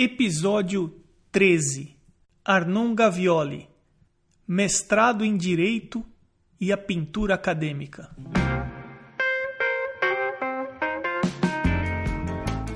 Episódio 0.00 0.94
13 1.32 1.96
Arnon 2.44 2.94
Gavioli 2.94 3.68
Mestrado 4.46 5.24
em 5.24 5.36
Direito 5.36 6.06
e 6.60 6.70
a 6.70 6.76
Pintura 6.76 7.34
Acadêmica. 7.34 8.08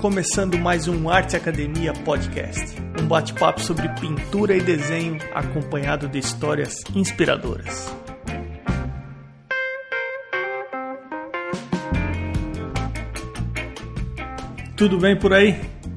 Começando 0.01 0.59
mais 0.59 0.89
um 0.89 1.09
Arte 1.09 1.37
Academia 1.37 1.93
Podcast, 1.93 2.75
um 3.01 3.07
bate-papo 3.07 3.61
sobre 3.61 3.87
pintura 4.01 4.57
e 4.57 4.61
desenho 4.61 5.17
acompanhado 5.33 6.09
de 6.09 6.19
histórias 6.19 6.75
inspiradoras. 6.93 7.89
Tudo 14.75 14.99
bem 14.99 15.17
por 15.17 15.31
aí? 15.31 15.82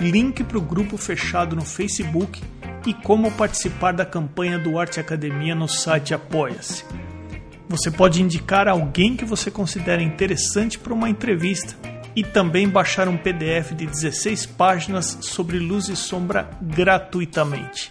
link 0.00 0.42
para 0.44 0.58
o 0.58 0.62
grupo 0.62 0.96
fechado 0.96 1.54
no 1.54 1.64
Facebook 1.64 2.42
e 2.86 2.94
como 2.94 3.30
participar 3.32 3.92
da 3.92 4.04
campanha 4.04 4.58
do 4.58 4.78
Arte 4.78 5.00
Academia 5.00 5.54
no 5.54 5.68
site 5.68 6.14
Apoia-se. 6.14 6.84
Você 7.68 7.90
pode 7.90 8.20
indicar 8.20 8.68
alguém 8.68 9.16
que 9.16 9.24
você 9.24 9.50
considera 9.50 10.02
interessante 10.02 10.78
para 10.78 10.92
uma 10.92 11.08
entrevista 11.08 11.74
e 12.14 12.22
também 12.22 12.68
baixar 12.68 13.08
um 13.08 13.16
PDF 13.16 13.72
de 13.74 13.86
16 13.86 14.46
páginas 14.46 15.18
sobre 15.22 15.58
luz 15.58 15.88
e 15.88 15.96
sombra 15.96 16.50
gratuitamente. 16.60 17.90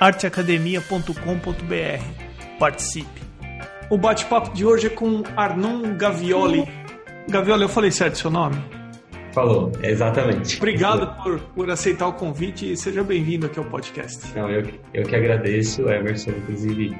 arteacademia.com.br. 0.00 2.58
Participe. 2.58 3.20
O 3.88 3.96
bate-papo 3.96 4.52
de 4.54 4.64
hoje 4.64 4.88
é 4.88 4.90
com 4.90 5.22
Arnon 5.36 5.96
Gavioli. 5.96 6.68
Gavioli, 7.28 7.62
eu 7.62 7.68
falei 7.68 7.90
certo 7.90 8.18
seu 8.18 8.30
nome? 8.30 8.79
Falou, 9.32 9.70
exatamente. 9.82 10.56
Obrigado 10.56 11.22
por, 11.22 11.38
por 11.40 11.70
aceitar 11.70 12.08
o 12.08 12.12
convite 12.14 12.72
e 12.72 12.76
seja 12.76 13.04
bem-vindo 13.04 13.46
aqui 13.46 13.58
ao 13.58 13.64
podcast. 13.64 14.26
Não, 14.36 14.50
eu, 14.50 14.66
eu 14.92 15.04
que 15.04 15.14
agradeço, 15.14 15.88
Emerson. 15.88 16.30
Inclusive, 16.30 16.96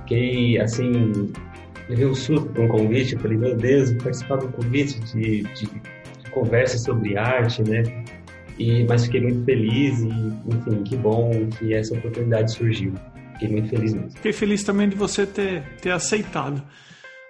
fiquei 0.00 0.60
assim, 0.60 1.32
levei 1.88 2.06
um 2.06 2.14
susto 2.14 2.46
com 2.54 2.66
o 2.66 2.68
convite. 2.68 3.14
Eu 3.14 3.20
falei, 3.20 3.38
meu 3.38 3.56
Deus, 3.56 3.90
vou 3.90 4.02
participar 4.02 4.36
do 4.36 4.48
convite 4.48 5.00
de, 5.00 5.42
de, 5.42 5.66
de 5.66 6.30
conversa 6.30 6.76
sobre 6.76 7.16
arte, 7.16 7.62
né? 7.62 7.82
E, 8.58 8.84
mas 8.84 9.06
fiquei 9.06 9.22
muito 9.22 9.44
feliz 9.46 10.00
e, 10.00 10.08
enfim, 10.08 10.82
que 10.84 10.96
bom 10.96 11.48
que 11.58 11.72
essa 11.72 11.94
oportunidade 11.94 12.52
surgiu. 12.52 12.92
Fiquei 13.32 13.48
muito 13.48 13.70
feliz 13.70 13.94
mesmo. 13.94 14.10
Fiquei 14.10 14.32
feliz 14.32 14.62
também 14.62 14.90
de 14.90 14.94
você 14.94 15.24
ter, 15.24 15.62
ter 15.80 15.90
aceitado. 15.90 16.62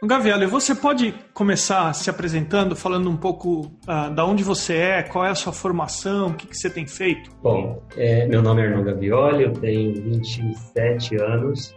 Gaviela, 0.06 0.46
você 0.48 0.74
pode 0.74 1.14
começar 1.32 1.92
se 1.92 2.10
apresentando, 2.10 2.74
falando 2.74 3.08
um 3.08 3.16
pouco 3.16 3.66
uh, 3.86 4.12
da 4.12 4.26
onde 4.26 4.42
você 4.42 4.74
é, 4.74 5.02
qual 5.04 5.24
é 5.24 5.30
a 5.30 5.34
sua 5.34 5.52
formação, 5.52 6.30
o 6.30 6.34
que, 6.34 6.48
que 6.48 6.56
você 6.56 6.68
tem 6.68 6.86
feito? 6.88 7.30
Bom, 7.40 7.80
é, 7.96 8.26
meu 8.26 8.42
nome 8.42 8.62
é 8.62 8.66
Arnon 8.66 8.82
Gavioli, 8.82 9.44
eu 9.44 9.52
tenho 9.52 9.94
27 9.94 11.22
anos, 11.22 11.72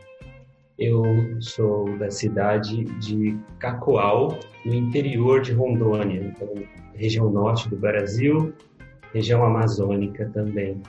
eu 0.80 1.04
sou 1.40 1.98
da 2.00 2.10
cidade 2.10 2.86
de 3.00 3.38
Cacoal, 3.60 4.40
no 4.66 4.74
interior 4.74 5.42
de 5.42 5.54
Rondônia, 5.54 6.20
então 6.20 6.50
região 6.96 7.30
norte 7.30 7.70
do 7.70 7.78
Brasil, 7.78 8.54
região 9.14 9.46
amazônica 9.46 10.30
também. 10.34 10.82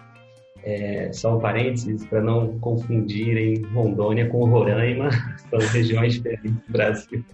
É, 0.67 1.13
só 1.13 1.37
um 1.37 1.39
parênteses 1.39 2.05
para 2.07 2.21
não 2.21 2.59
confundirem 2.59 3.63
Rondônia 3.73 4.29
com 4.29 4.45
Roraima, 4.47 5.11
são 5.49 5.61
regiões 5.61 6.15
diferentes 6.15 6.51
do 6.67 6.73
Brasil. 6.73 7.25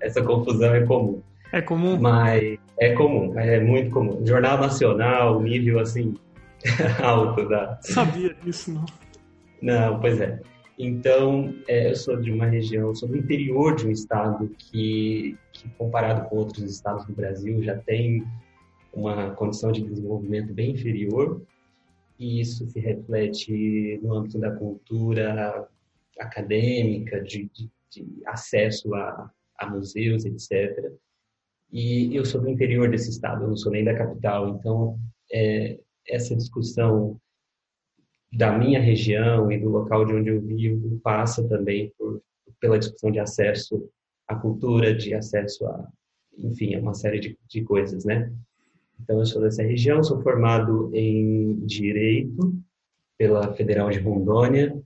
Essa 0.00 0.22
confusão 0.22 0.72
é 0.72 0.82
comum. 0.82 1.20
É 1.52 1.60
comum? 1.60 1.98
Mas 2.00 2.56
é 2.78 2.92
comum, 2.92 3.36
é 3.36 3.58
muito 3.58 3.90
comum. 3.90 4.24
Jornal 4.24 4.58
Nacional, 4.58 5.42
nível 5.42 5.80
assim, 5.80 6.14
alto 7.02 7.48
da. 7.48 7.80
Sabia 7.82 8.32
disso, 8.44 8.72
não? 8.72 8.86
Não, 9.60 9.98
pois 9.98 10.20
é. 10.20 10.40
Então, 10.78 11.52
é, 11.66 11.90
eu 11.90 11.96
sou 11.96 12.16
de 12.20 12.30
uma 12.30 12.46
região, 12.46 12.94
sou 12.94 13.08
do 13.08 13.16
interior 13.16 13.74
de 13.74 13.88
um 13.88 13.90
estado 13.90 14.48
que, 14.56 15.36
que, 15.52 15.68
comparado 15.70 16.28
com 16.28 16.36
outros 16.36 16.62
estados 16.62 17.04
do 17.06 17.12
Brasil, 17.12 17.60
já 17.60 17.76
tem 17.76 18.24
uma 18.92 19.30
condição 19.30 19.72
de 19.72 19.82
desenvolvimento 19.82 20.52
bem 20.54 20.70
inferior 20.70 21.42
e 22.18 22.40
isso 22.40 22.66
se 22.68 22.80
reflete 22.80 23.98
no 24.02 24.14
âmbito 24.14 24.38
da 24.38 24.50
cultura 24.50 25.68
acadêmica, 26.18 27.22
de, 27.22 27.48
de, 27.54 27.70
de 27.90 28.22
acesso 28.26 28.92
a, 28.94 29.30
a, 29.58 29.70
museus, 29.70 30.24
etc. 30.24 30.92
E 31.70 32.14
eu 32.16 32.24
sou 32.24 32.40
do 32.40 32.48
interior 32.48 32.90
desse 32.90 33.10
estado, 33.10 33.44
eu 33.44 33.48
não 33.48 33.56
sou 33.56 33.70
nem 33.70 33.84
da 33.84 33.96
capital, 33.96 34.48
então 34.48 34.98
é, 35.32 35.78
essa 36.08 36.34
discussão 36.34 37.20
da 38.32 38.56
minha 38.58 38.80
região 38.80 39.50
e 39.50 39.58
do 39.58 39.68
local 39.68 40.04
de 40.04 40.14
onde 40.14 40.30
eu 40.30 40.40
vivo 40.40 40.98
passa 41.00 41.46
também 41.48 41.92
por, 41.96 42.20
pela 42.60 42.78
discussão 42.78 43.10
de 43.10 43.20
acesso 43.20 43.88
à 44.26 44.34
cultura, 44.34 44.94
de 44.94 45.14
acesso 45.14 45.66
a, 45.66 45.88
enfim, 46.36 46.74
a 46.74 46.80
uma 46.80 46.94
série 46.94 47.20
de, 47.20 47.38
de 47.48 47.62
coisas, 47.62 48.04
né? 48.04 48.32
Então, 49.00 49.18
eu 49.18 49.26
sou 49.26 49.40
dessa 49.40 49.62
região, 49.62 50.02
sou 50.02 50.20
formado 50.22 50.90
em 50.94 51.54
Direito 51.64 52.54
pela 53.16 53.52
Federal 53.54 53.90
de 53.90 53.98
Rondônia, 53.98 54.80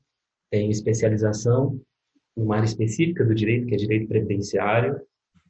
tenho 0.51 0.71
especialização 0.71 1.81
numa 2.37 2.57
área 2.57 2.67
específica 2.67 3.25
do 3.25 3.35
direito, 3.35 3.67
que 3.67 3.75
é 3.75 3.79
Direito 3.79 4.09
Previdenciário, 4.09 5.01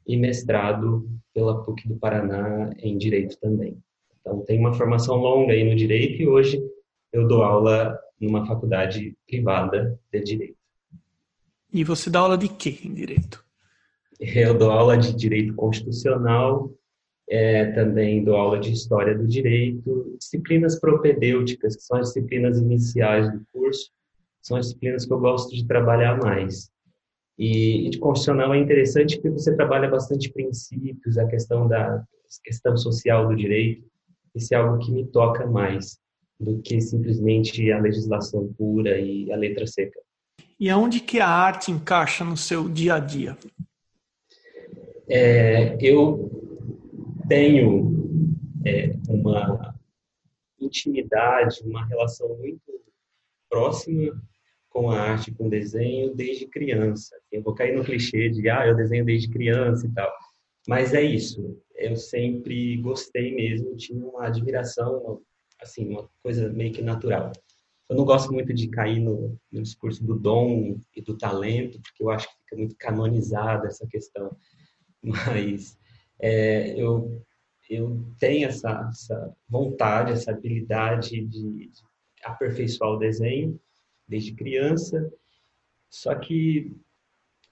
e 0.05 0.17
mestrado 0.17 1.09
pela 1.33 1.63
PUC 1.63 1.87
do 1.87 1.95
Paraná 1.95 2.71
em 2.77 2.97
Direito 2.97 3.37
também. 3.39 3.77
Então, 4.19 4.41
tenho 4.41 4.59
uma 4.59 4.73
formação 4.73 5.15
longa 5.17 5.53
aí 5.53 5.63
no 5.63 5.75
Direito 5.75 6.21
e 6.21 6.27
hoje 6.27 6.61
eu 7.11 7.27
dou 7.27 7.43
aula 7.43 7.97
numa 8.19 8.45
faculdade 8.45 9.15
privada 9.27 9.99
de 10.11 10.23
Direito. 10.23 10.57
E 11.71 11.83
você 11.83 12.09
dá 12.09 12.19
aula 12.19 12.37
de 12.37 12.47
quê 12.49 12.79
em 12.83 12.93
Direito? 12.93 13.43
Eu 14.19 14.57
dou 14.57 14.71
aula 14.71 14.97
de 14.97 15.13
Direito 15.13 15.53
Constitucional 15.55 16.71
é, 17.29 17.71
também 17.71 18.23
dou 18.23 18.35
aula 18.35 18.59
de 18.59 18.71
História 18.71 19.17
do 19.17 19.27
Direito, 19.27 20.15
disciplinas 20.19 20.79
propedêuticas, 20.79 21.75
que 21.75 21.83
são 21.83 21.97
as 21.97 22.07
disciplinas 22.07 22.59
iniciais 22.59 23.31
do 23.31 23.45
curso, 23.51 23.91
são 24.41 24.57
as 24.57 24.67
disciplinas 24.67 25.05
que 25.05 25.13
eu 25.13 25.19
gosto 25.19 25.55
de 25.55 25.65
trabalhar 25.65 26.17
mais. 26.17 26.69
E, 27.37 27.89
de 27.89 27.97
constitucional 27.97 28.53
é 28.53 28.59
interessante 28.59 29.15
porque 29.15 29.29
você 29.29 29.55
trabalha 29.55 29.89
bastante 29.89 30.31
princípios, 30.31 31.17
a 31.17 31.25
questão 31.25 31.67
da 31.67 32.03
questão 32.43 32.75
social 32.75 33.27
do 33.27 33.35
direito, 33.35 33.85
isso 34.35 34.53
é 34.53 34.57
algo 34.57 34.79
que 34.79 34.91
me 34.91 35.05
toca 35.05 35.45
mais 35.45 35.99
do 36.39 36.59
que 36.61 36.81
simplesmente 36.81 37.71
a 37.71 37.79
legislação 37.79 38.51
pura 38.57 38.99
e 38.99 39.31
a 39.31 39.35
letra 39.35 39.65
seca. 39.65 39.99
E 40.59 40.69
aonde 40.69 40.99
que 40.99 41.19
a 41.19 41.27
arte 41.27 41.71
encaixa 41.71 42.23
no 42.23 42.35
seu 42.35 42.67
dia 42.67 42.95
a 42.95 42.99
dia? 42.99 43.37
É, 45.07 45.77
eu 45.79 46.42
tenho 47.27 48.29
é, 48.65 48.95
uma 49.07 49.75
intimidade, 50.59 51.61
uma 51.63 51.85
relação 51.85 52.35
muito 52.37 52.61
próxima 53.49 54.19
com 54.69 54.89
a 54.89 54.99
arte, 54.99 55.31
com 55.31 55.47
o 55.47 55.49
desenho 55.49 56.15
desde 56.15 56.47
criança. 56.47 57.15
Eu 57.31 57.43
vou 57.43 57.53
cair 57.53 57.75
no 57.75 57.83
clichê 57.83 58.29
de, 58.29 58.49
ah, 58.49 58.65
eu 58.65 58.75
desenho 58.75 59.05
desde 59.05 59.29
criança 59.29 59.85
e 59.85 59.91
tal. 59.91 60.11
Mas 60.67 60.93
é 60.93 61.01
isso. 61.01 61.61
Eu 61.75 61.95
sempre 61.95 62.77
gostei 62.77 63.35
mesmo, 63.35 63.75
tinha 63.75 64.03
uma 64.03 64.25
admiração, 64.25 65.21
assim, 65.61 65.89
uma 65.89 66.09
coisa 66.23 66.51
meio 66.51 66.73
que 66.73 66.81
natural. 66.81 67.31
Eu 67.89 67.97
não 67.97 68.05
gosto 68.05 68.33
muito 68.33 68.53
de 68.53 68.67
cair 68.69 68.99
no, 68.99 69.37
no 69.51 69.61
discurso 69.61 70.03
do 70.03 70.17
dom 70.17 70.79
e 70.95 71.01
do 71.01 71.15
talento, 71.17 71.79
porque 71.81 72.01
eu 72.01 72.09
acho 72.09 72.27
que 72.27 72.35
fica 72.43 72.55
muito 72.55 72.75
canonizada 72.77 73.67
essa 73.67 73.85
questão. 73.87 74.35
Mas 75.03 75.77
é, 76.19 76.79
eu, 76.79 77.21
eu 77.69 78.03
tenho 78.19 78.47
essa, 78.47 78.87
essa, 78.89 79.35
vontade, 79.47 80.11
essa 80.11 80.31
habilidade 80.31 81.21
de, 81.25 81.67
de 81.67 81.71
aperfeiçoar 82.23 82.91
o 82.91 82.97
desenho 82.97 83.59
desde 84.07 84.33
criança, 84.33 85.11
só 85.89 86.15
que 86.15 86.71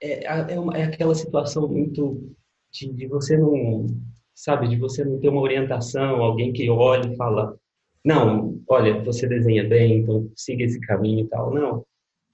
é, 0.02 0.54
é, 0.54 0.60
uma, 0.60 0.78
é 0.78 0.84
aquela 0.84 1.14
situação 1.14 1.68
muito 1.68 2.36
de, 2.72 2.92
de, 2.92 3.08
você 3.08 3.38
não, 3.38 3.86
sabe, 4.34 4.68
de 4.68 4.78
você 4.78 5.04
não 5.06 5.20
ter 5.20 5.30
uma 5.30 5.42
orientação, 5.42 6.22
alguém 6.22 6.52
que 6.52 6.70
olha 6.70 7.12
e 7.12 7.16
fala, 7.16 7.58
não, 8.04 8.60
olha, 8.68 9.04
você 9.04 9.28
desenha 9.28 9.68
bem, 9.68 10.00
então 10.00 10.32
siga 10.36 10.64
esse 10.64 10.80
caminho 10.82 11.26
e 11.26 11.28
tal. 11.28 11.54
Não, 11.54 11.86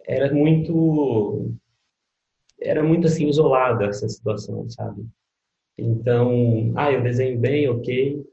era 0.06 0.34
muito 0.34 1.54
era 2.60 2.84
muito 2.84 3.08
assim 3.08 3.28
isolada 3.28 3.86
essa 3.86 4.08
situação, 4.10 4.68
sabe? 4.70 5.06
Então, 5.78 6.74
ah, 6.76 6.92
eu 6.92 7.04
desenho 7.04 7.40
bem, 7.40 7.70
ok, 7.70 8.26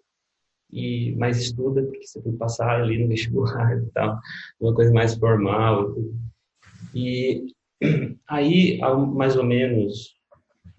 e 0.71 1.15
mais 1.17 1.39
estuda 1.39 1.83
porque 1.83 2.07
você 2.07 2.21
tem 2.21 2.33
que 2.33 2.39
passar 2.39 2.81
ali 2.81 2.99
no 2.99 3.09
vestibular 3.09 3.77
e 3.79 3.87
tal, 3.91 4.19
uma 4.61 4.75
coisa 4.75 4.93
mais 4.93 5.15
formal. 5.15 5.95
E 6.95 7.47
aí, 8.27 8.79
mais 9.15 9.37
ou 9.37 9.45
menos 9.45 10.17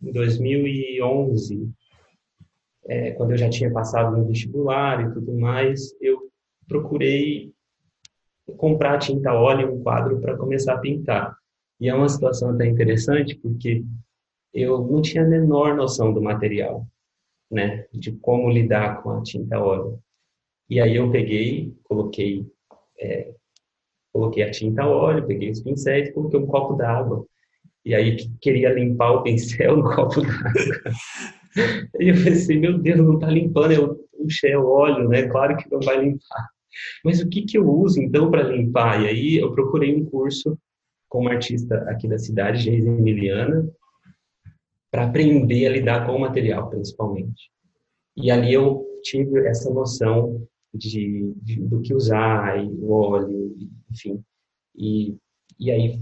em 0.01 0.11
2011, 0.11 1.69
é, 2.87 3.11
quando 3.11 3.31
eu 3.31 3.37
já 3.37 3.49
tinha 3.49 3.71
passado 3.71 4.15
no 4.15 4.27
vestibular 4.27 5.01
e 5.01 5.13
tudo 5.13 5.33
mais, 5.33 5.95
eu 6.01 6.29
procurei 6.67 7.53
comprar 8.57 8.99
tinta 8.99 9.33
óleo, 9.33 9.73
um 9.73 9.81
quadro 9.81 10.19
para 10.19 10.37
começar 10.37 10.73
a 10.73 10.79
pintar. 10.79 11.35
E 11.79 11.89
é 11.89 11.95
uma 11.95 12.07
situação 12.07 12.51
até 12.51 12.67
interessante 12.67 13.35
porque 13.35 13.83
eu 14.55 14.79
não 14.87 15.01
tinha 15.01 15.23
a 15.23 15.27
menor 15.27 15.75
noção 15.75 16.13
do 16.13 16.21
material, 16.21 16.87
né, 17.51 17.85
de 17.91 18.13
como 18.13 18.49
lidar 18.49 19.03
com 19.03 19.11
a 19.11 19.21
tinta 19.21 19.59
óleo. 19.59 19.99
E 20.69 20.79
aí 20.79 20.95
eu 20.95 21.11
peguei, 21.11 21.75
coloquei, 21.83 22.47
é, 22.97 23.33
coloquei 24.13 24.43
a 24.43 24.51
tinta 24.51 24.87
óleo, 24.87 25.27
peguei 25.27 25.51
os 25.51 25.61
pincéis, 25.61 26.13
coloquei 26.13 26.39
um 26.39 26.47
copo 26.47 26.73
d'água. 26.75 27.25
E 27.83 27.93
aí 27.93 28.15
queria 28.41 28.73
limpar 28.73 29.11
o 29.11 29.23
pincel 29.23 29.77
no 29.77 29.93
copo 29.93 30.21
d'água. 30.21 30.53
e 31.99 32.09
eu 32.09 32.15
pensei, 32.23 32.57
meu 32.57 32.79
Deus, 32.79 32.97
não 32.97 33.15
está 33.15 33.27
limpando, 33.27 33.73
eu 33.73 34.07
puxei 34.17 34.55
o 34.55 34.67
óleo, 34.67 35.09
né? 35.09 35.27
Claro 35.27 35.57
que 35.57 35.69
não 35.69 35.81
vai 35.81 36.01
limpar. 36.01 36.49
Mas 37.03 37.21
o 37.21 37.29
que, 37.29 37.43
que 37.43 37.57
eu 37.57 37.69
uso 37.69 38.01
então 38.01 38.31
para 38.31 38.43
limpar? 38.43 39.03
E 39.03 39.07
aí 39.07 39.37
eu 39.37 39.51
procurei 39.51 39.95
um 39.95 40.05
curso 40.05 40.57
com 41.09 41.19
uma 41.19 41.33
artista 41.33 41.77
aqui 41.89 42.07
da 42.07 42.17
cidade, 42.17 42.61
Geise 42.61 42.87
Emiliana, 42.87 43.69
para 44.95 45.07
aprender 45.07 45.67
a 45.67 45.71
lidar 45.71 46.05
com 46.05 46.13
o 46.13 46.21
material, 46.21 46.69
principalmente. 46.69 47.51
E 48.15 48.31
ali 48.31 48.53
eu 48.53 48.81
tive 49.03 49.45
essa 49.45 49.69
noção 49.69 50.47
de, 50.73 51.33
de 51.35 51.59
do 51.59 51.81
que 51.81 51.93
usar, 51.93 52.63
e 52.63 52.65
o 52.65 52.91
óleo, 52.93 53.57
enfim. 53.91 54.23
E, 54.73 55.17
e 55.59 55.69
aí 55.69 55.99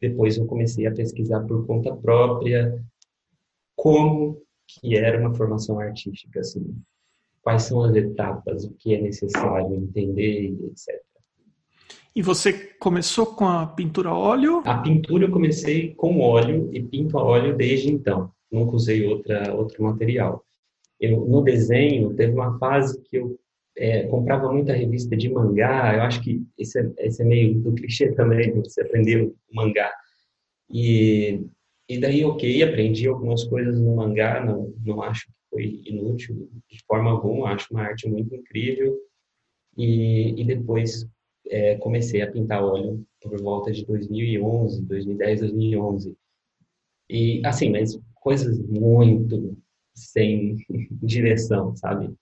depois 0.00 0.38
eu 0.38 0.46
comecei 0.46 0.86
a 0.86 0.94
pesquisar 0.94 1.40
por 1.48 1.66
conta 1.66 1.96
própria 1.96 2.80
como 3.74 4.40
que 4.68 4.96
era 4.96 5.20
uma 5.20 5.34
formação 5.34 5.80
artística, 5.80 6.38
assim, 6.38 6.80
quais 7.42 7.64
são 7.64 7.82
as 7.82 7.96
etapas, 7.96 8.66
o 8.66 8.74
que 8.74 8.94
é 8.94 9.00
necessário 9.02 9.74
entender, 9.74 10.56
etc. 10.66 11.02
E 12.16 12.22
você 12.22 12.50
começou 12.78 13.26
com 13.26 13.46
a 13.46 13.66
pintura 13.66 14.08
a 14.08 14.18
óleo? 14.18 14.62
A 14.64 14.78
pintura 14.78 15.26
eu 15.26 15.30
comecei 15.30 15.92
com 15.96 16.18
óleo 16.18 16.70
e 16.72 16.82
pinto 16.82 17.18
a 17.18 17.22
óleo 17.22 17.54
desde 17.54 17.92
então. 17.92 18.32
Nunca 18.50 18.74
usei 18.74 19.06
outra, 19.06 19.54
outro 19.54 19.82
material. 19.84 20.42
Eu, 20.98 21.26
no 21.26 21.42
desenho, 21.42 22.14
teve 22.14 22.32
uma 22.32 22.58
fase 22.58 22.98
que 23.02 23.18
eu 23.18 23.38
é, 23.76 24.04
comprava 24.04 24.50
muita 24.50 24.72
revista 24.72 25.14
de 25.14 25.28
mangá. 25.28 25.94
Eu 25.94 26.00
acho 26.04 26.22
que 26.22 26.42
esse 26.56 26.80
é, 26.80 26.90
esse 27.00 27.20
é 27.20 27.24
meio 27.26 27.60
do 27.60 27.74
clichê 27.74 28.10
também, 28.12 28.50
você 28.62 28.80
aprendeu 28.80 29.36
mangá. 29.52 29.92
E, 30.70 31.44
e 31.86 32.00
daí, 32.00 32.24
ok, 32.24 32.62
aprendi 32.62 33.06
algumas 33.06 33.44
coisas 33.44 33.78
no 33.78 33.94
mangá, 33.94 34.42
não, 34.42 34.72
não 34.82 35.02
acho 35.02 35.26
foi 35.50 35.82
inútil 35.84 36.48
de 36.66 36.82
forma 36.86 37.10
alguma, 37.10 37.50
acho 37.50 37.66
uma 37.74 37.82
arte 37.82 38.08
muito 38.08 38.34
incrível. 38.34 38.96
E, 39.76 40.40
e 40.40 40.44
depois 40.46 41.06
é, 41.48 41.76
comecei 41.76 42.22
a 42.22 42.30
pintar 42.30 42.62
óleo 42.62 43.04
por 43.20 43.40
volta 43.40 43.72
de 43.72 43.84
2011, 43.84 44.82
2010, 44.82 45.40
2011. 45.40 46.16
E 47.08 47.42
assim, 47.44 47.70
mas 47.70 47.98
coisas 48.14 48.58
muito 48.58 49.56
sem 49.94 50.56
direção, 51.02 51.74
sabe? 51.76 52.12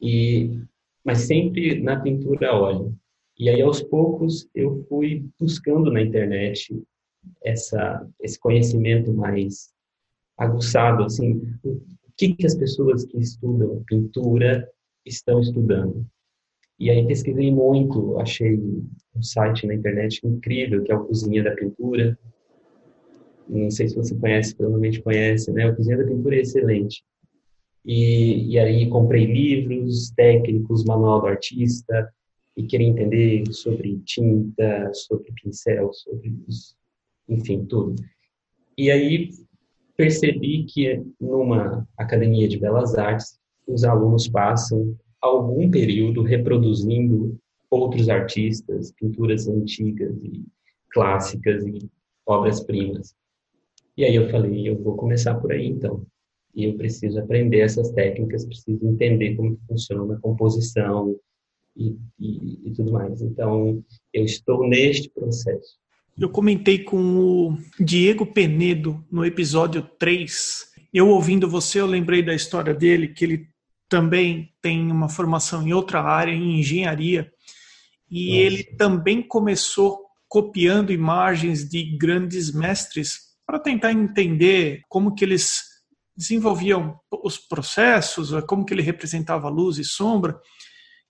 E 0.00 0.60
mas 1.04 1.20
sempre 1.20 1.80
na 1.80 1.98
pintura 1.98 2.54
óleo. 2.54 2.94
E 3.38 3.48
aí 3.48 3.62
aos 3.62 3.82
poucos 3.82 4.48
eu 4.54 4.84
fui 4.88 5.24
buscando 5.38 5.90
na 5.90 6.02
internet 6.02 6.82
essa 7.42 8.06
esse 8.20 8.38
conhecimento 8.38 9.12
mais 9.12 9.72
aguçado, 10.36 11.02
assim, 11.04 11.40
que, 12.16 12.34
que 12.34 12.46
as 12.46 12.54
pessoas 12.54 13.04
que 13.04 13.18
estudam 13.18 13.82
pintura 13.84 14.70
estão 15.04 15.40
estudando. 15.40 16.06
E 16.78 16.90
aí 16.90 17.06
pesquisei 17.06 17.50
muito, 17.50 18.18
achei 18.18 18.56
um 19.16 19.22
site 19.22 19.66
na 19.66 19.74
internet 19.74 20.20
incrível, 20.24 20.82
que 20.82 20.92
é 20.92 20.96
o 20.96 21.04
Cozinha 21.04 21.42
da 21.42 21.50
Pintura. 21.50 22.16
Não 23.48 23.70
sei 23.70 23.88
se 23.88 23.96
você 23.96 24.14
conhece, 24.14 24.54
provavelmente 24.54 25.02
conhece, 25.02 25.50
né? 25.52 25.68
O 25.68 25.74
Cozinha 25.74 25.96
da 25.96 26.04
Pintura 26.04 26.36
é 26.36 26.40
excelente. 26.40 27.02
E, 27.84 28.52
e 28.52 28.58
aí 28.58 28.88
comprei 28.88 29.24
livros 29.24 30.10
técnicos, 30.10 30.84
manual 30.84 31.20
do 31.20 31.26
artista, 31.26 32.12
e 32.56 32.62
queria 32.64 32.88
entender 32.88 33.44
sobre 33.52 34.00
tinta, 34.04 34.92
sobre 34.92 35.32
pincel, 35.32 35.92
sobre, 35.92 36.34
enfim, 37.28 37.64
tudo. 37.64 37.94
E 38.76 38.90
aí 38.90 39.30
percebi 39.96 40.64
que 40.64 41.02
numa 41.20 41.86
academia 41.96 42.46
de 42.46 42.58
belas 42.58 42.96
artes, 42.96 43.38
os 43.66 43.84
alunos 43.84 44.28
passam 44.28 44.96
algum 45.20 45.70
período 45.70 46.22
reproduzindo 46.22 47.38
outros 47.70 48.08
artistas, 48.08 48.92
pinturas 48.92 49.46
antigas 49.46 50.16
e 50.22 50.44
clássicas 50.90 51.64
e 51.66 51.90
obras-primas. 52.26 53.14
E 53.96 54.04
aí 54.04 54.14
eu 54.14 54.28
falei, 54.30 54.68
eu 54.68 54.80
vou 54.82 54.96
começar 54.96 55.34
por 55.34 55.52
aí 55.52 55.66
então. 55.66 56.06
E 56.54 56.64
eu 56.64 56.76
preciso 56.76 57.18
aprender 57.18 57.60
essas 57.60 57.90
técnicas, 57.90 58.44
preciso 58.44 58.86
entender 58.86 59.36
como 59.36 59.58
funciona 59.68 60.14
a 60.14 60.20
composição 60.20 61.16
e, 61.76 61.96
e, 62.18 62.68
e 62.68 62.72
tudo 62.72 62.92
mais. 62.92 63.20
Então, 63.22 63.82
eu 64.12 64.24
estou 64.24 64.66
neste 64.66 65.10
processo. 65.10 65.78
Eu 66.18 66.28
comentei 66.28 66.82
com 66.82 66.96
o 66.98 67.58
Diego 67.78 68.26
Penedo 68.26 69.04
no 69.10 69.24
episódio 69.24 69.82
3. 69.98 70.66
Eu 70.92 71.08
ouvindo 71.10 71.48
você, 71.48 71.80
eu 71.80 71.86
lembrei 71.86 72.22
da 72.24 72.34
história 72.34 72.74
dele, 72.74 73.08
que 73.08 73.24
ele 73.24 73.48
também 73.88 74.52
tem 74.60 74.90
uma 74.90 75.08
formação 75.08 75.66
em 75.66 75.72
outra 75.72 76.02
área, 76.02 76.32
em 76.32 76.60
engenharia, 76.60 77.32
e 78.10 78.28
Nossa. 78.28 78.40
ele 78.40 78.64
também 78.64 79.22
começou 79.22 80.06
copiando 80.28 80.92
imagens 80.92 81.68
de 81.68 81.96
grandes 81.96 82.52
mestres 82.52 83.28
para 83.46 83.58
tentar 83.58 83.92
entender 83.92 84.82
como 84.88 85.14
que 85.14 85.24
eles 85.24 85.62
desenvolviam 86.14 86.98
os 87.22 87.38
processos, 87.38 88.30
como 88.46 88.64
que 88.64 88.74
ele 88.74 88.82
representava 88.82 89.48
luz 89.48 89.78
e 89.78 89.84
sombra. 89.84 90.38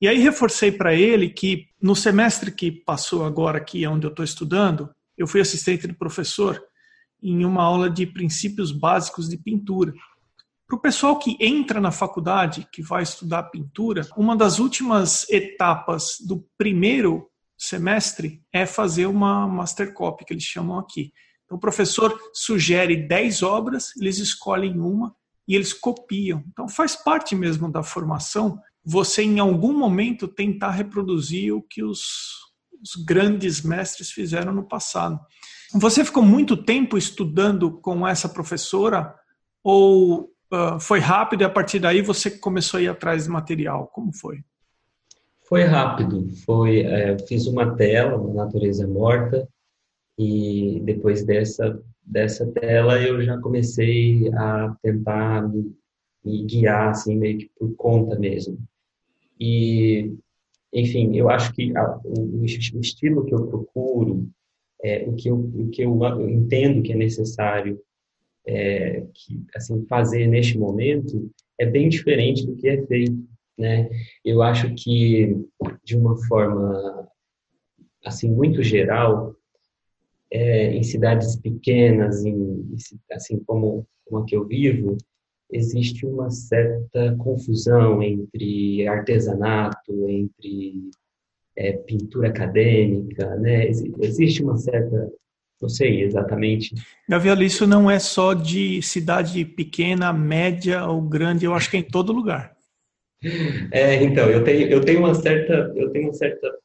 E 0.01 0.07
aí 0.07 0.19
reforcei 0.19 0.71
para 0.71 0.95
ele 0.95 1.31
que 1.31 1.67
no 1.83 1.97
semestre 1.97 2.53
que 2.53 2.71
passou 2.71 3.25
agora 3.25 3.59
aqui, 3.59 3.85
onde 3.87 4.07
eu 4.07 4.11
estou 4.11 4.25
estudando, 4.25 4.89
eu 5.17 5.27
fui 5.27 5.41
assistente 5.41 5.89
do 5.89 5.95
professor 5.95 6.63
em 7.21 7.45
uma 7.45 7.65
aula 7.65 7.91
de 7.91 8.07
princípios 8.07 8.71
básicos 8.71 9.29
de 9.29 9.37
pintura. 9.37 9.93
Para 10.69 10.77
o 10.77 10.81
pessoal 10.81 11.19
que 11.19 11.37
entra 11.41 11.81
na 11.81 11.91
faculdade, 11.91 12.69
que 12.71 12.83
vai 12.83 13.03
estudar 13.03 13.45
pintura, 13.45 14.07
uma 14.17 14.37
das 14.37 14.59
últimas 14.59 15.29
etapas 15.31 16.19
do 16.21 16.47
primeiro 16.59 17.27
semestre 17.57 18.43
é 18.53 18.67
fazer 18.67 19.07
uma 19.07 19.49
master 19.49 19.95
copy, 19.95 20.27
que 20.27 20.33
eles 20.33 20.45
chamam 20.45 20.79
aqui. 20.79 21.13
Então, 21.45 21.57
o 21.57 21.61
professor 21.61 22.17
sugere 22.35 23.09
10 23.09 23.43
obras, 23.43 23.97
eles 23.97 24.19
escolhem 24.19 24.79
uma 24.79 25.17
e 25.49 25.57
eles 25.57 25.73
copiam. 25.73 26.45
Então, 26.47 26.69
faz 26.69 26.95
parte 26.95 27.35
mesmo 27.35 27.73
da 27.73 27.83
formação 27.83 28.61
você, 28.85 29.23
em 29.23 29.39
algum 29.39 29.73
momento, 29.77 30.29
tentar 30.29 30.71
reproduzir 30.71 31.55
o 31.55 31.63
que 31.63 31.83
os 31.83 32.49
os 32.81 32.95
grandes 33.05 33.63
mestres 33.63 34.11
fizeram 34.11 34.53
no 34.53 34.67
passado. 34.67 35.19
Você 35.75 36.05
ficou 36.05 36.23
muito 36.23 36.57
tempo 36.57 36.97
estudando 36.97 37.81
com 37.81 38.07
essa 38.07 38.29
professora 38.29 39.15
ou 39.63 40.31
uh, 40.53 40.81
foi 40.81 40.99
rápido 40.99 41.43
e 41.43 41.45
a 41.45 41.51
partir 41.51 41.79
daí 41.79 42.03
você 42.03 42.31
começou 42.31 42.79
a 42.79 42.83
ir 42.83 42.89
atrás 42.89 43.25
de 43.25 43.31
material? 43.31 43.87
Como 43.89 44.13
foi? 44.13 44.43
Foi 45.43 45.65
rápido. 45.65 46.29
Foi, 46.45 46.81
é, 46.81 47.19
fiz 47.21 47.47
uma 47.47 47.75
tela, 47.75 48.17
uma 48.17 48.45
natureza 48.45 48.87
morta, 48.87 49.49
e 50.19 50.81
depois 50.85 51.25
dessa 51.25 51.81
dessa 52.09 52.47
tela 52.47 53.01
eu 53.01 53.23
já 53.23 53.39
comecei 53.39 54.33
a 54.33 54.75
tentar 54.83 55.47
me, 55.47 55.77
me 56.25 56.43
guiar 56.45 56.89
assim 56.89 57.17
meio 57.17 57.39
que 57.39 57.51
por 57.59 57.75
conta 57.77 58.19
mesmo. 58.19 58.59
E 59.39 60.15
enfim, 60.73 61.17
eu 61.17 61.31
acho 61.31 61.53
que 61.53 61.77
a, 61.77 61.99
o, 62.05 62.41
o, 62.41 62.45
estilo 62.45 63.25
que 63.25 63.35
eu 63.35 63.47
procuro, 63.47 64.29
é, 64.83 65.05
o, 65.09 65.15
que 65.15 65.29
eu, 65.29 65.37
o 65.37 65.69
que 65.71 65.83
eu, 65.83 65.99
eu 66.03 66.29
entendo 66.29 66.83
que 66.83 66.93
é 66.93 66.97
necessário 66.97 67.81
é, 68.49 69.05
que, 69.15 69.45
assim, 69.55 69.85
fazer 69.87 70.27
neste 70.27 70.59
momento 70.59 71.31
é 71.59 71.67
bem 71.67 71.89
diferente 71.89 72.47
do 72.47 72.57
que 72.57 72.69
é 72.69 72.85
feito 72.87 73.29
né? 73.59 73.91
Eu 74.25 74.41
acho 74.41 74.73
que 74.75 75.37
de 75.83 75.97
uma 75.97 76.17
forma 76.27 77.09
assim 78.05 78.31
muito 78.31 78.63
geral, 78.63 79.35
é, 80.31 80.73
em 80.73 80.83
cidades 80.83 81.37
pequenas, 81.37 82.25
em, 82.25 82.71
assim 83.11 83.43
como, 83.45 83.85
como 84.07 84.23
a 84.23 84.25
que 84.25 84.37
eu 84.37 84.47
vivo, 84.47 84.97
existe 85.51 86.07
uma 86.07 86.31
certa 86.31 87.17
confusão 87.17 88.03
entre 88.03 88.87
artesanato, 88.87 90.09
entre 90.09 90.91
é, 91.57 91.73
pintura 91.73 92.29
acadêmica, 92.29 93.35
né? 93.37 93.69
Existe 93.69 94.43
uma 94.43 94.57
certa, 94.57 95.11
não 95.61 95.69
sei 95.69 96.03
exatamente. 96.03 96.75
Gabriel, 97.09 97.43
isso 97.43 97.67
não 97.67 97.91
é 97.91 97.99
só 97.99 98.33
de 98.33 98.81
cidade 98.83 99.45
pequena, 99.45 100.13
média 100.13 100.87
ou 100.87 101.03
grande, 101.03 101.45
eu 101.45 101.55
acho 101.55 101.71
que 101.71 101.77
é 101.77 101.81
em 101.81 101.85
todo 101.85 102.13
lugar. 102.13 102.57
É, 103.73 104.03
então, 104.03 104.31
eu 104.31 104.45
tenho, 104.45 104.69
eu 104.69 104.81
tenho 104.81 105.01
uma 105.01 105.15
certa, 105.15 105.73
eu 105.75 105.91
tenho 105.91 106.07
uma 106.07 106.13
certa, 106.13 106.57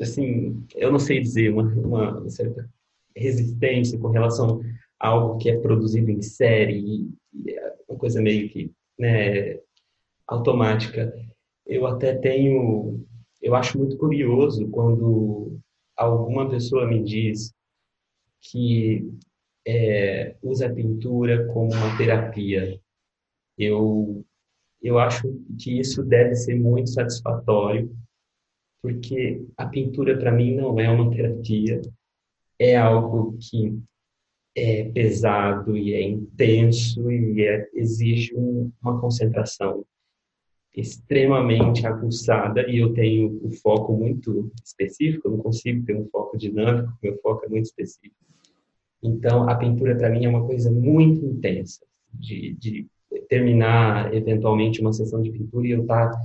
assim, 0.00 0.64
eu 0.74 0.90
não 0.90 0.98
sei 0.98 1.20
dizer, 1.20 1.52
uma, 1.52 1.64
uma 1.64 2.30
certa 2.30 2.68
resistência 3.14 3.98
com 3.98 4.08
relação 4.08 4.62
a 4.98 5.08
algo 5.08 5.38
que 5.38 5.50
é 5.50 5.58
produzido 5.58 6.10
em 6.10 6.22
série, 6.22 7.06
é 7.46 7.72
uma 7.88 7.98
coisa 7.98 8.22
meio 8.22 8.48
que, 8.48 8.70
né, 8.98 9.58
automática. 10.26 11.12
Eu 11.66 11.86
até 11.86 12.14
tenho, 12.14 13.04
eu 13.42 13.54
acho 13.54 13.76
muito 13.78 13.98
curioso 13.98 14.68
quando 14.68 15.58
alguma 15.96 16.48
pessoa 16.48 16.86
me 16.86 17.02
diz 17.02 17.52
que 18.40 19.08
é, 19.66 20.36
usa 20.42 20.66
a 20.66 20.72
pintura 20.72 21.46
como 21.48 21.72
uma 21.72 21.96
terapia. 21.96 22.80
Eu 23.58 24.24
eu 24.82 24.98
acho 24.98 25.28
que 25.58 25.78
isso 25.78 26.02
deve 26.02 26.34
ser 26.34 26.58
muito 26.58 26.88
satisfatório, 26.88 27.94
porque 28.80 29.44
a 29.56 29.66
pintura 29.66 30.18
para 30.18 30.32
mim 30.32 30.54
não 30.56 30.80
é 30.80 30.88
uma 30.88 31.10
terapia, 31.10 31.82
é 32.58 32.76
algo 32.76 33.36
que 33.38 33.78
é 34.56 34.84
pesado 34.90 35.76
e 35.76 35.92
é 35.92 36.02
intenso 36.02 37.10
e 37.10 37.42
é, 37.42 37.68
exige 37.74 38.34
um, 38.34 38.72
uma 38.82 39.00
concentração 39.00 39.84
extremamente 40.74 41.86
aguçada 41.86 42.68
e 42.68 42.78
eu 42.78 42.92
tenho 42.92 43.40
o 43.42 43.48
um 43.48 43.52
foco 43.52 43.92
muito 43.92 44.50
específico, 44.64 45.26
eu 45.26 45.32
não 45.32 45.38
consigo 45.38 45.84
ter 45.84 45.96
um 45.96 46.06
foco 46.06 46.38
dinâmico, 46.38 46.92
meu 47.02 47.18
foco 47.20 47.44
é 47.44 47.48
muito 47.48 47.66
específico. 47.66 48.14
Então, 49.02 49.48
a 49.48 49.54
pintura 49.54 49.96
para 49.96 50.10
mim 50.10 50.24
é 50.24 50.28
uma 50.28 50.46
coisa 50.46 50.70
muito 50.70 51.24
intensa, 51.24 51.84
de, 52.12 52.54
de 52.54 52.86
terminar 53.28 54.14
eventualmente 54.14 54.80
uma 54.80 54.92
sessão 54.92 55.22
de 55.22 55.30
pintura 55.30 55.66
e 55.66 55.70
eu 55.70 55.82
estar 55.82 56.10
tá 56.10 56.18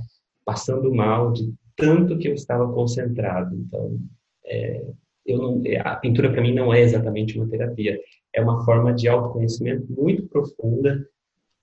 passando 0.44 0.94
mal 0.94 1.32
de 1.32 1.52
tanto 1.76 2.18
que 2.18 2.28
eu 2.28 2.34
estava 2.34 2.70
concentrado. 2.72 3.56
Então, 3.56 3.98
é, 4.44 4.84
eu 5.24 5.38
não, 5.38 5.62
é, 5.64 5.78
a 5.80 5.96
pintura 5.96 6.30
para 6.30 6.42
mim 6.42 6.54
não 6.54 6.72
é 6.72 6.80
exatamente 6.80 7.36
uma 7.36 7.48
terapia, 7.48 7.98
é 8.32 8.40
uma 8.40 8.64
forma 8.64 8.92
de 8.92 9.08
autoconhecimento 9.08 9.86
muito 9.90 10.26
profunda 10.26 11.06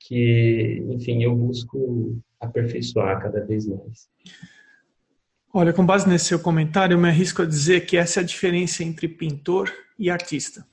que, 0.06 0.84
enfim, 0.90 1.24
eu 1.24 1.36
busco 1.36 2.22
aperfeiçoar 2.40 3.22
cada 3.22 3.44
vez 3.46 3.66
mais. 3.66 4.10
Olha, 5.54 5.72
com 5.72 5.86
base 5.86 6.08
nesse 6.10 6.26
seu 6.26 6.40
comentário, 6.40 6.96
eu 6.96 7.00
me 7.00 7.08
arrisco 7.08 7.42
a 7.42 7.46
dizer 7.46 7.86
que 7.86 7.96
essa 7.96 8.20
é 8.20 8.24
a 8.24 8.26
diferença 8.26 8.84
entre 8.84 9.08
pintor 9.08 9.72
e 9.98 10.10
artista. 10.10 10.66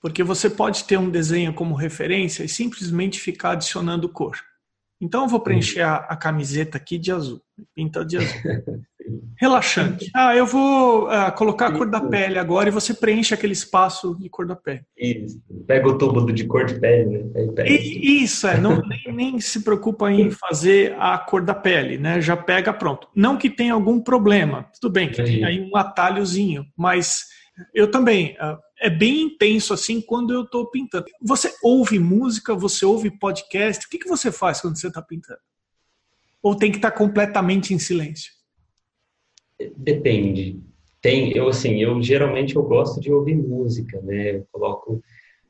Porque 0.00 0.24
você 0.24 0.48
pode 0.50 0.84
ter 0.84 0.96
um 0.96 1.10
desenho 1.10 1.54
como 1.54 1.74
referência 1.74 2.42
e 2.42 2.48
simplesmente 2.48 3.20
ficar 3.20 3.52
adicionando 3.52 4.08
cor. 4.08 4.38
Então 5.00 5.22
eu 5.22 5.28
vou 5.28 5.40
preencher 5.40 5.82
a, 5.82 5.96
a 5.96 6.16
camiseta 6.16 6.76
aqui 6.76 6.98
de 6.98 7.12
azul, 7.12 7.40
pinta 7.74 8.04
de 8.04 8.16
azul. 8.16 8.40
Relaxante. 9.36 10.10
Ah, 10.18 10.34
eu 10.34 10.46
vou 10.46 11.06
uh, 11.06 11.30
colocar 11.36 11.68
a 11.68 11.72
cor 11.72 11.88
da 11.88 12.00
pele 12.00 12.38
agora 12.38 12.68
e 12.68 12.72
você 12.72 12.92
preenche 12.92 13.32
aquele 13.32 13.52
espaço 13.52 14.16
de 14.18 14.28
cor 14.28 14.46
da 14.46 14.56
pele. 14.56 14.82
Isso. 14.96 15.40
Pega 15.66 15.88
o 15.88 15.96
tubo 15.96 16.32
de 16.32 16.44
cor 16.44 16.64
de 16.64 16.78
pele, 16.80 17.24
né? 17.24 17.68
E, 17.68 18.22
isso, 18.24 18.48
é. 18.48 18.58
Não, 18.58 18.82
nem, 18.88 19.14
nem, 19.14 19.40
se 19.40 19.62
preocupa 19.62 20.10
em 20.10 20.30
fazer 20.30 20.96
a 20.98 21.16
cor 21.18 21.42
da 21.42 21.54
pele, 21.54 21.98
né? 21.98 22.20
Já 22.20 22.36
pega 22.36 22.72
pronto. 22.72 23.06
Não 23.14 23.36
que 23.36 23.48
tenha 23.48 23.74
algum 23.74 24.00
problema. 24.00 24.66
Tudo 24.80 24.92
bem, 24.92 25.08
que 25.08 25.22
tem 25.22 25.44
aí 25.44 25.60
um 25.60 25.76
atalhozinho, 25.76 26.66
mas 26.76 27.26
eu 27.74 27.90
também. 27.90 28.36
Uh, 28.40 28.58
é 28.80 28.88
bem 28.88 29.22
intenso 29.22 29.74
assim 29.74 30.00
quando 30.00 30.32
eu 30.32 30.42
estou 30.42 30.70
pintando. 30.70 31.06
Você 31.20 31.52
ouve 31.62 31.98
música, 31.98 32.54
você 32.54 32.84
ouve 32.84 33.10
podcast, 33.10 33.86
o 33.86 33.88
que, 33.88 33.98
que 33.98 34.08
você 34.08 34.30
faz 34.30 34.60
quando 34.60 34.78
você 34.78 34.88
está 34.88 35.02
pintando? 35.02 35.40
Ou 36.42 36.54
tem 36.54 36.70
que 36.70 36.78
estar 36.78 36.92
tá 36.92 36.96
completamente 36.96 37.74
em 37.74 37.78
silêncio? 37.78 38.32
Depende. 39.76 40.60
Tem, 41.00 41.36
eu 41.36 41.48
assim, 41.48 41.80
eu 41.80 42.02
geralmente 42.02 42.56
eu 42.56 42.62
gosto 42.62 43.00
de 43.00 43.12
ouvir 43.12 43.36
música, 43.36 44.00
né? 44.02 44.36
Eu 44.36 44.46
coloco 44.52 45.02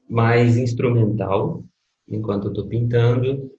mais 0.09 0.57
instrumental 0.57 1.65
enquanto 2.07 2.45
eu 2.45 2.51
estou 2.51 2.67
pintando 2.67 3.51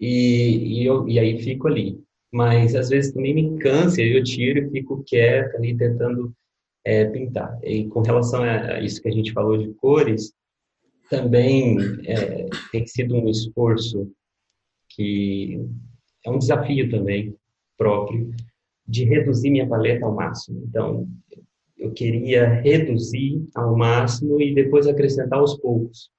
e, 0.00 0.80
e, 0.80 0.86
eu, 0.86 1.08
e 1.08 1.18
aí 1.18 1.40
fico 1.42 1.68
ali. 1.68 2.02
Mas 2.30 2.74
às 2.74 2.88
vezes 2.88 3.12
também 3.12 3.34
me 3.34 3.58
cansa, 3.58 4.00
eu 4.00 4.22
tiro 4.22 4.66
e 4.66 4.70
fico 4.70 5.04
quieto 5.04 5.56
ali 5.56 5.76
tentando 5.76 6.34
é, 6.84 7.04
pintar. 7.04 7.58
E 7.62 7.86
com 7.88 8.00
relação 8.00 8.42
a 8.42 8.80
isso 8.80 9.02
que 9.02 9.08
a 9.08 9.12
gente 9.12 9.32
falou 9.32 9.58
de 9.58 9.72
cores, 9.74 10.32
também 11.10 11.76
é, 12.06 12.46
tem 12.70 12.86
sido 12.86 13.14
um 13.14 13.28
esforço 13.28 14.10
que 14.88 15.60
é 16.24 16.30
um 16.30 16.38
desafio 16.38 16.90
também 16.90 17.34
próprio 17.76 18.34
de 18.86 19.04
reduzir 19.04 19.50
minha 19.50 19.66
paleta 19.66 20.04
ao 20.04 20.14
máximo. 20.14 20.62
Então, 20.68 21.08
eu 21.78 21.92
queria 21.92 22.46
reduzir 22.46 23.44
ao 23.54 23.76
máximo 23.76 24.40
e 24.40 24.54
depois 24.54 24.86
acrescentar 24.86 25.38
aos 25.38 25.58
poucos. 25.58 26.10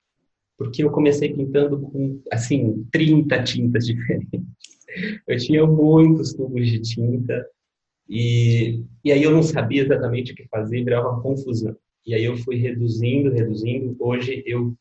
Porque 0.58 0.84
eu 0.84 0.92
comecei 0.92 1.34
pintando 1.34 1.80
com, 1.80 2.22
assim, 2.32 2.86
30 2.92 3.44
tintas 3.44 3.86
diferentes. 3.88 4.42
Eu 5.28 5.38
tinha 5.38 5.66
muitos 5.66 6.34
tubos 6.34 6.68
de 6.68 6.80
tinta 6.82 7.46
e, 8.08 8.84
e 9.04 9.12
aí 9.12 9.24
eu 9.24 9.32
não 9.32 9.42
sabia 9.42 9.82
exatamente 9.84 10.34
o 10.34 10.36
que 10.36 10.48
fazer, 10.48 10.84
virava 10.84 11.10
uma 11.10 11.22
confusão. 11.22 11.76
E 12.06 12.14
aí 12.14 12.26
eu 12.26 12.36
fui 12.38 12.58
reduzindo, 12.58 13.32
reduzindo. 13.32 13.96
Hoje 14.00 14.44
eu 14.46 14.76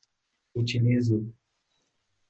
utilizo 0.54 1.26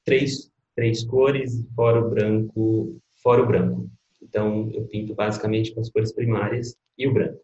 três, 0.04 0.50
três 0.76 1.02
cores, 1.02 1.64
fora 1.74 2.04
o 2.04 2.10
branco, 2.10 3.00
fora 3.22 3.42
o 3.42 3.46
branco. 3.46 3.90
Então 4.22 4.70
eu 4.72 4.86
pinto 4.86 5.14
basicamente 5.14 5.74
com 5.74 5.80
as 5.80 5.90
cores 5.90 6.12
primárias 6.12 6.76
e 6.96 7.06
o 7.06 7.12
branco. 7.12 7.40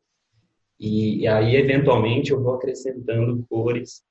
E, 0.78 1.20
e 1.20 1.26
aí 1.26 1.56
eventualmente 1.56 2.30
eu 2.30 2.40
vou 2.40 2.54
acrescentando 2.54 3.44
cores, 3.48 4.02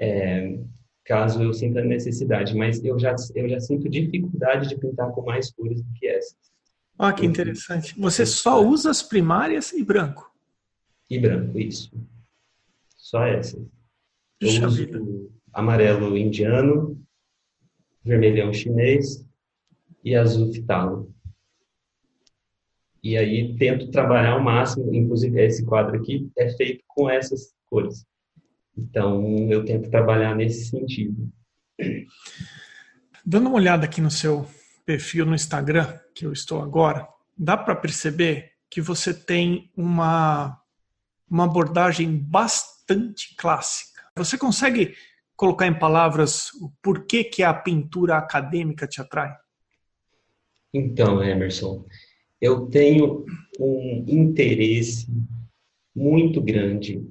é, 0.00 0.58
caso 1.04 1.42
eu 1.42 1.52
sinta 1.52 1.82
necessidade. 1.82 2.54
Mas 2.56 2.84
eu 2.84 2.98
já 2.98 3.14
eu 3.34 3.48
já 3.48 3.60
sinto 3.60 3.88
dificuldade 3.88 4.68
de 4.68 4.76
pintar 4.76 5.12
com 5.12 5.22
mais 5.22 5.52
cores 5.52 5.80
do 5.80 5.92
que 5.94 6.06
essas. 6.08 6.36
Ah, 6.98 7.12
que 7.12 7.26
interessante. 7.26 7.94
Você 7.98 8.24
só 8.24 8.64
usa 8.64 8.90
as 8.90 9.02
primárias 9.02 9.72
e 9.72 9.84
branco? 9.84 10.32
E 11.08 11.18
branco, 11.18 11.58
isso. 11.58 11.92
Só 12.96 13.24
essas. 13.24 13.60
Eu 14.40 14.48
Puxa 14.48 14.66
uso 14.66 14.76
vida. 14.76 15.00
amarelo 15.52 16.16
indiano, 16.16 17.00
vermelhão 18.02 18.52
chinês 18.52 19.24
e 20.02 20.14
azul 20.14 20.52
fitalo. 20.52 21.14
E 23.06 23.16
aí 23.16 23.56
tento 23.56 23.88
trabalhar 23.92 24.32
ao 24.32 24.42
máximo, 24.42 24.92
inclusive 24.92 25.40
esse 25.40 25.64
quadro 25.64 25.96
aqui 25.96 26.28
é 26.36 26.48
feito 26.56 26.82
com 26.88 27.08
essas 27.08 27.54
cores. 27.66 28.04
Então 28.76 29.48
eu 29.48 29.64
tento 29.64 29.88
trabalhar 29.88 30.34
nesse 30.34 30.70
sentido. 30.70 31.30
Dando 33.24 33.46
uma 33.46 33.54
olhada 33.54 33.84
aqui 33.84 34.00
no 34.00 34.10
seu 34.10 34.44
perfil 34.84 35.24
no 35.24 35.36
Instagram, 35.36 35.96
que 36.16 36.26
eu 36.26 36.32
estou 36.32 36.60
agora, 36.60 37.06
dá 37.38 37.56
para 37.56 37.76
perceber 37.76 38.50
que 38.68 38.80
você 38.80 39.14
tem 39.14 39.70
uma, 39.76 40.60
uma 41.30 41.44
abordagem 41.44 42.12
bastante 42.12 43.36
clássica. 43.36 44.02
Você 44.16 44.36
consegue 44.36 44.96
colocar 45.36 45.68
em 45.68 45.78
palavras 45.78 46.52
o 46.54 46.72
porquê 46.82 47.22
que 47.22 47.44
a 47.44 47.54
pintura 47.54 48.18
acadêmica 48.18 48.84
te 48.84 49.00
atrai? 49.00 49.32
Então, 50.74 51.22
Emerson, 51.22 51.86
eu 52.46 52.66
tenho 52.66 53.24
um 53.58 54.04
interesse 54.06 55.06
muito 55.94 56.40
grande 56.40 57.04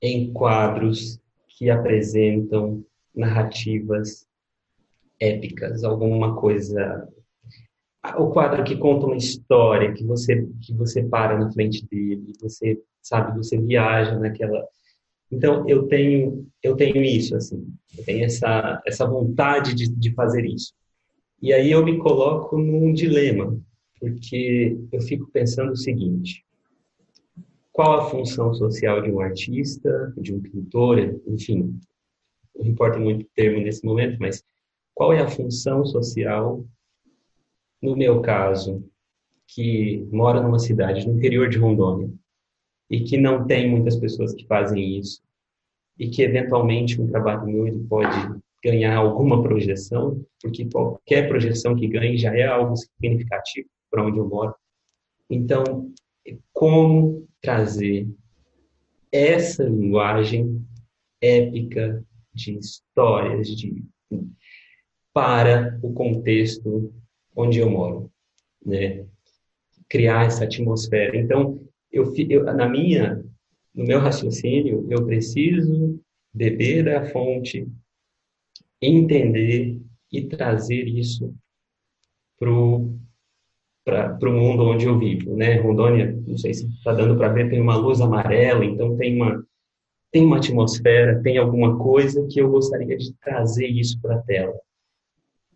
em 0.00 0.32
quadros 0.32 1.20
que 1.48 1.70
apresentam 1.70 2.84
narrativas 3.14 4.26
épicas, 5.20 5.84
alguma 5.84 6.34
coisa. 6.34 7.08
O 8.16 8.30
quadro 8.30 8.64
que 8.64 8.76
conta 8.76 9.06
uma 9.06 9.16
história, 9.16 9.92
que 9.92 10.04
você 10.04 10.48
que 10.60 10.74
você 10.74 11.04
para 11.04 11.38
na 11.38 11.52
frente 11.52 11.86
dele, 11.86 12.32
você 12.40 12.80
sabe, 13.00 13.36
você 13.36 13.56
viaja 13.56 14.18
naquela. 14.18 14.66
Então 15.30 15.68
eu 15.68 15.86
tenho 15.86 16.44
eu 16.60 16.74
tenho 16.74 17.00
isso 17.02 17.36
assim, 17.36 17.64
eu 17.96 18.04
tenho 18.04 18.24
essa 18.24 18.82
essa 18.84 19.06
vontade 19.06 19.74
de, 19.74 19.88
de 19.88 20.12
fazer 20.14 20.44
isso. 20.44 20.74
E 21.40 21.52
aí 21.52 21.70
eu 21.70 21.84
me 21.84 21.98
coloco 21.98 22.58
num 22.58 22.92
dilema, 22.92 23.56
porque 24.02 24.76
eu 24.90 25.00
fico 25.00 25.30
pensando 25.30 25.70
o 25.70 25.76
seguinte: 25.76 26.44
qual 27.70 28.00
a 28.00 28.10
função 28.10 28.52
social 28.52 29.00
de 29.00 29.12
um 29.12 29.20
artista, 29.20 30.12
de 30.16 30.34
um 30.34 30.42
pintor, 30.42 31.20
enfim, 31.24 31.78
não 32.56 32.66
importa 32.66 32.98
muito 32.98 33.22
o 33.22 33.28
termo 33.36 33.62
nesse 33.62 33.84
momento, 33.84 34.18
mas 34.18 34.42
qual 34.92 35.12
é 35.12 35.20
a 35.20 35.28
função 35.28 35.84
social, 35.86 36.66
no 37.80 37.96
meu 37.96 38.20
caso, 38.20 38.84
que 39.46 40.04
mora 40.10 40.42
numa 40.42 40.58
cidade 40.58 41.06
no 41.06 41.16
interior 41.16 41.48
de 41.48 41.58
Rondônia 41.58 42.10
e 42.90 43.04
que 43.04 43.16
não 43.16 43.46
tem 43.46 43.70
muitas 43.70 43.96
pessoas 43.96 44.34
que 44.34 44.44
fazem 44.48 44.98
isso 44.98 45.22
e 45.96 46.08
que 46.08 46.22
eventualmente 46.22 47.00
um 47.00 47.06
trabalho 47.06 47.46
meu 47.46 47.68
ele 47.68 47.84
pode 47.84 48.16
ganhar 48.64 48.96
alguma 48.96 49.40
projeção, 49.42 50.24
porque 50.40 50.68
qualquer 50.68 51.28
projeção 51.28 51.76
que 51.76 51.86
ganhe 51.86 52.18
já 52.18 52.34
é 52.36 52.46
algo 52.46 52.74
significativo 52.76 53.68
para 53.92 54.04
onde 54.04 54.18
eu 54.18 54.26
moro. 54.26 54.54
Então, 55.28 55.92
como 56.52 57.28
trazer 57.42 58.08
essa 59.12 59.64
linguagem 59.64 60.66
épica 61.20 62.02
de 62.34 62.58
histórias 62.58 63.48
de 63.48 63.84
para 65.12 65.78
o 65.82 65.92
contexto 65.92 66.92
onde 67.36 67.58
eu 67.58 67.68
moro, 67.68 68.10
né? 68.64 69.06
Criar 69.88 70.24
essa 70.24 70.44
atmosfera. 70.44 71.14
Então, 71.18 71.62
eu, 71.90 72.10
eu 72.30 72.44
na 72.44 72.66
minha 72.66 73.22
no 73.74 73.84
meu 73.84 74.00
raciocínio, 74.00 74.86
eu 74.90 75.04
preciso 75.06 76.00
beber 76.32 76.84
da 76.84 77.10
fonte 77.10 77.66
entender 78.80 79.80
e 80.10 80.26
trazer 80.26 80.86
isso 80.86 81.34
para 83.84 84.28
o 84.28 84.32
mundo 84.32 84.64
onde 84.64 84.86
eu 84.86 84.98
vivo, 84.98 85.34
né? 85.36 85.60
Rondônia, 85.60 86.16
não 86.26 86.36
sei 86.36 86.54
se 86.54 86.66
está 86.68 86.92
dando 86.92 87.16
para 87.16 87.32
ver, 87.32 87.50
tem 87.50 87.60
uma 87.60 87.76
luz 87.76 88.00
amarela, 88.00 88.64
então 88.64 88.96
tem 88.96 89.16
uma 89.16 89.44
tem 90.12 90.26
uma 90.26 90.36
atmosfera, 90.36 91.22
tem 91.22 91.38
alguma 91.38 91.78
coisa 91.78 92.26
que 92.30 92.38
eu 92.38 92.50
gostaria 92.50 92.98
de 92.98 93.14
trazer 93.14 93.66
isso 93.66 93.98
para 94.00 94.16
a 94.16 94.18
tela. 94.18 94.54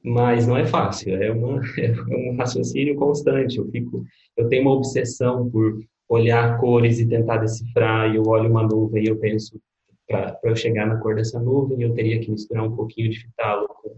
Mas 0.02 0.46
não 0.46 0.56
é 0.56 0.64
fácil, 0.64 1.22
é, 1.22 1.30
uma, 1.30 1.60
é 1.78 1.92
um 2.08 2.36
raciocínio 2.36 2.96
constante. 2.96 3.58
Eu 3.58 3.68
fico, 3.70 4.04
eu 4.34 4.48
tenho 4.48 4.62
uma 4.62 4.72
obsessão 4.72 5.50
por 5.50 5.78
olhar 6.08 6.58
cores 6.58 6.98
e 6.98 7.06
tentar 7.06 7.36
decifrar. 7.36 8.14
Eu 8.14 8.22
olho 8.26 8.50
uma 8.50 8.62
nuvem 8.62 9.04
e 9.04 9.08
eu 9.08 9.18
penso 9.18 9.60
para 10.08 10.38
eu 10.44 10.56
chegar 10.56 10.86
na 10.86 10.96
cor 10.98 11.16
dessa 11.16 11.38
nuvem, 11.40 11.82
eu 11.82 11.92
teria 11.92 12.20
que 12.20 12.30
misturar 12.30 12.64
um 12.64 12.74
pouquinho 12.74 13.10
de 13.10 13.18
fitalo 13.18 13.66
com 13.68 13.96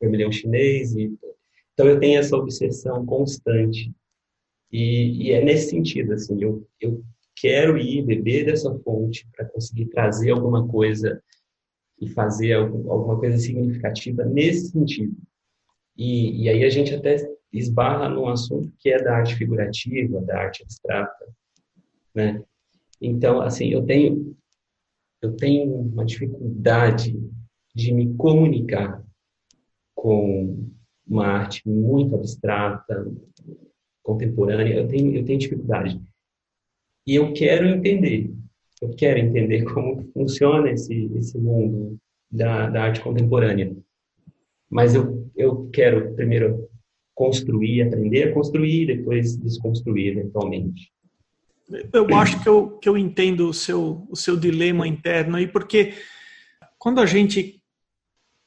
vermelhão 0.00 0.32
chinês. 0.32 0.94
E, 0.94 1.12
então 1.78 1.86
eu 1.88 2.00
tenho 2.00 2.18
essa 2.18 2.36
obsessão 2.36 3.06
constante. 3.06 3.94
E, 4.72 5.28
e 5.28 5.30
é 5.30 5.44
nesse 5.44 5.70
sentido, 5.70 6.12
assim, 6.12 6.42
eu, 6.42 6.68
eu 6.80 7.04
quero 7.36 7.78
ir 7.78 8.04
beber 8.04 8.46
dessa 8.46 8.76
fonte 8.80 9.28
para 9.30 9.44
conseguir 9.48 9.86
trazer 9.86 10.32
alguma 10.32 10.66
coisa 10.66 11.22
e 12.00 12.08
fazer 12.08 12.54
alguma 12.54 13.16
coisa 13.16 13.38
significativa 13.38 14.24
nesse 14.24 14.72
sentido. 14.72 15.16
E, 15.96 16.42
e 16.42 16.48
aí 16.48 16.64
a 16.64 16.68
gente 16.68 16.92
até 16.92 17.14
esbarra 17.52 18.08
num 18.08 18.26
assunto 18.26 18.72
que 18.80 18.90
é 18.90 19.00
da 19.00 19.14
arte 19.14 19.36
figurativa, 19.36 20.20
da 20.22 20.36
arte 20.36 20.64
abstrata, 20.64 21.26
né? 22.12 22.42
Então, 23.00 23.40
assim, 23.40 23.68
eu 23.68 23.84
tenho 23.84 24.36
eu 25.22 25.36
tenho 25.36 25.72
uma 25.72 26.04
dificuldade 26.04 27.16
de 27.72 27.92
me 27.92 28.14
comunicar 28.14 29.00
com 29.94 30.68
uma 31.08 31.26
arte 31.26 31.62
muito 31.66 32.14
abstrata, 32.14 33.06
contemporânea, 34.02 34.74
eu 34.74 34.88
tenho, 34.88 35.14
eu 35.14 35.24
tenho 35.24 35.38
dificuldade. 35.38 36.00
E 37.06 37.14
eu 37.14 37.32
quero 37.32 37.66
entender, 37.66 38.30
eu 38.80 38.90
quero 38.90 39.18
entender 39.18 39.64
como 39.72 40.10
funciona 40.12 40.70
esse, 40.70 41.10
esse 41.16 41.38
mundo 41.38 41.96
da, 42.30 42.68
da 42.68 42.84
arte 42.84 43.00
contemporânea. 43.00 43.74
Mas 44.70 44.94
eu, 44.94 45.30
eu 45.34 45.68
quero 45.70 46.14
primeiro 46.14 46.68
construir, 47.14 47.82
aprender 47.82 48.28
a 48.28 48.34
construir, 48.34 48.86
depois 48.86 49.36
desconstruir 49.36 50.18
eventualmente. 50.18 50.92
Eu 51.92 52.14
acho 52.14 52.42
que 52.42 52.48
eu, 52.48 52.78
que 52.78 52.88
eu 52.88 52.96
entendo 52.96 53.48
o 53.48 53.54
seu, 53.54 54.06
o 54.08 54.16
seu 54.16 54.36
dilema 54.36 54.86
interno 54.86 55.36
aí, 55.36 55.46
porque 55.46 55.94
quando 56.78 57.00
a 57.00 57.06
gente 57.06 57.60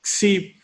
se 0.03 0.55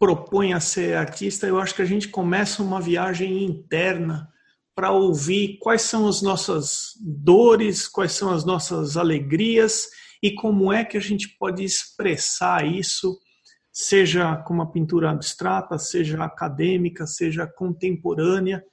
propõe 0.00 0.54
a 0.54 0.60
ser 0.60 0.96
artista, 0.96 1.46
eu 1.46 1.60
acho 1.60 1.74
que 1.74 1.82
a 1.82 1.86
gente 1.86 2.08
começa 2.08 2.62
uma 2.62 2.80
viagem 2.80 3.44
interna 3.44 4.26
para 4.74 4.90
ouvir 4.92 5.58
quais 5.58 5.82
são 5.82 6.08
as 6.08 6.22
nossas 6.22 6.94
dores, 6.98 7.86
quais 7.86 8.12
são 8.12 8.32
as 8.32 8.42
nossas 8.42 8.96
alegrias 8.96 9.88
e 10.22 10.34
como 10.34 10.72
é 10.72 10.86
que 10.86 10.96
a 10.96 11.00
gente 11.00 11.28
pode 11.38 11.62
expressar 11.62 12.66
isso, 12.66 13.18
seja 13.70 14.36
com 14.36 14.54
uma 14.54 14.72
pintura 14.72 15.10
abstrata, 15.10 15.78
seja 15.78 16.24
acadêmica, 16.24 17.06
seja 17.06 17.46
contemporânea. 17.46 18.64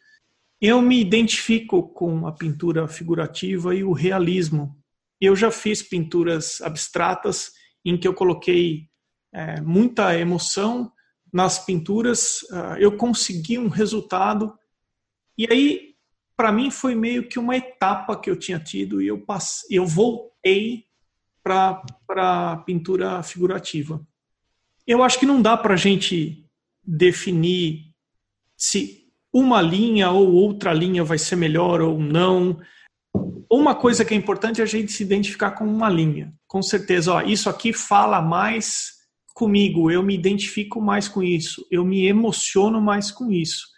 Eu 0.62 0.82
me 0.82 1.02
identifico 1.02 1.90
com 1.90 2.26
a 2.26 2.32
pintura 2.32 2.88
figurativa 2.88 3.76
e 3.76 3.84
o 3.84 3.92
realismo. 3.92 4.78
Eu 5.20 5.36
já 5.36 5.52
fiz 5.52 5.84
pinturas 5.84 6.62
abstratas 6.62 7.52
em 7.84 7.98
que 7.98 8.08
eu 8.08 8.14
coloquei 8.14 8.88
é, 9.34 9.60
muita 9.60 10.18
emoção 10.18 10.90
nas 11.32 11.64
pinturas, 11.64 12.42
uh, 12.52 12.78
eu 12.80 12.96
consegui 12.98 13.58
um 13.58 13.68
resultado 13.68 14.58
e 15.38 15.48
aí 15.52 15.96
para 16.36 16.52
mim 16.52 16.70
foi 16.70 16.94
meio 16.94 17.28
que 17.28 17.40
uma 17.40 17.58
etapa 17.58 18.16
que 18.16 18.30
eu 18.30 18.38
tinha 18.38 18.60
tido 18.60 19.02
e 19.02 19.08
eu 19.08 19.20
passei, 19.20 19.78
eu 19.78 19.86
voltei 19.86 20.86
para 21.44 21.82
a 22.10 22.58
pintura 22.58 23.24
figurativa. 23.24 24.06
Eu 24.86 25.02
acho 25.02 25.20
que 25.20 25.26
não 25.26 25.42
dá 25.42 25.58
para 25.58 25.74
a 25.74 25.78
gente 25.78 26.46
definir 26.84 27.92
se 28.56 29.08
uma 29.34 29.62
linha 29.62 30.12
ou 30.12 30.32
outra 30.34 30.74
linha 30.74 31.04
vai 31.04 31.18
ser 31.18 31.36
melhor 31.36 31.82
ou 31.82 32.00
não. 32.00 32.60
Uma 33.50 33.76
coisa 33.76 34.06
que 34.06 34.14
é 34.14 34.18
importante 34.18 34.62
é 34.62 34.64
a 34.64 34.68
gente 34.68 34.92
se 34.92 35.04
identificar 35.04 35.52
com 35.52 35.66
uma 35.66 35.90
linha. 35.90 36.34
Com 36.48 36.62
certeza, 36.62 37.14
ó, 37.14 37.22
isso 37.22 37.50
aqui 37.50 37.74
fala 37.74 38.22
mais 38.22 38.97
comigo, 39.38 39.92
eu 39.92 40.02
me 40.02 40.16
identifico 40.16 40.82
mais 40.82 41.08
com 41.08 41.22
isso, 41.22 41.66
eu 41.70 41.86
me 41.86 42.06
emociono 42.06 42.82
mais 42.82 43.12
com 43.12 43.32
isso 43.32 43.78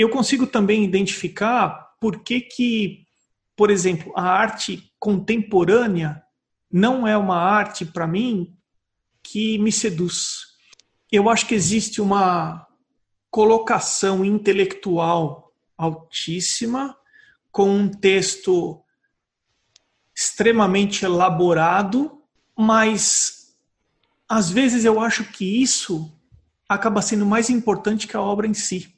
eu 0.00 0.08
consigo 0.08 0.46
também 0.46 0.82
identificar 0.82 1.94
por 2.00 2.20
que, 2.20 2.40
que 2.40 3.06
por 3.54 3.70
exemplo, 3.70 4.10
a 4.16 4.22
arte 4.22 4.90
contemporânea 4.98 6.22
não 6.72 7.06
é 7.06 7.18
uma 7.18 7.36
arte, 7.36 7.84
para 7.84 8.06
mim, 8.06 8.56
que 9.22 9.58
me 9.58 9.70
seduz. 9.70 10.56
Eu 11.12 11.28
acho 11.28 11.46
que 11.46 11.54
existe 11.54 12.00
uma 12.00 12.66
colocação 13.30 14.24
intelectual 14.24 15.52
altíssima, 15.76 16.96
com 17.52 17.68
um 17.68 17.90
texto 17.90 18.82
extremamente 20.16 21.04
elaborado, 21.04 22.22
mas 22.56 23.39
às 24.30 24.48
vezes 24.48 24.84
eu 24.84 25.00
acho 25.00 25.24
que 25.24 25.60
isso 25.60 26.08
acaba 26.68 27.02
sendo 27.02 27.26
mais 27.26 27.50
importante 27.50 28.06
que 28.06 28.16
a 28.16 28.22
obra 28.22 28.46
em 28.46 28.54
si. 28.54 28.94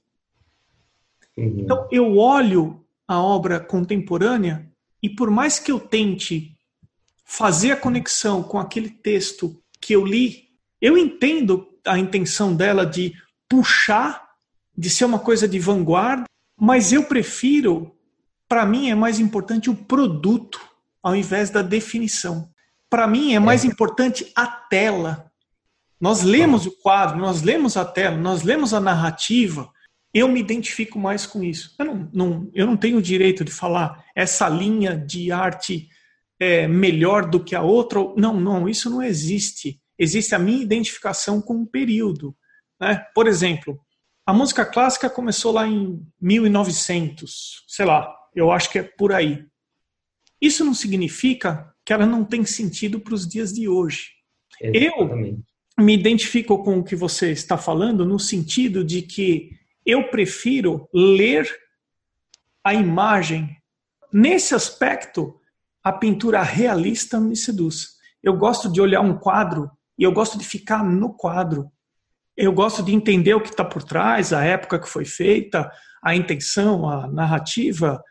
Uhum. 1.35 1.61
Então, 1.61 1.89
eu 1.91 2.19
olho 2.19 2.85
a 3.09 3.19
obra 3.19 3.59
contemporânea 3.59 4.71
e, 5.03 5.09
por 5.09 5.31
mais 5.31 5.59
que 5.59 5.73
eu 5.73 5.81
tente 5.81 6.55
fazer 7.25 7.73
a 7.73 7.77
conexão 7.77 8.43
com 8.43 8.59
aquele 8.59 8.91
texto 8.91 9.59
que 9.81 9.95
eu 9.95 10.05
li, 10.05 10.51
eu 10.79 10.99
entendo 10.99 11.67
a 11.87 11.99
intenção 11.99 12.55
dela 12.55 12.85
de 12.85 13.15
puxar, 13.49 14.29
de 14.77 14.91
ser 14.91 15.07
uma 15.07 15.19
coisa 15.19 15.49
de 15.49 15.59
vanguarda, 15.59 16.25
mas 16.61 16.93
eu 16.93 17.05
prefiro, 17.05 17.97
para 18.47 18.67
mim 18.67 18.91
é 18.91 18.95
mais 18.95 19.19
importante 19.19 19.71
o 19.71 19.75
produto 19.75 20.61
ao 21.03 21.17
invés 21.17 21.49
da 21.49 21.63
definição. 21.63 22.52
Para 22.93 23.07
mim 23.07 23.33
é 23.33 23.39
mais 23.39 23.65
é. 23.65 23.69
importante 23.69 24.31
a 24.37 24.47
tela. 24.47 25.33
Nós 25.99 26.23
lemos 26.23 26.67
o 26.67 26.73
quadro, 26.73 27.17
nós 27.17 27.41
lemos 27.41 27.75
a 27.75 27.87
tela, 27.87 28.19
nós 28.19 28.43
lemos 28.43 28.75
a 28.75 28.81
narrativa, 28.81 29.73
eu 30.13 30.29
me 30.29 30.39
identifico 30.39 30.99
mais 30.99 31.25
com 31.25 31.43
isso. 31.43 31.75
Eu 31.79 31.87
não, 31.87 32.11
não, 32.13 32.51
eu 32.53 32.67
não 32.67 32.77
tenho 32.77 32.99
o 32.99 33.03
direito 33.03 33.47
de 33.47 33.51
falar 33.51 34.05
essa 34.15 34.47
linha 34.47 34.95
de 34.95 35.33
arte 35.33 35.89
é 36.39 36.69
melhor 36.69 37.31
do 37.31 37.43
que 37.43 37.55
a 37.55 37.63
outra. 37.63 37.99
Não, 38.15 38.39
não, 38.39 38.69
isso 38.69 38.91
não 38.91 39.03
existe. 39.03 39.81
Existe 39.99 40.35
a 40.35 40.39
minha 40.39 40.63
identificação 40.63 41.41
com 41.41 41.55
um 41.55 41.65
período. 41.65 42.37
Né? 42.79 43.03
Por 43.15 43.27
exemplo, 43.27 43.81
a 44.27 44.35
música 44.35 44.67
clássica 44.67 45.09
começou 45.09 45.53
lá 45.53 45.67
em 45.67 46.07
1900, 46.21 47.65
sei 47.69 47.87
lá, 47.87 48.15
eu 48.35 48.53
acho 48.53 48.69
que 48.69 48.81
é 48.81 48.83
por 48.83 49.15
aí. 49.15 49.47
Isso 50.39 50.63
não 50.63 50.75
significa 50.75 51.72
que 51.85 51.93
ela 51.93 52.07
não 52.07 52.25
tem 52.25 52.45
sentido 52.45 53.01
para 53.01 53.15
os 53.15 53.27
dias 53.27 53.53
de 53.53 53.69
hoje. 53.69 54.11
Exatamente. 54.61 55.43
Eu 55.79 55.85
me 55.85 55.95
identifico 55.95 56.63
com 56.63 56.79
o 56.79 56.85
que 56.85 56.95
você 56.95 57.33
está 57.33 57.57
falando 57.57 58.05
no 58.05 58.19
sentido 58.19 58.85
de 58.85 59.03
que 59.03 59.51
eu 59.85 60.09
prefiro 60.11 60.89
ler 60.93 61.49
a 62.65 62.75
imagem. 62.75 63.57
Nesse 64.13 64.55
aspecto, 64.55 65.41
a 65.83 65.93
pintura 65.93 66.43
realista 66.43 67.19
me 67.19 67.35
seduz. 67.35 67.97
Eu 68.23 68.37
gosto 68.37 68.71
de 68.71 68.81
olhar 68.81 69.01
um 69.01 69.19
quadro 69.19 69.71
e 69.99 70.05
eu 70.05 70.13
gosto 70.13 70.39
de 70.39 70.45
ficar 70.45 70.85
no 70.85 71.13
quadro. 71.15 71.71
Eu 72.37 72.53
gosto 72.53 72.83
de 72.83 72.95
entender 72.95 73.35
o 73.35 73.41
que 73.41 73.51
está 73.51 73.65
por 73.65 73.83
trás, 73.83 74.33
a 74.33 74.45
época 74.45 74.79
que 74.79 74.89
foi 74.89 75.05
feita, 75.05 75.71
a 76.03 76.15
intenção, 76.15 76.89
a 76.89 77.09
narrativa, 77.09 78.03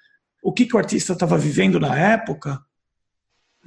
o 0.43 0.51
que, 0.51 0.65
que 0.65 0.75
o 0.75 0.79
artista 0.79 1.13
estava 1.13 1.38
vivendo 1.38 1.79
na 1.79 1.97
época. 1.97 2.60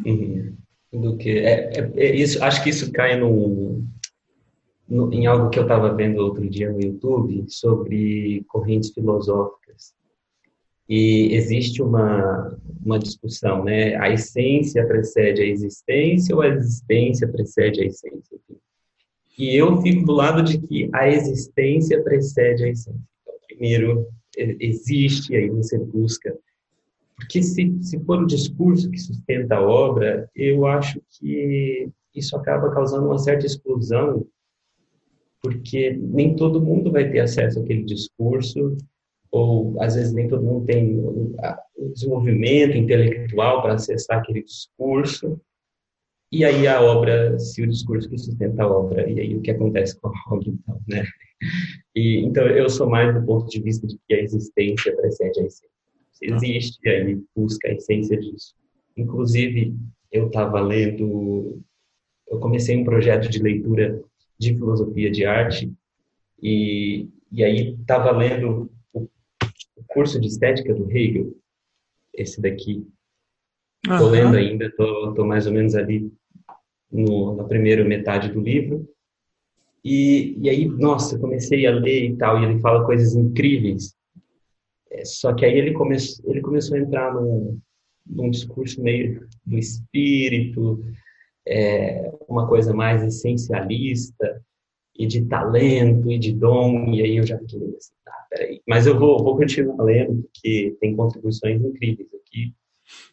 Uhum. 0.05 0.57
Do 0.93 1.17
que 1.17 1.39
é, 1.39 1.71
é, 1.79 1.93
é, 1.97 2.15
isso, 2.15 2.43
acho 2.43 2.63
que 2.63 2.71
isso 2.71 2.93
cai 2.93 3.19
no, 3.19 3.83
no 4.89 5.13
em 5.13 5.27
algo 5.27 5.51
que 5.51 5.59
eu 5.59 5.65
estava 5.65 5.93
vendo 5.93 6.19
outro 6.19 6.49
dia 6.49 6.71
no 6.71 6.81
YouTube 6.81 7.45
sobre 7.49 8.45
correntes 8.49 8.91
filosóficas 8.91 9.95
e 10.89 11.35
existe 11.35 11.83
uma, 11.83 12.57
uma 12.85 12.99
discussão, 12.99 13.65
né? 13.65 13.97
A 13.97 14.11
essência 14.13 14.87
precede 14.87 15.41
a 15.41 15.47
existência 15.47 16.35
ou 16.35 16.43
a 16.43 16.49
existência 16.49 17.27
precede 17.27 17.81
a 17.81 17.87
essência? 17.87 18.39
E 19.39 19.57
eu 19.57 19.81
fico 19.81 20.05
do 20.05 20.13
lado 20.13 20.43
de 20.43 20.59
que 20.59 20.89
a 20.93 21.09
existência 21.09 22.03
precede 22.03 22.65
a 22.65 22.69
essência. 22.69 23.01
Então, 23.23 23.35
primeiro, 23.49 24.07
existe, 24.37 25.35
aí 25.35 25.49
você 25.49 25.79
busca. 25.79 26.37
Porque 27.17 27.43
se, 27.43 27.79
se 27.83 27.99
for 28.05 28.23
o 28.23 28.27
discurso 28.27 28.91
que 28.91 28.99
sustenta 28.99 29.57
a 29.57 29.63
obra, 29.63 30.29
eu 30.35 30.67
acho 30.67 31.01
que 31.11 31.89
isso 32.15 32.37
acaba 32.37 32.71
causando 32.73 33.07
uma 33.07 33.19
certa 33.19 33.47
exclusão, 33.47 34.27
porque 35.43 35.93
nem 35.93 36.35
todo 36.35 36.63
mundo 36.63 36.91
vai 36.91 37.11
ter 37.11 37.21
acesso 37.21 37.61
àquele 37.61 37.85
discurso, 37.85 38.77
ou 39.31 39.81
às 39.83 39.95
vezes 39.95 40.13
nem 40.13 40.29
todo 40.29 40.45
mundo 40.45 40.65
tem 40.65 40.97
o 40.97 41.35
desenvolvimento 41.93 42.77
intelectual 42.77 43.63
para 43.63 43.75
acessar 43.75 44.19
aquele 44.19 44.43
discurso. 44.43 45.41
E 46.33 46.45
aí 46.45 46.67
a 46.67 46.81
obra, 46.81 47.39
se 47.39 47.63
o 47.63 47.67
discurso 47.67 48.09
que 48.09 48.19
sustenta 48.19 48.63
a 48.63 48.69
obra, 48.69 49.09
e 49.09 49.21
aí 49.21 49.37
o 49.37 49.41
que 49.41 49.51
acontece 49.51 50.01
com 50.01 50.09
a 50.09 50.13
obra, 50.35 50.49
então, 50.49 50.81
né? 50.89 51.05
E, 51.95 52.21
então 52.25 52.47
eu 52.47 52.69
sou 52.71 52.89
mais 52.89 53.15
do 53.15 53.25
ponto 53.25 53.49
de 53.49 53.61
vista 53.61 53.87
de 53.87 53.99
que 54.09 54.15
a 54.15 54.21
existência 54.21 54.97
precede 54.97 55.41
a 55.41 55.45
essência. 55.45 55.74
Se 56.15 56.27
existe, 56.27 56.89
aí 56.89 57.21
busca 57.35 57.69
a 57.69 57.73
essência 57.73 58.17
disso. 58.17 58.55
Inclusive, 58.97 59.75
eu 60.11 60.29
estava 60.29 60.61
lendo, 60.61 61.61
eu 62.29 62.39
comecei 62.39 62.77
um 62.77 62.85
projeto 62.85 63.29
de 63.29 63.43
leitura 63.43 64.03
de 64.39 64.55
filosofia 64.55 65.11
de 65.11 65.25
arte, 65.25 65.73
e, 66.41 67.09
e 67.33 67.45
aí 67.45 67.77
estava 67.81 68.11
lendo 68.11 68.71
curso 69.95 70.21
de 70.21 70.27
estética 70.27 70.75
do 70.75 70.91
Hegel, 70.91 71.33
esse 72.13 72.41
daqui. 72.41 72.87
Estou 73.83 74.09
lendo 74.09 74.37
ainda, 74.37 74.67
estou 74.67 75.25
mais 75.25 75.47
ou 75.47 75.53
menos 75.53 75.75
ali 75.75 76.13
no, 76.91 77.37
na 77.37 77.45
primeira 77.45 77.85
metade 77.85 78.33
do 78.33 78.41
livro. 78.41 78.89
E, 79.85 80.37
e 80.41 80.49
aí, 80.49 80.67
nossa, 80.67 81.19
comecei 81.19 81.67
a 81.67 81.71
ler 81.71 82.11
e 82.11 82.17
tal, 82.17 82.41
e 82.41 82.45
ele 82.45 82.61
fala 82.61 82.87
coisas 82.87 83.15
incríveis. 83.15 83.95
É, 84.95 85.05
só 85.05 85.35
que 85.35 85.45
aí 85.45 85.59
ele, 85.59 85.73
come, 85.73 85.97
ele 86.25 86.41
começou 86.41 86.77
a 86.77 86.81
entrar 86.81 87.13
num, 87.13 87.61
num 88.07 88.31
discurso 88.31 88.81
meio 88.81 89.27
do 89.45 89.59
espírito, 89.59 90.85
é, 91.47 92.11
uma 92.29 92.47
coisa 92.49 92.73
mais 92.73 93.03
essencialista 93.03 94.43
e 94.97 95.07
de 95.07 95.25
talento 95.27 96.11
e 96.11 96.19
de 96.19 96.33
dom, 96.33 96.95
e 96.95 97.03
aí 97.03 97.17
eu 97.17 97.27
já 97.27 97.37
fiquei 97.39 97.59
assim, 97.77 97.95
tá, 98.05 98.27
peraí. 98.31 98.63
Mas 98.67 98.87
eu 98.87 98.99
vou, 98.99 99.23
vou 99.23 99.37
continuar 99.37 99.83
lendo, 99.83 100.23
porque 100.23 100.77
tem 100.81 100.95
contribuições 100.95 101.61
incríveis 101.61 102.09
aqui, 102.15 102.55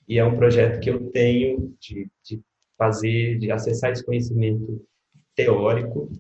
e 0.08 0.20
é 0.20 0.24
um 0.24 0.38
projeto 0.38 0.80
que 0.80 0.90
eu 0.90 1.10
tenho 1.10 1.76
de, 1.80 2.08
de 2.24 2.40
fazer, 2.78 3.40
de 3.40 3.52
acessar 3.52 3.92
esse 3.92 4.06
conhecimento 4.06 4.86
teórico 5.36 6.12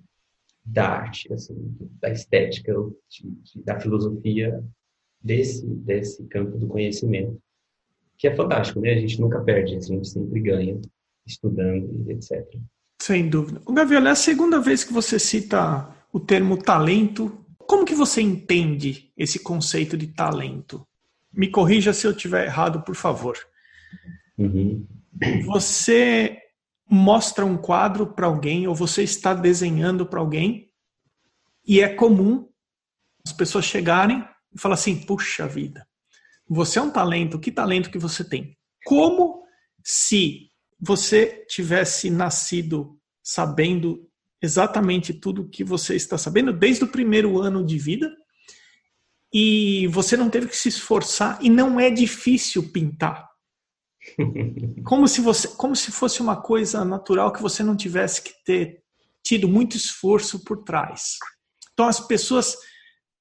da 0.66 0.88
arte, 0.88 1.32
assim, 1.32 1.56
da 2.00 2.10
estética, 2.10 2.74
de, 3.10 3.30
de, 3.30 3.64
da 3.64 3.80
filosofia 3.80 4.64
desse, 5.24 5.66
desse 5.66 6.24
campo 6.26 6.58
do 6.58 6.68
conhecimento, 6.68 7.38
que 8.18 8.28
é 8.28 8.36
fantástico, 8.36 8.80
né? 8.80 8.94
A 8.94 9.00
gente 9.00 9.20
nunca 9.20 9.40
perde, 9.42 9.76
a 9.76 9.80
gente 9.80 10.08
sempre 10.08 10.40
ganha 10.40 10.80
estudando, 11.26 12.10
etc. 12.10 12.46
Sem 13.02 13.30
dúvida. 13.30 13.62
O 13.66 13.74
Gavioli, 13.74 14.08
é 14.08 14.12
a 14.12 14.16
segunda 14.16 14.60
vez 14.60 14.84
que 14.84 14.94
você 14.94 15.18
cita 15.18 15.90
o 16.12 16.20
termo 16.20 16.58
talento. 16.58 17.46
Como 17.58 17.86
que 17.86 17.96
você 17.96 18.22
entende 18.22 19.12
esse 19.18 19.40
conceito 19.40 19.98
de 19.98 20.08
talento? 20.08 20.86
Me 21.32 21.48
corrija 21.48 21.94
se 21.94 22.06
eu 22.06 22.12
estiver 22.12 22.46
errado, 22.46 22.84
por 22.84 22.96
favor. 22.96 23.38
Uhum. 24.38 24.86
Você 25.46 26.38
mostra 26.90 27.46
um 27.46 27.58
quadro 27.58 28.06
para 28.06 28.28
alguém 28.28 28.68
ou 28.68 28.76
você 28.76 29.04
está 29.04 29.34
desenhando 29.34 30.06
para 30.06 30.20
alguém 30.20 30.70
e 31.66 31.80
é 31.80 31.88
comum 31.88 32.50
as 33.26 33.32
pessoas 33.32 33.66
chegarem 33.66 34.26
e 34.54 34.60
falar 34.60 34.76
assim: 34.76 35.06
puxa 35.06 35.48
vida, 35.48 35.88
você 36.48 36.80
é 36.80 36.82
um 36.82 36.92
talento, 36.92 37.40
que 37.40 37.52
talento 37.52 37.90
que 37.90 38.00
você 38.00 38.24
tem? 38.28 38.58
Como 38.86 39.44
se 39.84 40.50
você 40.80 41.46
tivesse 41.48 42.10
nascido 42.10 43.00
sabendo 43.24 44.08
exatamente 44.42 45.14
tudo 45.14 45.50
que 45.50 45.64
você 45.64 45.96
está 45.96 46.18
sabendo 46.18 46.52
desde 46.52 46.84
o 46.84 46.88
primeiro 46.88 47.40
ano 47.40 47.64
de 47.64 47.78
vida 47.78 48.12
e 49.34 49.88
você 49.88 50.18
não 50.18 50.30
teve 50.30 50.48
que 50.48 50.58
se 50.58 50.68
esforçar 50.68 51.38
e 51.42 51.50
não 51.50 51.80
é 51.80 51.90
difícil 51.90 52.70
pintar. 52.72 53.30
Como 54.84 55.08
se 55.08 55.22
você, 55.22 55.48
como 55.50 55.76
se 55.76 55.92
fosse 55.92 56.22
uma 56.22 56.42
coisa 56.42 56.84
natural 56.84 57.32
que 57.32 57.42
você 57.42 57.62
não 57.62 57.76
tivesse 57.76 58.24
que 58.24 58.34
ter 58.44 58.82
tido 59.24 59.48
muito 59.48 59.78
esforço 59.78 60.44
por 60.44 60.64
trás. 60.64 61.18
Então 61.72 61.88
as 61.88 62.00
pessoas 62.00 62.58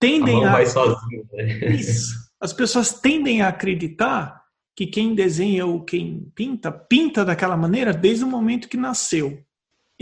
tendem 0.00 0.44
a, 0.44 0.56
a... 0.56 0.66
Sozinho, 0.66 1.28
né? 1.32 1.44
Isso. 1.76 2.18
As 2.40 2.52
pessoas 2.52 2.92
tendem 3.00 3.42
a 3.42 3.48
acreditar 3.48 4.40
que 4.74 4.86
quem 4.86 5.14
desenha 5.14 5.66
ou 5.66 5.84
quem 5.84 6.32
pinta, 6.34 6.72
pinta 6.72 7.24
daquela 7.24 7.56
maneira 7.56 7.92
desde 7.92 8.24
o 8.24 8.28
momento 8.28 8.68
que 8.68 8.78
nasceu. 8.78 9.44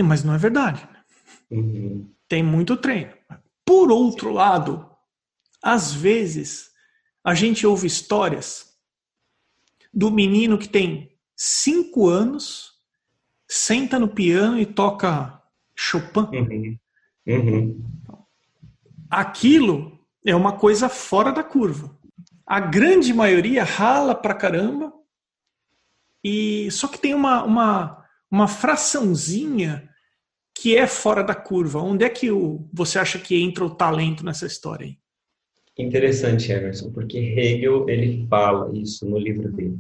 Mas 0.01 0.23
não 0.23 0.33
é 0.33 0.39
verdade. 0.39 0.89
Uhum. 1.51 2.09
Tem 2.29 2.43
muito 2.43 2.77
treino. 2.77 3.13
Por 3.67 3.91
outro 3.91 4.33
lado, 4.33 4.89
às 5.61 5.93
vezes, 5.93 6.71
a 7.25 7.35
gente 7.35 7.67
ouve 7.67 7.89
histórias 7.89 8.69
do 9.93 10.11
menino 10.11 10.57
que 10.57 10.69
tem 10.69 11.11
cinco 11.35 12.09
anos, 12.09 12.75
senta 13.49 13.99
no 13.99 14.09
piano 14.09 14.61
e 14.61 14.65
toca 14.65 15.43
Chopin. 15.75 16.29
Uhum. 16.33 16.79
Uhum. 17.27 17.85
Aquilo 19.11 19.99
é 20.25 20.35
uma 20.35 20.57
coisa 20.57 20.89
fora 20.89 21.33
da 21.33 21.43
curva. 21.43 21.97
A 22.47 22.61
grande 22.61 23.13
maioria 23.13 23.65
rala 23.65 24.15
pra 24.15 24.35
caramba. 24.35 24.93
E 26.23 26.71
só 26.71 26.89
que 26.89 26.99
tem 26.99 27.15
uma, 27.15 27.45
uma, 27.45 28.05
uma 28.31 28.49
fraçãozinha 28.49 29.89
que 30.55 30.77
é 30.77 30.87
fora 30.87 31.23
da 31.23 31.35
curva. 31.35 31.81
Onde 31.81 32.05
é 32.05 32.09
que 32.09 32.31
o, 32.31 32.69
você 32.73 32.99
acha 32.99 33.19
que 33.19 33.41
entra 33.41 33.65
o 33.65 33.75
talento 33.75 34.25
nessa 34.25 34.47
história 34.47 34.87
aí? 34.87 34.99
Interessante, 35.79 36.51
Emerson, 36.51 36.91
porque 36.91 37.19
Hegel 37.19 37.89
ele 37.89 38.27
fala 38.29 38.77
isso 38.77 39.09
no 39.09 39.17
livro 39.17 39.53
dele. 39.53 39.79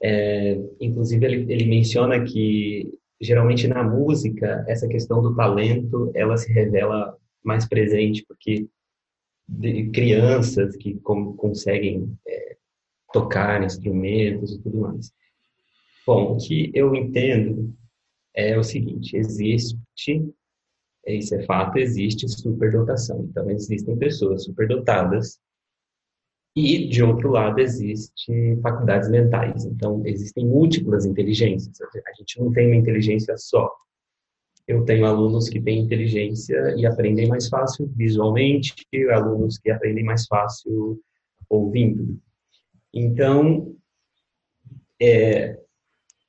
É, 0.00 0.58
inclusive 0.80 1.24
ele, 1.26 1.52
ele 1.52 1.64
menciona 1.64 2.22
que 2.22 2.88
geralmente 3.20 3.66
na 3.66 3.82
música 3.82 4.64
essa 4.68 4.88
questão 4.88 5.20
do 5.20 5.34
talento 5.34 6.10
ela 6.14 6.36
se 6.36 6.52
revela 6.52 7.16
mais 7.44 7.66
presente 7.68 8.24
porque 8.26 8.66
crianças 9.92 10.76
que 10.76 10.94
conseguem 11.00 12.16
é, 12.26 12.56
tocar 13.12 13.62
instrumentos 13.62 14.54
e 14.54 14.62
tudo 14.62 14.78
mais. 14.78 15.12
Bom, 16.06 16.34
o 16.34 16.36
que 16.38 16.70
eu 16.74 16.94
entendo 16.94 17.74
é 18.34 18.58
o 18.58 18.64
seguinte: 18.64 19.16
existe, 19.16 19.78
isso 21.06 21.34
é 21.34 21.42
fato, 21.44 21.78
existe 21.78 22.28
superdotação. 22.28 23.26
Então, 23.28 23.50
existem 23.50 23.96
pessoas 23.96 24.44
superdotadas 24.44 25.38
e, 26.56 26.88
de 26.88 27.02
outro 27.02 27.30
lado, 27.30 27.60
existem 27.60 28.60
faculdades 28.60 29.08
mentais. 29.08 29.64
Então, 29.64 30.02
existem 30.04 30.46
múltiplas 30.46 31.04
inteligências. 31.04 31.80
A 31.80 32.12
gente 32.14 32.40
não 32.40 32.52
tem 32.52 32.66
uma 32.66 32.76
inteligência 32.76 33.36
só 33.36 33.70
eu 34.66 34.84
tenho 34.84 35.04
alunos 35.04 35.48
que 35.48 35.60
têm 35.60 35.80
inteligência 35.80 36.74
e 36.76 36.86
aprendem 36.86 37.26
mais 37.26 37.48
fácil 37.48 37.90
visualmente, 37.96 38.74
alunos 39.12 39.58
que 39.58 39.70
aprendem 39.70 40.04
mais 40.04 40.26
fácil 40.26 41.00
ouvindo. 41.48 42.18
Então, 42.94 43.74
é, 45.00 45.58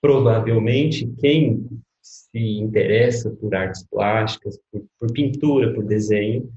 provavelmente, 0.01 1.07
quem 1.19 1.67
se 2.01 2.57
interessa 2.57 3.29
por 3.29 3.53
artes 3.53 3.85
plásticas, 3.85 4.59
por, 4.71 4.83
por 4.99 5.11
pintura, 5.11 5.73
por 5.73 5.85
desenho, 5.85 6.51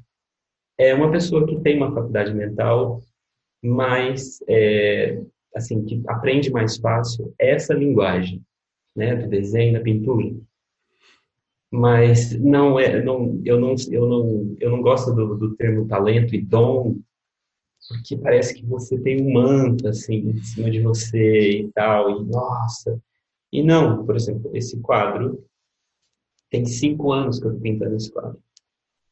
é 0.79 0.95
uma 0.95 1.11
pessoa 1.11 1.47
que 1.47 1.61
tem 1.61 1.77
uma 1.77 1.95
faculdade 1.95 2.35
mental 2.35 3.03
mais, 3.63 4.43
é, 4.49 5.23
assim, 5.55 5.85
que 5.85 6.03
aprende 6.09 6.51
mais 6.51 6.77
fácil 6.77 7.35
essa 7.39 7.75
linguagem, 7.75 8.43
né, 8.95 9.15
do 9.15 9.29
desenho, 9.29 9.75
da 9.75 9.81
pintura. 9.81 10.35
Mas 11.71 12.39
não 12.39 12.79
é, 12.79 13.03
não, 13.03 13.41
eu 13.45 13.61
não, 13.61 13.75
eu 13.91 14.09
não, 14.09 14.57
eu 14.61 14.71
não 14.71 14.81
gosto 14.81 15.13
do, 15.13 15.37
do 15.37 15.57
termo 15.57 15.87
talento 15.87 16.35
e 16.35 16.41
dom, 16.41 16.97
porque 17.89 18.17
parece 18.17 18.55
que 18.55 18.65
você 18.65 18.99
tem 18.99 19.21
um 19.21 19.33
manto 19.33 19.89
assim 19.89 20.31
em 20.31 20.43
cima 20.43 20.71
de 20.71 20.81
você 20.81 21.61
e 21.61 21.73
tal, 21.73 22.11
e 22.11 22.25
nossa. 22.25 23.01
E 23.53 23.63
não, 23.63 24.05
por 24.05 24.17
exemplo, 24.17 24.51
esse 24.55 24.81
quadro 24.81 25.45
tem 26.51 26.65
cinco 26.65 27.13
anos 27.13 27.39
que 27.39 27.47
eu 27.47 27.51
estou 27.51 27.63
pintando 27.63 27.97
esse 27.97 28.11
quadro. 28.11 28.41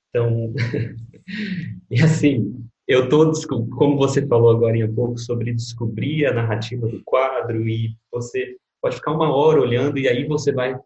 Então, 0.08 0.52
e 1.90 2.00
assim, 2.00 2.64
eu 2.86 3.04
estou, 3.04 3.32
como 3.70 3.96
você 3.96 4.26
falou 4.26 4.50
agora 4.50 4.76
em 4.76 4.92
pouco, 4.92 5.18
sobre 5.18 5.52
descobrir 5.52 6.26
a 6.26 6.34
narrativa 6.34 6.86
do 6.86 7.02
quadro 7.02 7.68
e 7.68 7.96
você 8.12 8.56
pode 8.80 8.96
ficar 8.96 9.12
uma 9.12 9.34
hora 9.34 9.60
olhando 9.60 9.98
e 9.98 10.08
aí 10.08 10.26
você 10.26 10.52
vai. 10.52 10.78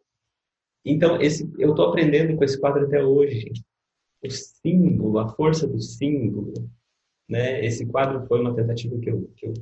Então, 0.90 1.20
esse, 1.20 1.46
eu 1.58 1.70
estou 1.70 1.86
aprendendo 1.86 2.34
com 2.34 2.42
esse 2.42 2.58
quadro 2.58 2.86
até 2.86 3.04
hoje. 3.04 3.52
O 4.24 4.30
símbolo, 4.30 5.18
a 5.18 5.28
força 5.28 5.66
do 5.66 5.78
símbolo, 5.78 6.54
né? 7.28 7.62
Esse 7.64 7.84
quadro 7.84 8.26
foi 8.26 8.40
uma 8.40 8.54
tentativa 8.54 8.98
que 8.98 9.10
eu, 9.10 9.30
que 9.36 9.46
eu 9.46 9.54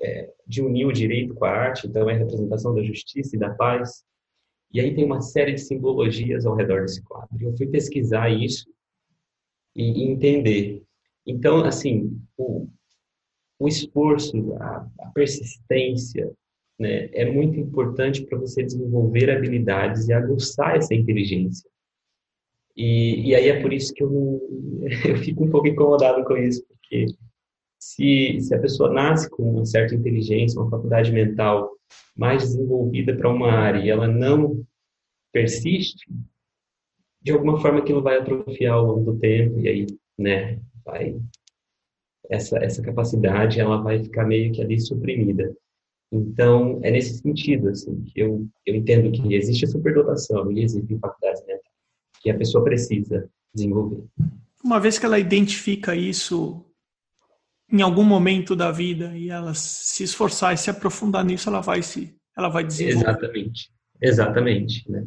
é, 0.00 0.30
de 0.46 0.62
unir 0.62 0.86
o 0.86 0.92
direito 0.92 1.34
com 1.34 1.44
a 1.46 1.50
arte, 1.50 1.86
então 1.86 2.08
é 2.08 2.14
a 2.14 2.18
representação 2.18 2.74
da 2.74 2.82
justiça 2.82 3.34
e 3.34 3.38
da 3.38 3.50
paz. 3.54 4.04
E 4.70 4.78
aí 4.78 4.94
tem 4.94 5.04
uma 5.04 5.22
série 5.22 5.54
de 5.54 5.60
simbologias 5.62 6.44
ao 6.44 6.54
redor 6.54 6.82
desse 6.82 7.02
quadro. 7.02 7.36
Eu 7.40 7.56
fui 7.56 7.66
pesquisar 7.66 8.28
isso 8.28 8.70
e, 9.74 10.02
e 10.02 10.10
entender. 10.10 10.82
Então, 11.26 11.64
assim, 11.64 12.20
o, 12.36 12.68
o 13.58 13.66
esforço, 13.66 14.54
a, 14.56 14.86
a 15.00 15.06
persistência, 15.12 16.30
né, 16.78 17.08
é 17.12 17.30
muito 17.30 17.58
importante 17.58 18.24
para 18.24 18.38
você 18.38 18.62
desenvolver 18.62 19.30
habilidades 19.30 20.08
e 20.08 20.12
aguçar 20.12 20.76
essa 20.76 20.94
inteligência. 20.94 21.68
E, 22.76 23.28
e 23.28 23.34
aí 23.34 23.48
é 23.48 23.60
por 23.60 23.72
isso 23.72 23.92
que 23.92 24.02
eu, 24.02 24.10
não, 24.10 24.40
eu 25.08 25.16
fico 25.18 25.44
um 25.44 25.50
pouco 25.50 25.66
incomodado 25.66 26.24
com 26.24 26.36
isso, 26.36 26.64
porque 26.68 27.06
se, 27.78 28.40
se 28.40 28.54
a 28.54 28.60
pessoa 28.60 28.92
nasce 28.92 29.28
com 29.28 29.42
uma 29.42 29.64
certa 29.64 29.94
inteligência, 29.94 30.60
uma 30.60 30.70
faculdade 30.70 31.10
mental 31.10 31.72
mais 32.16 32.42
desenvolvida 32.42 33.16
para 33.16 33.28
uma 33.28 33.50
área 33.50 33.80
e 33.80 33.90
ela 33.90 34.06
não 34.06 34.64
persiste, 35.32 36.08
de 37.20 37.32
alguma 37.32 37.60
forma 37.60 37.80
aquilo 37.80 38.02
vai 38.02 38.18
atrofiar 38.18 38.74
ao 38.74 38.84
longo 38.84 39.12
do 39.12 39.18
tempo 39.18 39.60
e 39.60 39.68
aí, 39.68 39.86
né, 40.16 40.60
vai 40.84 41.20
essa 42.30 42.58
essa 42.58 42.82
capacidade 42.82 43.58
ela 43.58 43.80
vai 43.82 44.02
ficar 44.02 44.24
meio 44.26 44.52
que 44.52 44.60
ali 44.60 44.78
suprimida. 44.78 45.54
Então, 46.10 46.80
é 46.82 46.90
nesse 46.90 47.18
sentido 47.18 47.68
assim 47.68 48.02
que 48.04 48.20
eu 48.20 48.46
eu 48.64 48.74
entendo 48.74 49.10
que 49.12 49.34
existe 49.34 49.64
a 49.64 49.68
superdotação 49.68 50.50
e 50.50 50.62
existem 50.62 50.98
faculdades 50.98 51.40
mentais 51.42 51.62
que 52.20 52.30
a 52.30 52.36
pessoa 52.36 52.64
precisa 52.64 53.28
desenvolver. 53.54 54.04
Uma 54.64 54.80
vez 54.80 54.98
que 54.98 55.06
ela 55.06 55.18
identifica 55.18 55.94
isso 55.94 56.64
em 57.70 57.82
algum 57.82 58.04
momento 58.04 58.56
da 58.56 58.72
vida 58.72 59.16
e 59.16 59.28
ela 59.28 59.52
se 59.54 60.02
esforçar 60.02 60.54
e 60.54 60.58
se 60.58 60.70
aprofundar 60.70 61.24
nisso, 61.24 61.48
ela 61.48 61.60
vai 61.60 61.82
se 61.82 62.14
ela 62.36 62.48
vai 62.48 62.64
desenvolver. 62.64 63.08
Exatamente. 63.08 63.70
Exatamente, 64.00 64.90
né? 64.90 65.06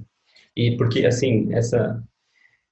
E 0.55 0.75
porque 0.77 1.05
assim, 1.05 1.53
essa 1.53 2.03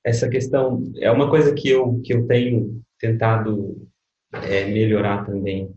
essa 0.04 0.30
questão 0.30 0.84
é 0.98 1.10
uma 1.12 1.30
coisa 1.30 1.54
que 1.54 1.70
eu 1.70 2.00
que 2.02 2.14
eu 2.14 2.28
tenho 2.28 2.82
tentado 3.00 3.88
é, 4.34 4.66
melhorar 4.66 5.26
também 5.26 5.74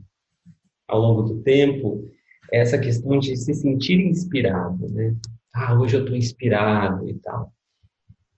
ao 0.86 1.00
longo 1.00 1.22
do 1.22 1.42
tempo, 1.42 2.10
essa 2.52 2.78
questão 2.78 3.18
de 3.18 3.34
se 3.36 3.54
sentir 3.54 3.98
inspirado, 4.00 4.88
né? 4.90 5.16
Ah, 5.52 5.78
hoje 5.78 5.96
eu 5.96 6.02
estou 6.02 6.16
inspirado 6.16 7.08
e 7.08 7.14
tal. 7.14 7.52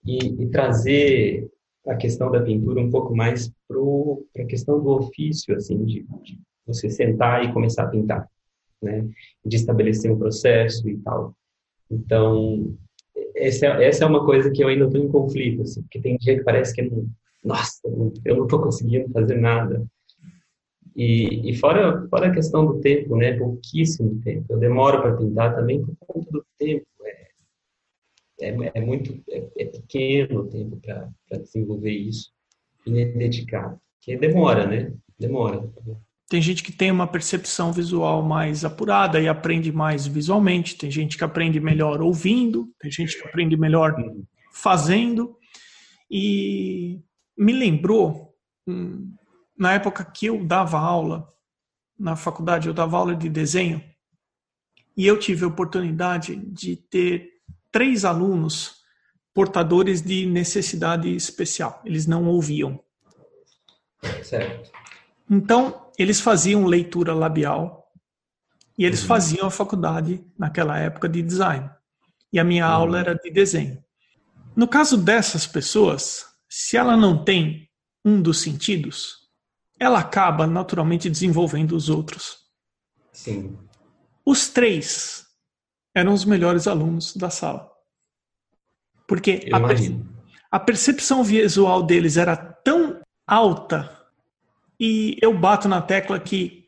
E, 0.07 0.42
e 0.42 0.46
trazer 0.50 1.50
a 1.87 1.96
questão 1.96 2.31
da 2.31 2.40
pintura 2.40 2.81
um 2.81 2.90
pouco 2.90 3.14
mais 3.14 3.53
para 3.66 4.42
a 4.42 4.46
questão 4.46 4.81
do 4.81 4.90
ofício, 4.90 5.55
assim, 5.55 5.85
de, 5.85 6.07
de, 6.22 6.40
você 6.66 6.88
sentar 6.88 7.44
e 7.44 7.53
começar 7.53 7.85
a 7.85 7.88
pintar, 7.88 8.29
né? 8.81 9.07
De 9.44 9.57
estabelecer 9.57 10.11
um 10.11 10.18
processo 10.18 10.88
e 10.88 10.96
tal. 10.98 11.35
Então, 11.90 12.74
essa, 13.35 13.66
essa 13.66 14.05
é 14.05 14.07
uma 14.07 14.24
coisa 14.24 14.50
que 14.50 14.62
eu 14.62 14.68
ainda 14.68 14.87
estou 14.87 15.03
em 15.03 15.09
conflito, 15.09 15.62
assim, 15.62 15.83
porque 15.83 16.00
tem 16.00 16.16
dia 16.16 16.38
que 16.38 16.44
parece 16.44 16.72
que 16.72 16.83
não, 16.83 17.07
nossa, 17.44 17.81
eu 18.24 18.37
não 18.37 18.44
estou 18.44 18.62
conseguindo 18.62 19.11
fazer 19.11 19.37
nada. 19.37 19.85
E, 20.96 21.50
e 21.50 21.57
fora, 21.57 22.07
fora 22.09 22.28
a 22.28 22.33
questão 22.33 22.64
do 22.64 22.80
tempo, 22.80 23.16
né? 23.16 23.37
Pouquíssimo 23.37 24.20
tempo. 24.22 24.46
Eu 24.48 24.59
demoro 24.59 25.02
para 25.02 25.16
pintar 25.16 25.54
também 25.54 25.85
por 25.85 25.96
conta 25.98 26.30
do 26.30 26.46
tempo. 26.59 26.87
É, 28.40 28.48
é, 28.48 28.72
é 28.74 28.80
muito 28.80 29.22
é, 29.28 29.44
é, 29.59 29.64
pequeno 29.66 30.40
o 30.40 30.48
tempo 30.48 30.80
para 30.80 31.38
desenvolver 31.38 31.90
isso 31.90 32.30
e 32.87 33.04
dedicar. 33.07 33.76
Que 34.00 34.16
demora, 34.16 34.66
né? 34.66 34.92
Demora. 35.18 35.68
Tem 36.28 36.40
gente 36.40 36.62
que 36.62 36.72
tem 36.72 36.90
uma 36.90 37.07
percepção 37.07 37.72
visual 37.72 38.22
mais 38.22 38.64
apurada 38.64 39.20
e 39.20 39.28
aprende 39.28 39.72
mais 39.72 40.07
visualmente. 40.07 40.76
Tem 40.76 40.90
gente 40.90 41.18
que 41.18 41.24
aprende 41.24 41.61
melhor 41.61 42.00
ouvindo. 42.00 42.68
Tem 42.78 42.90
gente 42.90 43.20
que 43.20 43.26
aprende 43.26 43.57
melhor 43.57 43.94
uhum. 43.94 44.24
fazendo. 44.52 45.37
E 46.11 47.00
me 47.37 47.52
lembrou, 47.52 48.35
na 49.57 49.73
época 49.73 50.05
que 50.05 50.27
eu 50.27 50.45
dava 50.45 50.79
aula 50.79 51.33
na 51.99 52.17
faculdade, 52.17 52.69
eu 52.69 52.75
dava 52.75 52.97
aula 52.97 53.14
de 53.14 53.29
desenho. 53.29 53.83
E 54.97 55.07
eu 55.07 55.19
tive 55.19 55.45
a 55.45 55.49
oportunidade 55.49 56.37
de 56.37 56.77
ter 56.77 57.31
três 57.71 58.05
alunos 58.05 58.85
portadores 59.33 60.01
de 60.01 60.27
necessidade 60.27 61.14
especial. 61.14 61.83
Eles 61.85 62.07
não 62.07 62.27
ouviam. 62.27 62.81
Certo. 64.23 64.71
Então, 65.29 65.90
eles 65.99 66.21
faziam 66.21 66.67
leitura 66.67 67.12
labial 67.12 67.93
e 68.79 68.85
eles 68.85 69.03
uhum. 69.03 69.09
faziam 69.09 69.47
a 69.47 69.51
faculdade, 69.51 70.25
naquela 70.38 70.79
época, 70.79 71.09
de 71.09 71.23
design. 71.23 71.69
E 72.33 72.38
a 72.38 72.45
minha 72.45 72.67
uhum. 72.67 72.75
aula 72.75 72.99
era 73.01 73.14
de 73.14 73.31
desenho. 73.31 73.83
No 74.55 74.69
caso 74.69 74.97
dessas 74.97 75.47
pessoas, 75.47 76.27
se 76.49 76.77
ela 76.77 76.97
não 76.97 77.25
tem 77.25 77.69
um 78.05 78.21
dos 78.21 78.40
sentidos, 78.40 79.24
ela 79.85 79.99
acaba 79.99 80.47
naturalmente 80.47 81.11
desenvolvendo 81.11 81.73
os 81.73 81.88
outros. 81.88 82.38
Sim. 83.12 83.59
Os 84.25 84.49
três 84.49 85.27
eram 85.94 86.12
os 86.12 86.25
melhores 86.25 86.66
alunos 86.66 87.14
da 87.14 87.31
sala. 87.31 87.70
Porque 89.07 89.49
a, 89.53 90.57
a, 90.57 90.59
percepção 90.59 91.23
visual 91.23 91.83
deles 91.83 92.16
era 92.16 92.35
tão 92.35 93.03
alta, 93.27 93.94
e 94.81 95.16
eu 95.20 95.37
bato 95.38 95.68
na 95.68 95.83
tecla 95.83 96.18
que 96.18 96.64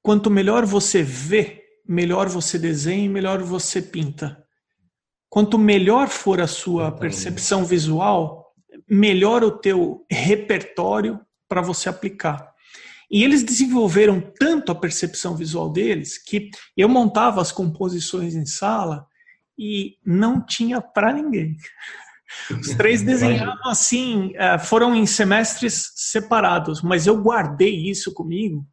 quanto 0.00 0.30
melhor 0.30 0.64
você 0.64 1.02
vê, 1.02 1.64
melhor 1.86 2.28
você 2.28 2.58
desenha 2.58 3.04
e 3.04 3.08
melhor 3.08 3.42
você 3.42 3.82
pinta. 3.82 4.42
Quanto 5.28 5.58
melhor 5.58 6.08
for 6.08 6.40
a 6.40 6.46
sua 6.46 6.92
percepção 6.92 7.64
visual, 7.64 8.54
melhor 8.88 9.42
o 9.42 9.50
teu 9.50 10.06
repertório 10.10 11.20
para 11.48 11.60
você 11.60 11.88
aplicar. 11.88 12.51
E 13.12 13.22
eles 13.22 13.42
desenvolveram 13.42 14.22
tanto 14.40 14.72
a 14.72 14.74
percepção 14.74 15.36
visual 15.36 15.70
deles 15.70 16.16
que 16.16 16.48
eu 16.74 16.88
montava 16.88 17.42
as 17.42 17.52
composições 17.52 18.34
em 18.34 18.46
sala 18.46 19.06
e 19.58 19.98
não 20.04 20.44
tinha 20.44 20.80
para 20.80 21.12
ninguém. 21.12 21.54
Os 22.58 22.74
três 22.74 23.02
desenhavam 23.02 23.68
assim, 23.68 24.32
é, 24.36 24.58
foram 24.58 24.94
em 24.94 25.04
semestres 25.04 25.92
separados, 25.94 26.80
mas 26.80 27.06
eu 27.06 27.20
guardei 27.20 27.90
isso 27.90 28.14
comigo 28.14 28.66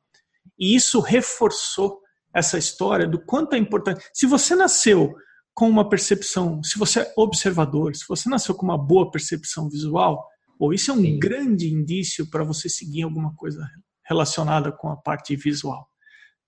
e 0.57 0.73
isso 0.73 1.01
reforçou 1.01 1.99
essa 2.33 2.57
história 2.57 3.05
do 3.05 3.19
quanto 3.19 3.55
é 3.55 3.57
importante. 3.57 4.05
Se 4.13 4.25
você 4.25 4.55
nasceu 4.55 5.13
com 5.53 5.67
uma 5.67 5.89
percepção, 5.89 6.63
se 6.63 6.79
você 6.79 7.01
é 7.01 7.13
observador, 7.17 7.93
se 7.93 8.05
você 8.07 8.29
nasceu 8.29 8.55
com 8.55 8.65
uma 8.65 8.77
boa 8.77 9.11
percepção 9.11 9.69
visual, 9.69 10.25
ou 10.57 10.73
isso 10.73 10.91
é 10.91 10.93
um 10.93 11.01
Sim. 11.01 11.19
grande 11.19 11.67
indício 11.67 12.29
para 12.29 12.45
você 12.45 12.69
seguir 12.69 13.03
alguma 13.03 13.35
coisa 13.35 13.67
relacionada 14.09 14.71
com 14.71 14.89
a 14.89 14.97
parte 14.97 15.35
visual. 15.35 15.87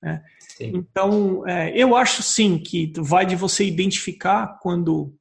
Né? 0.02 0.22
Então, 0.60 1.48
é, 1.48 1.72
eu 1.78 1.96
acho 1.96 2.24
sim 2.24 2.58
que 2.58 2.92
vai 2.98 3.26
de 3.26 3.36
você 3.36 3.64
identificar 3.64 4.60
quando, 4.60 5.14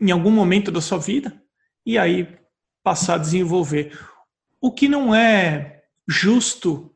em 0.00 0.10
algum 0.10 0.30
momento 0.30 0.72
da 0.72 0.80
sua 0.80 0.98
vida, 0.98 1.40
e 1.84 1.98
aí 1.98 2.36
passar 2.82 3.14
a 3.14 3.18
desenvolver. 3.18 3.98
O 4.60 4.72
que 4.72 4.88
não 4.88 5.14
é 5.14 5.82
justo 6.08 6.94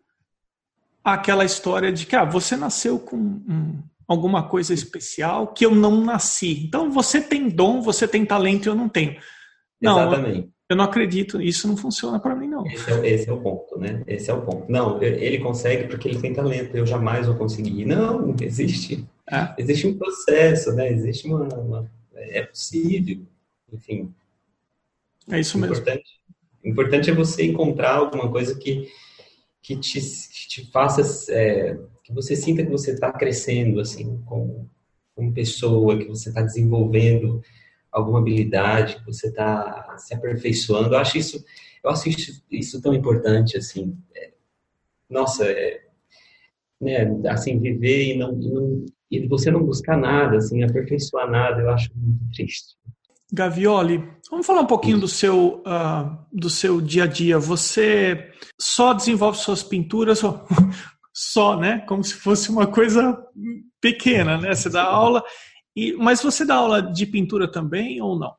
aquela 1.05 1.45
história 1.45 1.93
de 1.93 2.07
que 2.07 2.17
ah, 2.17 2.25
você 2.25 2.57
nasceu 2.57 2.99
com 2.99 3.17
um, 3.17 3.83
alguma 4.07 4.49
coisa 4.49 4.75
especial 4.75 5.53
que 5.53 5.65
eu 5.65 5.75
não 5.75 6.03
nasci. 6.03 6.65
Então 6.65 6.91
você 6.91 7.21
tem 7.21 7.49
dom, 7.49 7.81
você 7.81 8.07
tem 8.09 8.25
talento 8.25 8.67
e 8.67 8.69
eu 8.69 8.75
não 8.75 8.89
tenho. 8.89 9.21
Não, 9.81 9.99
Exatamente. 9.99 10.51
Eu 10.71 10.77
não 10.77 10.85
acredito, 10.85 11.43
isso 11.43 11.67
não 11.67 11.77
funciona 11.77 12.21
para 12.21 12.33
mim, 12.37 12.47
não. 12.47 12.65
Esse 12.65 12.93
é, 12.93 13.09
esse 13.09 13.29
é, 13.29 13.33
o 13.33 13.41
ponto, 13.41 13.77
né? 13.77 14.05
Esse 14.07 14.31
é 14.31 14.35
o 14.35 14.41
ponto. 14.41 14.71
Não, 14.71 15.03
ele 15.03 15.39
consegue 15.39 15.89
porque 15.89 16.09
ele 16.09 16.21
tem 16.21 16.33
talento, 16.33 16.77
eu 16.77 16.87
jamais 16.87 17.27
vou 17.27 17.35
conseguir. 17.35 17.85
Não, 17.85 18.37
existe. 18.41 19.05
É. 19.29 19.53
Existe 19.59 19.89
um 19.89 19.99
processo, 19.99 20.73
né? 20.73 20.93
Existe 20.93 21.27
uma, 21.27 21.43
uma, 21.55 21.91
É 22.15 22.43
possível. 22.43 23.21
Enfim. 23.73 24.15
É 25.29 25.41
isso 25.41 25.59
mesmo. 25.59 25.75
Importante, 25.75 26.21
importante 26.65 27.11
é 27.11 27.15
você 27.15 27.45
encontrar 27.45 27.97
alguma 27.97 28.31
coisa 28.31 28.57
que, 28.57 28.89
que, 29.61 29.75
te, 29.75 30.01
que 30.01 30.49
te 30.49 30.71
faça. 30.71 31.33
É, 31.33 31.77
que 32.05 32.15
você 32.15 32.37
sinta 32.37 32.63
que 32.63 32.71
você 32.71 32.93
está 32.93 33.11
crescendo, 33.11 33.81
assim, 33.81 34.23
como, 34.25 34.71
como 35.17 35.33
pessoa, 35.33 35.99
que 35.99 36.07
você 36.07 36.29
está 36.29 36.43
desenvolvendo 36.43 37.43
alguma 37.91 38.19
habilidade, 38.21 38.97
que 38.97 39.07
você 39.07 39.29
está 39.29 39.97
se 39.99 40.15
aperfeiçoando. 40.15 40.95
Eu 40.95 40.99
acho 40.99 41.19
isso, 41.19 41.45
eu 41.83 41.91
acho 41.91 42.09
isso, 42.09 42.43
isso 42.51 42.83
tão 42.83 42.95
importante, 42.95 43.57
assim. 43.57 43.97
É, 44.15 44.33
nossa, 45.09 45.45
é, 45.45 45.83
né, 46.81 47.21
assim, 47.29 47.59
viver 47.59 48.15
e 48.15 48.19
não, 48.19 48.41
e 48.41 48.49
não 48.49 48.87
e 49.11 49.27
você 49.27 49.51
não 49.51 49.65
buscar 49.65 49.97
nada, 49.97 50.37
assim, 50.37 50.63
aperfeiçoar 50.63 51.29
nada, 51.29 51.61
eu 51.61 51.71
acho 51.71 51.91
muito 51.97 52.21
triste. 52.33 52.77
Gavioli, 53.33 54.03
vamos 54.31 54.47
falar 54.47 54.61
um 54.61 54.67
pouquinho 54.67 54.99
do 54.99 55.09
seu, 55.09 55.63
uh, 55.67 56.17
do 56.33 56.49
seu 56.49 56.81
dia 56.81 57.05
a 57.05 57.07
dia. 57.07 57.39
Você 57.39 58.31
só 58.61 58.93
desenvolve 58.93 59.39
suas 59.39 59.63
pinturas, 59.63 60.21
só, 61.13 61.57
né? 61.57 61.81
Como 61.89 62.03
se 62.05 62.15
fosse 62.15 62.51
uma 62.51 62.67
coisa 62.67 63.19
pequena, 63.81 64.39
né? 64.39 64.55
Você 64.55 64.69
dá 64.69 64.85
aula 64.85 65.25
e, 65.75 65.93
mas 65.95 66.23
você 66.23 66.45
dá 66.45 66.57
aula 66.57 66.83
de 66.83 67.07
pintura 67.07 67.51
também 67.51 68.01
ou 68.01 68.19
não? 68.19 68.35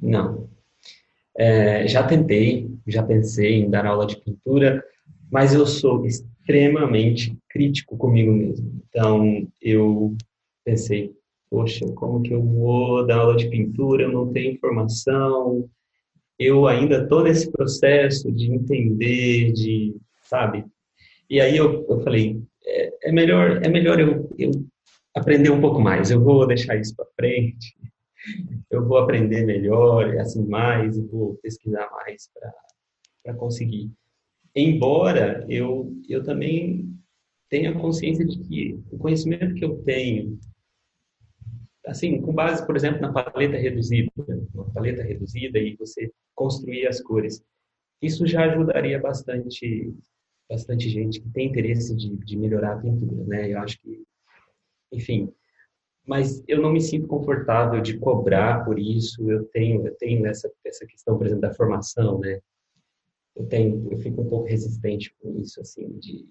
Não. 0.00 0.48
É, 1.36 1.86
já 1.86 2.02
tentei, 2.02 2.70
já 2.86 3.02
pensei 3.02 3.56
em 3.56 3.70
dar 3.70 3.86
aula 3.86 4.06
de 4.06 4.16
pintura, 4.16 4.82
mas 5.30 5.52
eu 5.52 5.66
sou 5.66 6.06
extremamente 6.06 7.36
crítico 7.50 7.96
comigo 7.96 8.32
mesmo. 8.32 8.80
Então, 8.88 9.46
eu 9.60 10.16
pensei, 10.64 11.12
poxa, 11.50 11.84
como 11.92 12.22
que 12.22 12.32
eu 12.32 12.42
vou 12.42 13.06
dar 13.06 13.18
aula 13.18 13.36
de 13.36 13.48
pintura? 13.48 14.04
Eu 14.04 14.12
não 14.12 14.32
tenho 14.32 14.52
informação. 14.52 15.68
Eu 16.38 16.66
ainda 16.66 17.02
estou 17.02 17.22
nesse 17.22 17.50
processo 17.50 18.30
de 18.32 18.50
entender, 18.52 19.52
de, 19.52 19.96
sabe? 20.22 20.64
E 21.28 21.40
aí 21.40 21.56
eu, 21.56 21.84
eu 21.88 22.00
falei, 22.00 22.40
é, 22.64 23.08
é 23.08 23.12
melhor, 23.12 23.62
é 23.62 23.68
melhor 23.68 23.98
eu, 24.00 24.30
eu 24.38 24.50
aprender 25.16 25.50
um 25.50 25.60
pouco 25.60 25.80
mais. 25.80 26.10
Eu 26.10 26.22
vou 26.22 26.46
deixar 26.46 26.76
isso 26.76 26.94
para 26.94 27.06
frente. 27.16 27.76
Eu 28.70 28.86
vou 28.86 28.98
aprender 28.98 29.44
melhor, 29.44 30.16
assim 30.18 30.46
mais, 30.46 30.98
vou 30.98 31.36
pesquisar 31.36 31.88
mais 31.90 32.30
para 33.22 33.34
conseguir. 33.34 33.90
Embora 34.54 35.44
eu 35.48 35.92
eu 36.08 36.22
também 36.22 36.92
tenha 37.48 37.78
consciência 37.78 38.24
de 38.24 38.38
que 38.40 38.80
o 38.90 38.98
conhecimento 38.98 39.54
que 39.54 39.64
eu 39.64 39.78
tenho 39.82 40.38
assim, 41.86 42.20
com 42.20 42.32
base, 42.32 42.66
por 42.66 42.74
exemplo, 42.74 43.00
na 43.00 43.12
paleta 43.12 43.56
reduzida, 43.56 44.10
uma 44.52 44.68
paleta 44.72 45.04
reduzida 45.04 45.58
e 45.58 45.76
você 45.76 46.10
construir 46.34 46.86
as 46.88 47.00
cores. 47.00 47.44
Isso 48.02 48.26
já 48.26 48.44
ajudaria 48.44 48.98
bastante 48.98 49.94
bastante 50.48 50.88
gente 50.88 51.20
que 51.20 51.28
tem 51.30 51.48
interesse 51.48 51.94
de, 51.94 52.16
de 52.16 52.36
melhorar 52.36 52.74
a 52.74 52.78
pintura, 52.78 53.24
né? 53.24 53.52
Eu 53.52 53.58
acho 53.58 53.80
que 53.80 54.05
enfim. 54.92 55.32
Mas 56.06 56.42
eu 56.46 56.60
não 56.60 56.72
me 56.72 56.80
sinto 56.80 57.08
confortável 57.08 57.80
de 57.80 57.98
cobrar 57.98 58.64
por 58.64 58.78
isso. 58.78 59.28
Eu 59.30 59.44
tenho, 59.46 59.86
eu 59.86 59.94
tenho 59.96 60.26
essa, 60.26 60.50
essa 60.64 60.86
questão, 60.86 61.18
por 61.18 61.26
exemplo, 61.26 61.42
da 61.42 61.54
formação, 61.54 62.20
né? 62.20 62.40
Eu 63.34 63.44
tenho, 63.46 63.92
eu 63.92 63.98
fico 63.98 64.22
um 64.22 64.28
pouco 64.28 64.48
resistente 64.48 65.14
com 65.20 65.38
isso, 65.40 65.60
assim, 65.60 65.98
de 65.98 66.26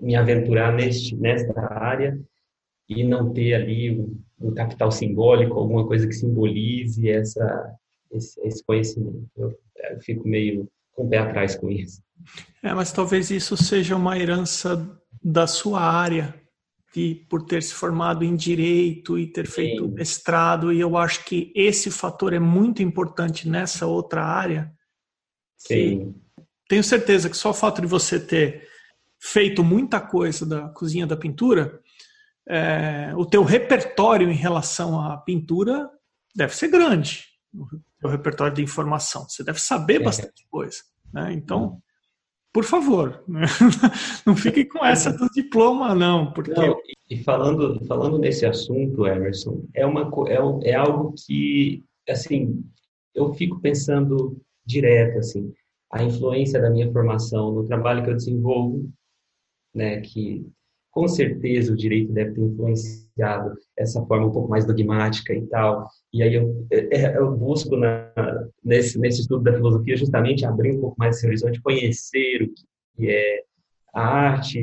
me 0.00 0.16
aventurar 0.16 0.72
neste, 0.74 1.16
nesta 1.16 1.58
área 1.72 2.20
e 2.88 3.04
não 3.04 3.32
ter 3.32 3.54
ali 3.54 3.96
um, 3.96 4.20
um 4.40 4.52
capital 4.52 4.90
simbólico, 4.90 5.58
alguma 5.58 5.86
coisa 5.86 6.06
que 6.06 6.12
simbolize 6.12 7.08
essa, 7.08 7.76
esse, 8.10 8.40
esse 8.46 8.64
conhecimento. 8.64 9.24
Eu, 9.36 9.56
eu 9.90 10.00
fico 10.00 10.26
meio 10.28 10.68
com 10.92 11.04
o 11.04 11.08
pé 11.08 11.18
atrás 11.18 11.54
com 11.54 11.70
isso. 11.70 12.02
É, 12.62 12.74
mas 12.74 12.92
talvez 12.92 13.30
isso 13.30 13.56
seja 13.56 13.96
uma 13.96 14.18
herança 14.18 15.00
da 15.22 15.46
sua 15.46 15.80
área, 15.80 16.34
de, 16.94 17.26
por 17.28 17.46
ter 17.46 17.62
se 17.62 17.72
formado 17.72 18.24
em 18.24 18.36
direito 18.36 19.18
e 19.18 19.26
ter 19.26 19.46
feito 19.46 19.84
Sim. 19.84 19.92
mestrado, 19.92 20.72
e 20.72 20.80
eu 20.80 20.96
acho 20.96 21.24
que 21.24 21.52
esse 21.54 21.90
fator 21.90 22.32
é 22.32 22.38
muito 22.38 22.82
importante 22.82 23.48
nessa 23.48 23.86
outra 23.86 24.24
área. 24.24 24.72
Sim. 25.56 26.14
Tenho 26.68 26.84
certeza 26.84 27.30
que 27.30 27.36
só 27.36 27.50
o 27.50 27.54
fato 27.54 27.80
de 27.80 27.86
você 27.86 28.20
ter 28.20 28.68
feito 29.20 29.62
muita 29.62 30.00
coisa 30.00 30.44
da 30.44 30.68
cozinha 30.68 31.06
da 31.06 31.16
pintura, 31.16 31.80
é, 32.48 33.12
o 33.16 33.24
teu 33.24 33.44
repertório 33.44 34.30
em 34.30 34.34
relação 34.34 35.00
à 35.00 35.16
pintura 35.16 35.88
deve 36.34 36.54
ser 36.54 36.68
grande, 36.68 37.24
o 37.54 37.66
teu 38.00 38.10
repertório 38.10 38.54
de 38.54 38.62
informação. 38.62 39.28
Você 39.28 39.44
deve 39.44 39.60
saber 39.60 40.00
é. 40.00 40.04
bastante 40.04 40.44
coisa. 40.50 40.78
Né? 41.12 41.32
Então, 41.34 41.80
por 42.52 42.64
favor, 42.64 43.24
né? 43.26 43.42
não 44.26 44.36
fiquem 44.36 44.68
com 44.68 44.84
essa 44.84 45.12
do 45.12 45.28
diploma, 45.30 45.94
não, 45.94 46.32
porque 46.32 46.52
não, 46.52 46.76
e 47.08 47.22
falando 47.22 47.84
falando 47.86 48.18
nesse 48.18 48.44
assunto, 48.44 49.06
Emerson, 49.06 49.64
é 49.74 49.86
uma 49.86 50.10
é, 50.28 50.70
é 50.70 50.74
algo 50.74 51.14
que 51.26 51.82
assim 52.08 52.62
eu 53.14 53.32
fico 53.34 53.60
pensando 53.60 54.40
direto 54.66 55.18
assim 55.18 55.52
a 55.92 56.02
influência 56.02 56.60
da 56.60 56.70
minha 56.70 56.90
formação 56.90 57.52
no 57.52 57.66
trabalho 57.66 58.02
que 58.02 58.10
eu 58.10 58.16
desenvolvo, 58.16 58.90
né, 59.74 60.00
que 60.00 60.46
com 60.90 61.06
certeza 61.06 61.72
o 61.72 61.76
direito 61.76 62.12
deve 62.12 62.34
ter 62.34 62.40
influenciado 62.40 63.01
essa 63.76 64.04
forma 64.06 64.26
um 64.26 64.32
pouco 64.32 64.48
mais 64.48 64.64
dogmática 64.64 65.34
e 65.34 65.46
tal. 65.46 65.86
E 66.12 66.22
aí 66.22 66.34
eu, 66.34 66.66
é, 66.70 66.96
é, 66.96 67.16
eu 67.18 67.36
busco 67.36 67.76
na, 67.76 68.10
nesse, 68.64 68.98
nesse 68.98 69.22
estudo 69.22 69.44
da 69.44 69.52
filosofia 69.52 69.96
justamente 69.96 70.44
abrir 70.44 70.72
um 70.72 70.80
pouco 70.80 70.96
mais 70.98 71.16
esse 71.16 71.26
horizonte, 71.26 71.60
conhecer 71.60 72.42
o 72.42 72.52
que 72.96 73.10
é 73.10 73.42
a 73.94 74.00
arte, 74.00 74.58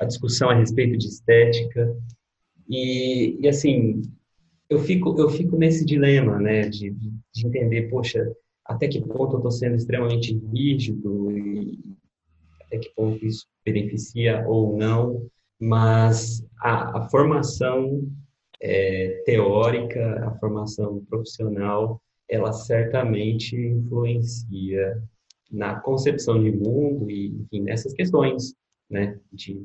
a 0.00 0.04
discussão 0.04 0.48
a 0.50 0.54
respeito 0.54 0.96
de 0.96 1.06
estética. 1.06 1.94
E, 2.68 3.38
e 3.40 3.48
assim, 3.48 4.02
eu 4.68 4.78
fico, 4.78 5.14
eu 5.18 5.28
fico 5.28 5.56
nesse 5.56 5.84
dilema, 5.84 6.38
né, 6.38 6.68
de, 6.68 6.90
de 6.90 7.46
entender, 7.46 7.90
poxa, 7.90 8.24
até 8.64 8.88
que 8.88 9.00
ponto 9.00 9.34
eu 9.34 9.38
estou 9.38 9.50
sendo 9.50 9.76
extremamente 9.76 10.34
rígido 10.52 11.30
e 11.30 11.78
até 12.62 12.78
que 12.78 12.90
ponto 12.94 13.24
isso 13.24 13.46
beneficia 13.64 14.44
ou 14.48 14.76
não, 14.76 15.28
mas 15.62 16.44
a, 16.60 16.98
a 16.98 17.08
formação 17.08 18.10
é, 18.60 19.22
teórica, 19.24 20.26
a 20.26 20.36
formação 20.40 21.04
profissional, 21.04 22.02
ela 22.28 22.52
certamente 22.52 23.54
influencia 23.56 25.00
na 25.48 25.78
concepção 25.78 26.42
de 26.42 26.50
mundo 26.50 27.08
e 27.08 27.28
enfim, 27.28 27.60
nessas 27.60 27.92
questões, 27.92 28.56
né, 28.90 29.20
de 29.32 29.64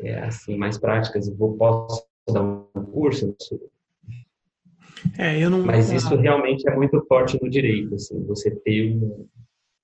é, 0.00 0.18
assim 0.24 0.56
mais 0.56 0.76
práticas. 0.76 1.28
Eu 1.28 1.36
vou 1.36 1.56
posso 1.56 2.04
dar 2.28 2.42
um 2.42 2.84
curso, 2.86 3.32
é, 5.18 5.38
eu 5.38 5.50
não. 5.50 5.64
Mas 5.64 5.92
isso 5.92 6.16
realmente 6.16 6.68
é 6.68 6.74
muito 6.74 7.00
forte 7.06 7.40
no 7.40 7.48
direito, 7.48 7.94
assim, 7.94 8.24
você 8.24 8.50
ter 8.50 8.96
um, 8.96 9.28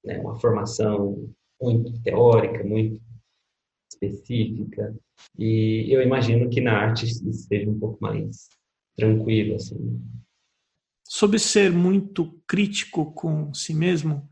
né, 0.04 0.18
uma 0.18 0.36
formação 0.40 1.32
muito 1.62 2.02
teórica, 2.02 2.64
muito 2.64 3.00
específica. 3.88 4.96
E 5.38 5.86
eu 5.88 6.02
imagino 6.02 6.48
que 6.50 6.60
na 6.60 6.72
arte 6.72 7.06
seja 7.06 7.70
um 7.70 7.78
pouco 7.78 7.98
mais 8.00 8.48
tranquilo, 8.96 9.54
assim. 9.56 10.00
Sobre 11.04 11.38
ser 11.38 11.72
muito 11.72 12.38
crítico 12.46 13.12
com 13.12 13.52
si 13.54 13.72
mesmo, 13.72 14.28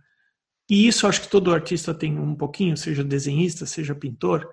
e 0.68 0.86
isso 0.86 1.06
acho 1.06 1.22
que 1.22 1.28
todo 1.28 1.52
artista 1.52 1.94
tem 1.94 2.18
um 2.18 2.34
pouquinho, 2.34 2.76
seja 2.76 3.04
desenhista, 3.04 3.66
seja 3.66 3.94
pintor. 3.94 4.48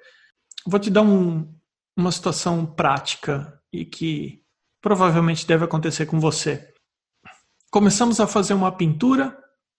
Vou 0.65 0.79
te 0.79 0.89
dar 0.89 1.01
um, 1.01 1.51
uma 1.97 2.11
situação 2.11 2.65
prática 2.65 3.59
e 3.71 3.83
que 3.83 4.43
provavelmente 4.79 5.47
deve 5.47 5.65
acontecer 5.65 6.05
com 6.05 6.19
você. 6.19 6.71
Começamos 7.71 8.19
a 8.19 8.27
fazer 8.27 8.53
uma 8.53 8.71
pintura 8.71 9.35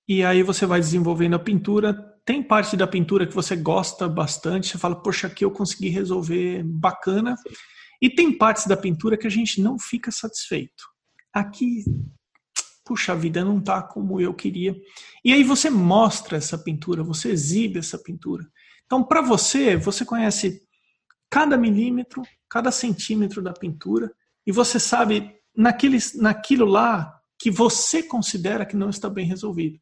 e 0.08 0.24
aí 0.24 0.42
você 0.42 0.66
vai 0.66 0.80
desenvolvendo 0.80 1.34
a 1.34 1.38
pintura. 1.38 2.13
Tem 2.24 2.42
parte 2.42 2.76
da 2.76 2.86
pintura 2.86 3.26
que 3.26 3.34
você 3.34 3.54
gosta 3.54 4.08
bastante, 4.08 4.68
você 4.68 4.78
fala, 4.78 4.96
poxa, 4.96 5.26
aqui 5.26 5.44
eu 5.44 5.50
consegui 5.50 5.88
resolver 5.88 6.62
bacana. 6.64 7.36
E 8.00 8.08
tem 8.08 8.36
partes 8.36 8.66
da 8.66 8.76
pintura 8.76 9.16
que 9.16 9.26
a 9.26 9.30
gente 9.30 9.60
não 9.60 9.78
fica 9.78 10.10
satisfeito. 10.10 10.84
Aqui 11.32 11.84
puxa 12.84 13.12
a 13.12 13.16
vida 13.16 13.44
não 13.44 13.58
está 13.58 13.82
como 13.82 14.20
eu 14.20 14.34
queria. 14.34 14.76
E 15.24 15.32
aí 15.32 15.42
você 15.42 15.70
mostra 15.70 16.36
essa 16.36 16.58
pintura, 16.58 17.02
você 17.02 17.30
exibe 17.30 17.78
essa 17.78 17.98
pintura. 17.98 18.46
Então, 18.84 19.02
para 19.02 19.22
você, 19.22 19.76
você 19.76 20.04
conhece 20.04 20.62
cada 21.30 21.56
milímetro, 21.56 22.22
cada 22.48 22.70
centímetro 22.70 23.42
da 23.42 23.52
pintura, 23.52 24.12
e 24.46 24.52
você 24.52 24.78
sabe 24.78 25.34
naquele, 25.56 25.98
naquilo 26.16 26.66
lá 26.66 27.18
que 27.38 27.50
você 27.50 28.02
considera 28.02 28.66
que 28.66 28.76
não 28.76 28.90
está 28.90 29.08
bem 29.08 29.26
resolvido. 29.26 29.80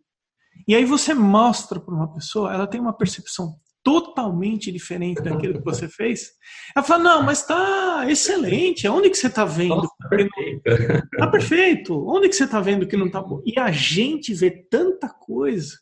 E 0.67 0.75
aí 0.75 0.85
você 0.85 1.15
mostra 1.15 1.81
para 1.81 1.95
uma 1.95 2.13
pessoa, 2.13 2.53
ela 2.53 2.67
tem 2.67 2.81
uma 2.81 2.97
percepção 2.97 3.57
totalmente 3.83 4.71
diferente 4.71 5.21
daquilo 5.21 5.59
que 5.59 5.65
você 5.65 5.89
fez. 5.89 6.31
Ela 6.75 6.85
fala, 6.85 7.03
não, 7.03 7.23
mas 7.23 7.41
está 7.41 8.07
excelente, 8.09 8.87
onde 8.87 9.11
que 9.11 9.17
você 9.17 9.27
está 9.27 9.45
vendo? 9.45 9.77
Nossa, 9.77 9.89
tá 10.01 10.09
perfeito. 10.09 10.63
Tá 11.19 11.27
perfeito, 11.27 12.09
onde 12.09 12.29
que 12.29 12.37
você 12.37 12.45
está 12.45 12.61
vendo 12.61 12.87
que 12.87 12.97
não 12.97 13.07
está 13.07 13.21
bom? 13.21 13.43
E 13.45 13.59
a 13.59 13.71
gente 13.71 14.33
vê 14.35 14.51
tanta 14.51 15.09
coisa. 15.09 15.77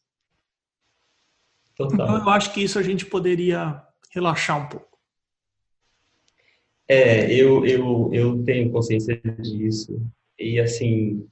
Total. 1.76 1.94
Então 1.94 2.16
eu 2.18 2.28
acho 2.30 2.52
que 2.52 2.62
isso 2.62 2.78
a 2.78 2.82
gente 2.82 3.06
poderia 3.06 3.82
relaxar 4.12 4.58
um 4.58 4.68
pouco. 4.68 4.98
É, 6.88 7.32
eu, 7.32 7.64
eu, 7.64 8.10
eu 8.12 8.44
tenho 8.44 8.72
consciência 8.72 9.20
disso. 9.40 10.02
E 10.38 10.58
assim, 10.58 11.26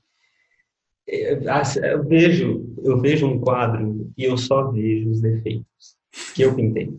eu 1.09 2.04
vejo, 2.04 2.74
eu 2.84 3.00
vejo 3.00 3.26
um 3.26 3.40
quadro 3.40 4.11
e 4.16 4.24
eu 4.24 4.36
só 4.36 4.70
vejo 4.70 5.11
os 5.11 5.20
defeitos 5.20 5.96
que 6.34 6.42
eu 6.42 6.54
pintei. 6.54 6.92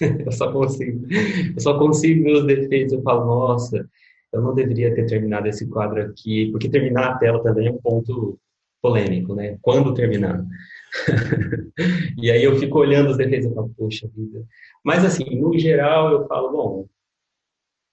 eu 0.24 0.32
só 0.32 0.52
consigo, 0.52 1.06
eu 1.54 1.60
só 1.60 1.78
consigo 1.78 2.24
ver 2.24 2.32
os 2.32 2.46
defeitos. 2.46 2.92
Eu 2.92 3.02
falo, 3.02 3.26
nossa, 3.26 3.88
eu 4.32 4.40
não 4.40 4.54
deveria 4.54 4.94
ter 4.94 5.06
terminado 5.06 5.48
esse 5.48 5.66
quadro 5.66 6.00
aqui, 6.02 6.50
porque 6.52 6.68
terminar 6.68 7.10
a 7.10 7.18
tela 7.18 7.42
também 7.42 7.66
é 7.66 7.70
um 7.70 7.78
ponto 7.78 8.38
polêmico, 8.80 9.34
né? 9.34 9.58
Quando 9.60 9.94
terminar? 9.94 10.44
e 12.18 12.30
aí 12.30 12.42
eu 12.42 12.58
fico 12.58 12.78
olhando 12.78 13.10
os 13.10 13.16
defeitos 13.16 13.50
e 13.50 13.54
falo, 13.54 13.72
poxa 13.76 14.08
vida. 14.14 14.44
Mas 14.84 15.04
assim, 15.04 15.24
no 15.38 15.56
geral 15.58 16.12
eu 16.12 16.26
falo, 16.26 16.52
bom, 16.52 16.88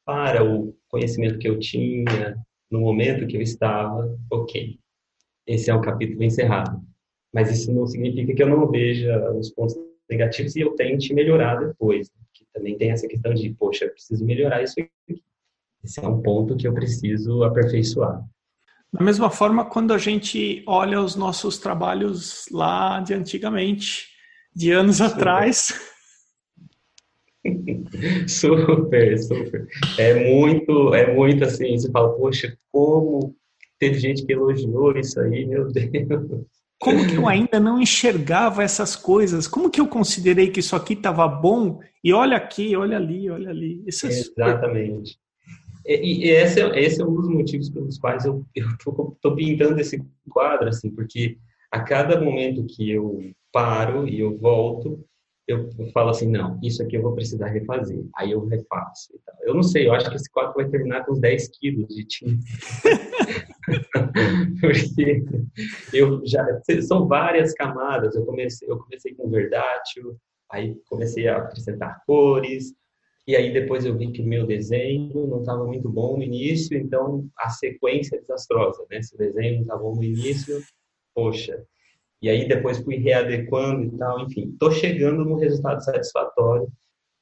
para 0.05 0.43
o 0.43 0.75
conhecimento 0.87 1.37
que 1.37 1.47
eu 1.47 1.59
tinha, 1.59 2.35
no 2.69 2.79
momento 2.79 3.27
que 3.27 3.37
eu 3.37 3.41
estava, 3.41 4.17
ok. 4.31 4.79
Esse 5.49 5.71
é 5.71 5.73
o 5.73 5.81
capítulo 5.81 6.23
encerrado. 6.23 6.79
Mas 7.33 7.49
isso 7.49 7.73
não 7.73 7.87
significa 7.87 8.35
que 8.35 8.43
eu 8.43 8.47
não 8.47 8.69
veja 8.69 9.31
os 9.31 9.49
pontos 9.49 9.75
negativos 10.07 10.55
e 10.55 10.61
eu 10.61 10.75
tente 10.75 11.11
melhorar 11.11 11.55
depois. 11.55 12.07
Né? 12.11 12.21
Que 12.31 12.45
também 12.53 12.77
tem 12.77 12.91
essa 12.91 13.07
questão 13.07 13.33
de, 13.33 13.49
poxa, 13.55 13.85
eu 13.85 13.91
preciso 13.91 14.23
melhorar 14.23 14.61
isso 14.61 14.75
aqui. 14.79 15.23
Esse 15.83 16.05
é 16.05 16.07
um 16.07 16.21
ponto 16.21 16.55
que 16.55 16.67
eu 16.67 16.73
preciso 16.73 17.43
aperfeiçoar. 17.43 18.23
Da 18.93 19.03
mesma 19.03 19.31
forma, 19.31 19.65
quando 19.65 19.91
a 19.91 19.97
gente 19.97 20.63
olha 20.67 21.01
os 21.01 21.15
nossos 21.15 21.57
trabalhos 21.57 22.45
lá 22.51 22.99
de 22.99 23.15
antigamente, 23.15 24.07
de 24.55 24.71
anos 24.71 24.97
super. 24.97 25.13
atrás. 25.13 25.67
super, 28.27 29.17
super. 29.17 29.67
É 29.97 30.29
muito, 30.29 30.93
é 30.93 31.11
muito 31.11 31.43
assim, 31.43 31.75
você 31.75 31.89
fala, 31.89 32.15
poxa, 32.15 32.55
como 32.71 33.35
teve 33.79 33.97
gente 33.97 34.25
que 34.25 34.33
elogiou 34.33 34.97
isso 34.97 35.19
aí, 35.19 35.45
meu 35.45 35.71
Deus. 35.71 36.45
Como 36.79 37.05
que 37.05 37.15
eu 37.15 37.27
ainda 37.27 37.59
não 37.59 37.81
enxergava 37.81 38.63
essas 38.63 38.95
coisas? 38.95 39.47
Como 39.47 39.69
que 39.69 39.81
eu 39.81 39.87
considerei 39.87 40.49
que 40.49 40.61
isso 40.61 40.75
aqui 40.75 40.93
estava 40.93 41.27
bom? 41.27 41.79
E 42.01 42.13
olha 42.13 42.37
aqui, 42.37 42.75
olha 42.75 42.95
ali, 42.95 43.29
olha 43.29 43.49
ali. 43.49 43.83
É 43.85 43.89
Exatamente. 43.89 45.11
Super... 45.11 45.29
E, 45.85 46.25
e 46.25 46.29
esse, 46.29 46.61
é, 46.61 46.79
esse 46.79 47.01
é 47.01 47.05
um 47.05 47.15
dos 47.15 47.27
motivos 47.27 47.69
pelos 47.69 47.97
quais 47.97 48.23
eu 48.23 48.45
estou 48.55 49.35
pintando 49.35 49.79
esse 49.79 50.01
quadro, 50.29 50.69
assim, 50.69 50.89
porque 50.89 51.37
a 51.71 51.81
cada 51.81 52.21
momento 52.21 52.65
que 52.65 52.89
eu 52.89 53.19
paro 53.51 54.07
e 54.07 54.19
eu 54.19 54.37
volto, 54.37 55.03
eu 55.47 55.67
falo 55.91 56.11
assim, 56.11 56.29
não, 56.29 56.59
isso 56.61 56.83
aqui 56.83 56.95
eu 56.95 57.01
vou 57.01 57.13
precisar 57.13 57.47
refazer. 57.47 58.05
Aí 58.15 58.31
eu 58.31 58.45
refaço. 58.45 59.19
Eu 59.41 59.55
não 59.55 59.63
sei, 59.63 59.87
eu 59.87 59.93
acho 59.93 60.09
que 60.09 60.15
esse 60.15 60.29
quadro 60.29 60.53
vai 60.53 60.69
terminar 60.69 61.05
com 61.05 61.13
uns 61.13 61.19
10 61.19 61.49
quilos 61.57 61.87
de 61.87 62.05
tinta. 62.05 62.45
Porque 64.61 65.23
eu 65.93 66.21
já, 66.25 66.45
são 66.81 67.07
várias 67.07 67.53
camadas. 67.53 68.15
Eu 68.15 68.25
comecei, 68.25 68.69
eu 68.69 68.77
comecei 68.77 69.13
com 69.15 69.29
verdátil, 69.29 70.17
aí 70.51 70.75
comecei 70.87 71.27
a 71.27 71.37
acrescentar 71.37 72.01
cores, 72.05 72.73
e 73.27 73.35
aí 73.35 73.53
depois 73.53 73.85
eu 73.85 73.95
vi 73.95 74.11
que 74.11 74.21
o 74.21 74.27
meu 74.27 74.47
desenho 74.47 75.27
não 75.27 75.41
estava 75.41 75.63
muito 75.63 75.87
bom 75.87 76.17
no 76.17 76.23
início, 76.23 76.75
então 76.75 77.27
a 77.37 77.49
sequência 77.49 78.15
é 78.15 78.21
desastrosa, 78.21 78.83
né? 78.89 79.01
Se 79.01 79.13
o 79.13 79.17
desenho 79.17 79.55
não 79.57 79.61
estava 79.61 79.81
bom 79.83 79.95
no 79.95 80.03
início, 80.03 80.59
poxa, 81.13 81.63
e 82.21 82.29
aí 82.29 82.47
depois 82.47 82.79
fui 82.79 82.97
readequando 82.97 83.83
e 83.83 83.97
tal, 83.97 84.21
enfim, 84.21 84.49
estou 84.51 84.71
chegando 84.71 85.23
no 85.23 85.35
resultado 85.35 85.83
satisfatório. 85.83 86.67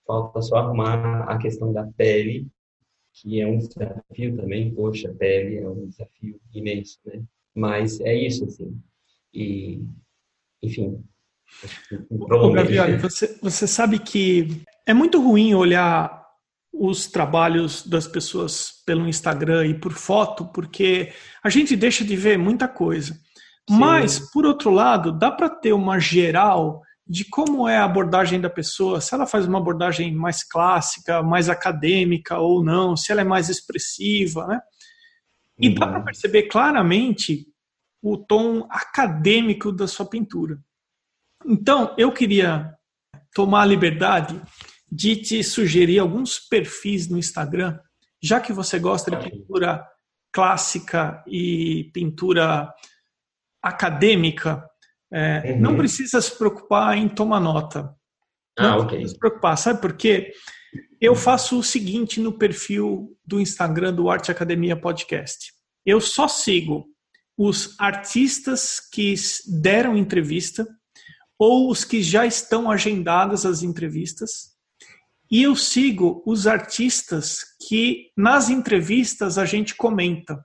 Falta 0.06 0.42
só 0.42 0.58
arrumar 0.58 1.30
a 1.30 1.38
questão 1.38 1.74
da 1.74 1.86
pele, 1.98 2.48
que 3.22 3.42
é 3.42 3.48
um 3.48 3.58
desafio 3.58 4.36
também. 4.36 4.74
Poxa, 4.74 5.14
pele 5.18 5.58
é 5.58 5.68
um 5.68 5.88
desafio 5.88 6.40
imenso, 6.54 7.00
né? 7.06 7.22
Mas 7.56 8.00
é 8.02 8.16
isso, 8.16 8.46
assim. 8.46 8.80
E, 9.34 9.82
enfim. 10.62 11.04
Ô, 12.10 12.52
Gabriel, 12.52 13.00
você, 13.00 13.38
você 13.42 13.66
sabe 13.68 14.00
que 14.00 14.62
é 14.86 14.94
muito 14.94 15.22
ruim 15.22 15.56
olhar 15.56 16.26
os 16.72 17.08
trabalhos 17.08 17.88
das 17.88 18.08
pessoas 18.08 18.84
pelo 18.86 19.08
Instagram 19.08 19.66
e 19.66 19.80
por 19.80 19.94
foto, 19.94 20.46
porque 20.46 21.12
a 21.44 21.50
gente 21.50 21.76
deixa 21.76 22.06
de 22.06 22.16
ver 22.16 22.38
muita 22.38 22.68
coisa. 22.68 23.18
Mas, 23.70 24.20
por 24.32 24.46
outro 24.46 24.70
lado, 24.70 25.12
dá 25.12 25.32
para 25.32 25.50
ter 25.50 25.74
uma 25.74 26.00
geral 26.00 26.82
de 27.10 27.24
como 27.26 27.68
é 27.68 27.78
a 27.78 27.86
abordagem 27.86 28.42
da 28.42 28.50
pessoa, 28.50 29.00
se 29.00 29.14
ela 29.14 29.26
faz 29.26 29.46
uma 29.48 29.60
abordagem 29.60 30.14
mais 30.14 30.44
clássica, 30.44 31.24
mais 31.24 31.48
acadêmica 31.48 32.38
ou 32.38 32.64
não, 32.64 32.98
se 32.98 33.12
ela 33.12 33.22
é 33.22 33.24
mais 33.24 33.50
expressiva, 33.50 34.46
né? 34.48 34.60
E 35.60 35.70
uhum. 35.70 35.76
dá 35.76 35.88
para 35.88 36.02
perceber 36.02 36.44
claramente 36.44 37.48
o 38.02 38.18
tom 38.18 38.68
acadêmico 38.70 39.72
da 39.72 39.88
sua 39.88 40.06
pintura. 40.06 40.60
Então, 41.46 41.96
eu 41.98 42.12
queria 42.12 42.74
tomar 43.34 43.62
a 43.62 43.66
liberdade 43.66 44.40
de 44.92 45.16
te 45.16 45.44
sugerir 45.44 46.00
alguns 46.00 46.40
perfis 46.40 47.08
no 47.08 47.18
Instagram, 47.18 47.80
já 48.22 48.40
que 48.40 48.54
você 48.54 48.80
gosta 48.80 49.12
de 49.12 49.30
pintura 49.30 49.86
clássica 50.32 51.24
e 51.28 51.90
pintura 51.94 52.72
acadêmica, 53.62 54.64
é, 55.12 55.54
uhum. 55.54 55.60
não 55.60 55.78
precisa 55.78 56.22
se 56.22 56.38
preocupar 56.38 56.98
em 56.98 57.08
tomar 57.08 57.40
nota. 57.40 57.94
Ah, 58.58 58.70
não 58.70 58.78
ok. 58.80 58.90
precisa 58.90 59.14
se 59.14 59.20
preocupar, 59.20 59.58
sabe 59.58 59.82
por 59.82 59.94
quê? 59.94 60.34
Eu 61.00 61.16
faço 61.16 61.60
o 61.60 61.64
seguinte 61.64 62.20
no 62.20 62.38
perfil 62.38 63.16
do 63.26 63.40
Instagram 63.40 63.94
do 63.94 64.10
Arte 64.10 64.32
Academia 64.32 64.76
Podcast. 64.76 65.54
Eu 65.86 66.02
só 66.02 66.28
sigo 66.28 66.86
os 67.38 67.80
artistas 67.80 68.80
que 68.80 69.14
deram 69.62 69.96
entrevista 69.96 70.68
ou 71.38 71.70
os 71.70 71.86
que 71.86 72.02
já 72.02 72.26
estão 72.26 72.70
agendadas 72.70 73.46
as 73.46 73.62
entrevistas. 73.62 74.58
E 75.30 75.44
eu 75.44 75.56
sigo 75.56 76.24
os 76.26 76.48
artistas 76.48 77.42
que 77.68 78.12
nas 78.18 78.50
entrevistas 78.50 79.38
a 79.38 79.46
gente 79.46 79.76
comenta 79.76 80.44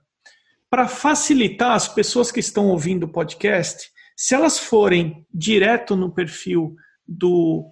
para 0.69 0.87
facilitar 0.87 1.71
as 1.71 1.87
pessoas 1.87 2.31
que 2.31 2.39
estão 2.39 2.67
ouvindo 2.67 3.05
o 3.05 3.11
podcast, 3.11 3.89
se 4.15 4.35
elas 4.35 4.59
forem 4.59 5.25
direto 5.33 5.95
no 5.95 6.11
perfil 6.11 6.75
do 7.07 7.71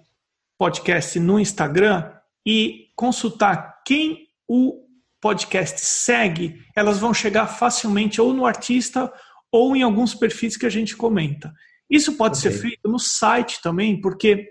podcast 0.58 1.18
no 1.18 1.40
Instagram 1.40 2.12
e 2.46 2.88
consultar 2.96 3.82
quem 3.86 4.28
o 4.46 4.82
podcast 5.20 5.80
segue, 5.80 6.60
elas 6.76 6.98
vão 6.98 7.14
chegar 7.14 7.46
facilmente 7.46 8.20
ou 8.20 8.32
no 8.32 8.44
artista 8.44 9.12
ou 9.50 9.76
em 9.76 9.82
alguns 9.82 10.14
perfis 10.14 10.56
que 10.56 10.66
a 10.66 10.70
gente 10.70 10.96
comenta. 10.96 11.52
Isso 11.88 12.16
pode 12.16 12.38
okay. 12.38 12.50
ser 12.50 12.58
feito 12.58 12.88
no 12.88 12.98
site 12.98 13.60
também, 13.62 14.00
porque 14.00 14.48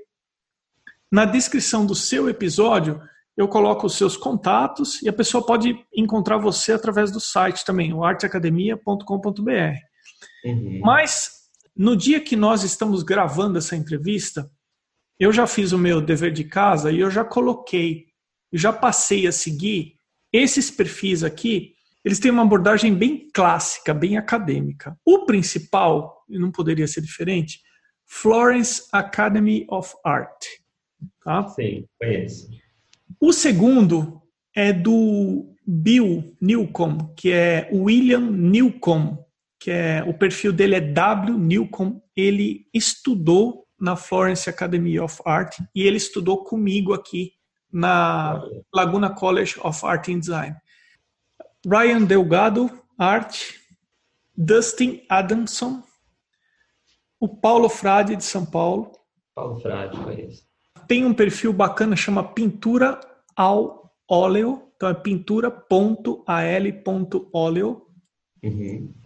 na 1.12 1.26
descrição 1.26 1.86
do 1.86 1.96
seu 1.96 2.30
episódio 2.30 3.02
eu 3.36 3.48
coloco 3.48 3.88
os 3.88 3.96
seus 3.96 4.16
contatos 4.16 5.02
e 5.02 5.10
a 5.10 5.14
pessoa 5.14 5.46
pode 5.46 5.76
encontrar 5.94 6.38
você 6.38 6.74
através 6.74 7.12
do 7.12 7.20
site 7.20 7.66
também, 7.66 7.94
o 7.94 8.04
arteacademia.com.br. 8.04 9.76
Uhum. 10.46 10.80
Mas 10.84 11.41
no 11.76 11.96
dia 11.96 12.20
que 12.20 12.36
nós 12.36 12.64
estamos 12.64 13.04
gravando 13.04 13.58
essa 13.58 13.76
entrevista, 13.76 14.50
eu 15.20 15.32
já 15.32 15.46
fiz 15.46 15.72
o 15.72 15.78
meu 15.78 16.02
dever 16.02 16.32
de 16.32 16.44
casa 16.44 16.92
e 16.92 17.00
eu 17.00 17.12
já 17.12 17.24
coloquei, 17.24 18.08
já 18.52 18.74
passei 18.74 19.28
a 19.28 19.32
seguir 19.32 19.96
esses 20.34 20.72
perfis 20.72 21.24
aqui. 21.24 21.76
Eles 22.04 22.20
têm 22.20 22.32
uma 22.32 22.42
abordagem 22.42 22.96
bem 22.96 23.30
clássica, 23.32 23.94
bem 23.94 24.18
acadêmica. 24.18 24.98
O 25.06 25.26
principal, 25.26 26.26
e 26.28 26.40
não 26.40 26.52
poderia 26.52 26.88
ser 26.88 27.02
diferente, 27.02 27.62
Florence 28.08 28.88
Academy 28.92 29.66
of 29.70 29.94
Art. 30.04 30.44
Tá? 31.24 31.48
Sim, 31.50 31.86
conheço. 32.00 32.50
O 33.20 33.32
segundo 33.32 34.22
é 34.56 34.74
do 34.74 35.56
Bill 35.66 36.36
Newcomb, 36.42 37.14
que 37.16 37.32
é 37.32 37.70
William 37.72 38.32
Newcomb, 38.32 39.20
que 39.62 39.70
é 39.70 40.04
o 40.08 40.14
perfil 40.14 40.52
dele 40.52 40.74
é 40.74 40.82
W 40.82 41.38
Newcomb. 41.38 42.02
Ele 42.16 42.68
estudou 42.74 43.68
na 43.80 43.96
Florence 43.96 44.50
Academy 44.50 45.00
of 45.00 45.22
Art 45.24 45.60
e 45.76 45.84
ele 45.84 45.98
estudou 45.98 46.44
comigo 46.44 46.94
aqui 46.94 47.34
na 47.72 48.44
Laguna 48.74 49.14
College 49.14 49.60
of 49.64 49.86
Art 49.86 50.10
and 50.10 50.18
Design. 50.20 50.56
Ryan 51.64 52.06
Delgado, 52.06 52.72
arte. 52.98 53.62
Dustin 54.36 55.06
Adamson. 55.08 55.84
O 57.20 57.28
Paulo 57.28 57.70
Frade, 57.70 58.16
de 58.16 58.24
São 58.24 58.44
Paulo. 58.44 58.92
Paulo 59.36 59.60
Frade, 59.60 59.96
conheço. 59.96 60.44
Tem 60.88 61.06
um 61.06 61.14
perfil 61.14 61.54
bacana, 61.54 61.96
chama 61.96 62.34
Pintura 62.34 63.00
ao 63.36 63.94
Óleo. 64.10 64.72
Então 64.76 64.90
é 64.90 64.96
pintura.al.óleo. 64.96 67.86
Uhum. 68.44 69.01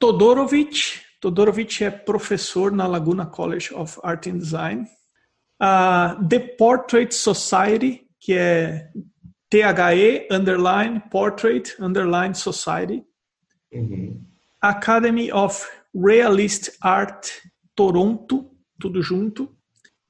Todorovic. 0.00 1.02
Todorovic 1.20 1.84
é 1.84 1.90
professor 1.90 2.72
na 2.72 2.86
Laguna 2.86 3.26
College 3.26 3.74
of 3.74 4.00
Art 4.02 4.26
and 4.26 4.38
Design. 4.38 4.86
Uh, 5.60 6.26
The 6.26 6.38
Portrait 6.56 7.14
Society, 7.14 8.06
que 8.18 8.32
é 8.32 8.90
THE 9.50 10.26
underline 10.30 11.02
Portrait 11.10 11.74
underline 11.78 12.34
Society. 12.34 13.04
Uhum. 13.72 14.24
Academy 14.62 15.30
of 15.30 15.66
Realist 15.94 16.70
Art 16.80 17.28
Toronto, 17.76 18.50
tudo 18.80 19.02
junto. 19.02 19.54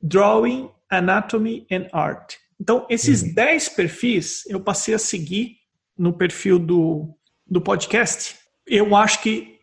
Drawing, 0.00 0.70
Anatomy 0.90 1.66
and 1.70 1.88
Art. 1.92 2.36
Então, 2.60 2.86
esses 2.88 3.22
uhum. 3.22 3.34
10 3.34 3.68
perfis 3.70 4.44
eu 4.46 4.60
passei 4.60 4.94
a 4.94 4.98
seguir 4.98 5.56
no 5.96 6.12
perfil 6.12 6.58
do, 6.58 7.14
do 7.46 7.60
podcast. 7.60 8.36
Eu 8.66 8.94
acho 8.94 9.22
que 9.22 9.59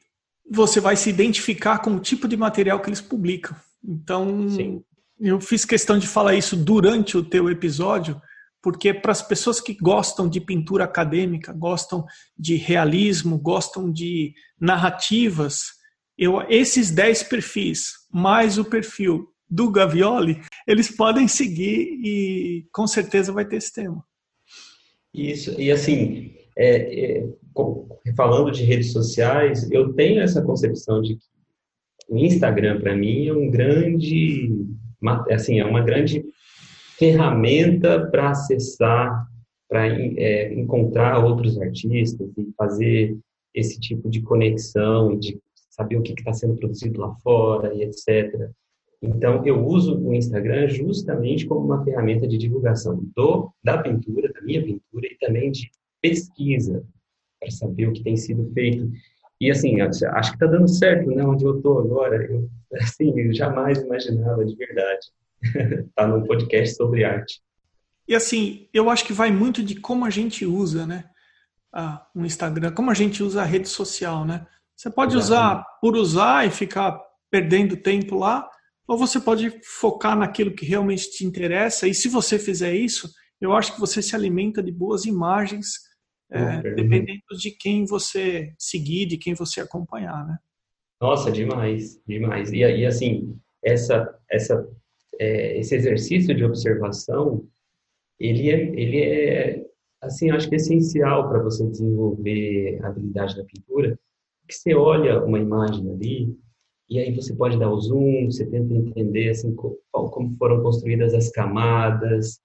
você 0.50 0.80
vai 0.80 0.96
se 0.96 1.10
identificar 1.10 1.80
com 1.80 1.96
o 1.96 2.00
tipo 2.00 2.28
de 2.28 2.38
material 2.38 2.80
que 2.80 2.90
eles 2.90 3.02
publicam. 3.02 3.56
Então, 3.84 4.50
Sim. 4.50 4.84
eu 5.20 5.40
fiz 5.40 5.66
questão 5.66 5.98
de 5.98 6.08
falar 6.08 6.36
isso 6.36 6.56
durante 6.56 7.18
o 7.18 7.24
teu 7.24 7.50
episódio, 7.50 8.20
porque 8.62 8.94
para 8.94 9.12
as 9.12 9.22
pessoas 9.22 9.60
que 9.62 9.74
gostam 9.74 10.28
de 10.28 10.42
pintura 10.42 10.86
acadêmica, 10.86 11.54
gostam 11.54 12.06
de 12.38 12.56
realismo, 12.56 13.38
gostam 13.38 13.92
de 13.92 14.34
narrativas, 14.60 15.78
eu, 16.18 16.42
esses 16.50 16.90
10 16.90 17.24
perfis, 17.24 17.92
mais 18.12 18.58
o 18.58 18.66
perfil 18.66 19.28
do 19.50 19.72
Gavioli, 19.72 20.42
eles 20.66 20.90
podem 20.90 21.28
seguir 21.28 22.00
e 22.04 22.68
com 22.74 22.88
certeza 22.88 23.32
vai 23.32 23.46
ter 23.46 23.58
esse 23.58 23.72
tema. 23.72 24.04
Isso, 25.14 25.60
e 25.60 25.72
assim, 25.72 26.36
é, 26.58 27.20
é, 27.20 27.30
falando 28.16 28.52
de 28.52 28.64
redes 28.64 28.92
sociais, 28.92 29.70
eu 29.72 29.94
tenho 29.94 30.22
essa 30.22 30.42
concepção 30.42 31.02
de 31.02 31.16
que 31.16 31.28
o 32.10 32.18
Instagram, 32.18 32.80
para 32.80 32.96
mim, 32.96 33.28
é 33.28 33.34
um 33.34 33.50
grande, 33.50 34.66
assim, 35.32 35.60
é 35.60 35.66
uma 35.66 35.82
grande 35.82 36.24
ferramenta 36.98 38.08
para 38.08 38.32
acessar, 38.32 39.28
para 39.70 39.88
é, 39.88 40.54
encontrar 40.54 41.24
outros 41.24 41.60
artistas 41.60 42.30
e 42.38 42.54
fazer 42.58 43.18
esse 43.54 43.80
tipo 43.80 44.10
de 44.10 44.22
conexão 44.22 45.14
e 45.14 45.20
de 45.20 45.40
saber 45.70 45.98
o 45.98 46.02
que 46.02 46.14
está 46.14 46.34
sendo 46.34 46.56
produzido 46.56 47.02
lá 47.02 47.14
fora 47.16 47.74
e 47.74 47.84
etc. 47.84 48.50
Então, 49.02 49.46
eu 49.46 49.64
uso 49.64 50.00
o 50.00 50.14
Instagram 50.14 50.70
justamente 50.70 51.46
como 51.46 51.66
uma 51.66 51.84
ferramenta 51.84 52.28
de 52.28 52.38
divulgação 52.38 53.00
do, 53.16 53.52
da 53.64 53.78
pintura, 53.78 54.32
da 54.32 54.42
minha 54.42 54.64
pintura 54.64 55.08
e 55.08 55.18
também 55.20 55.52
de 55.52 55.70
pesquisa 56.02 56.84
para 57.40 57.52
saber 57.52 57.88
o 57.88 57.94
que 57.94 58.04
tem 58.04 58.18
sido 58.18 58.52
feito. 58.54 58.90
E 59.40 59.52
assim, 59.52 59.80
acho 59.82 60.00
que 60.00 60.36
está 60.36 60.48
dando 60.48 60.68
certo, 60.68 61.10
né? 61.12 61.24
Onde 61.24 61.46
eu 61.46 61.58
estou 61.58 61.80
agora, 61.80 62.24
eu 62.26 62.50
assim, 62.82 63.18
eu 63.20 63.34
jamais 63.34 63.80
imaginava 63.80 64.44
de 64.44 64.56
verdade 64.56 65.08
estar 65.44 65.84
tá 65.96 66.08
num 66.08 66.24
podcast 66.24 66.76
sobre 66.76 67.04
arte. 67.04 67.42
E 68.08 68.16
assim, 68.16 68.68
eu 68.74 68.90
acho 68.90 69.06
que 69.06 69.14
vai 69.14 69.32
muito 69.32 69.64
de 69.64 69.76
como 69.76 70.06
a 70.06 70.10
gente 70.10 70.46
usa, 70.46 70.86
né? 70.88 71.06
Ah, 71.74 72.08
o 72.16 72.26
Instagram, 72.26 72.72
como 72.72 72.90
a 72.90 72.94
gente 72.94 73.22
usa 73.22 73.42
a 73.42 73.46
rede 73.46 73.68
social, 73.68 74.26
né? 74.26 74.46
Você 74.76 74.90
pode 74.90 75.16
Exatamente. 75.16 75.58
usar 75.58 75.66
por 75.82 75.96
usar 75.96 76.48
e 76.48 76.52
ficar 76.52 77.00
perdendo 77.30 77.76
tempo 77.76 78.16
lá, 78.18 78.50
ou 78.88 78.98
você 78.98 79.20
pode 79.20 79.60
focar 79.64 80.18
naquilo 80.18 80.56
que 80.56 80.66
realmente 80.66 81.12
te 81.12 81.26
interessa. 81.26 81.88
E 81.88 81.94
se 81.94 82.08
você 82.08 82.40
fizer 82.40 82.74
isso, 82.74 83.10
eu 83.42 83.54
acho 83.54 83.74
que 83.74 83.80
você 83.80 84.02
se 84.02 84.16
alimenta 84.16 84.64
de 84.64 84.72
boas 84.72 85.06
imagens, 85.06 85.87
é, 86.30 86.62
dependendo 86.74 87.22
de 87.40 87.52
quem 87.52 87.86
você 87.86 88.54
seguir, 88.58 89.06
de 89.06 89.18
quem 89.18 89.34
você 89.34 89.62
acompanhar, 89.62 90.26
né? 90.28 90.38
Nossa, 91.00 91.32
demais, 91.32 92.02
demais. 92.08 92.52
E, 92.52 92.58
e 92.58 92.86
assim, 92.86 93.40
essa, 93.64 94.14
essa, 94.30 94.68
é, 95.20 95.58
esse 95.58 95.76
exercício 95.76 96.36
de 96.36 96.44
observação, 96.44 97.48
ele 98.20 98.50
é, 98.50 98.62
ele 98.80 99.02
é, 99.04 99.66
assim, 100.02 100.32
acho 100.32 100.50
que 100.50 100.56
é 100.56 100.58
essencial 100.58 101.30
para 101.30 101.42
você 101.42 101.66
desenvolver 101.68 102.80
a 102.84 102.88
habilidade 102.88 103.36
da 103.36 103.44
pintura, 103.44 103.98
que 104.48 104.56
você 104.56 104.74
olha 104.74 105.24
uma 105.24 105.40
imagem 105.40 105.92
ali, 105.92 106.38
e 106.90 107.00
aí 107.00 107.14
você 107.14 107.36
pode 107.36 107.60
dar 107.60 107.70
o 107.70 107.80
zoom, 107.80 108.26
você 108.26 108.46
tenta 108.46 108.74
entender 108.74 109.30
assim 109.30 109.54
como 109.56 110.36
foram 110.38 110.64
construídas 110.64 111.14
as 111.14 111.30
camadas. 111.32 112.40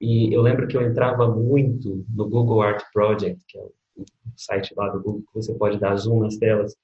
E 0.00 0.32
eu 0.32 0.42
lembro 0.42 0.68
que 0.68 0.76
eu 0.76 0.82
entrava 0.82 1.28
muito 1.28 2.04
no 2.14 2.28
Google 2.28 2.62
Art 2.62 2.82
Project, 2.92 3.42
que 3.48 3.58
é 3.58 3.62
o 3.62 4.04
site 4.36 4.72
lá 4.76 4.88
do 4.88 5.02
Google 5.02 5.22
que 5.22 5.34
você 5.34 5.52
pode 5.54 5.78
dar 5.78 5.96
zoom 5.96 6.20
nas 6.20 6.36
telas. 6.36 6.76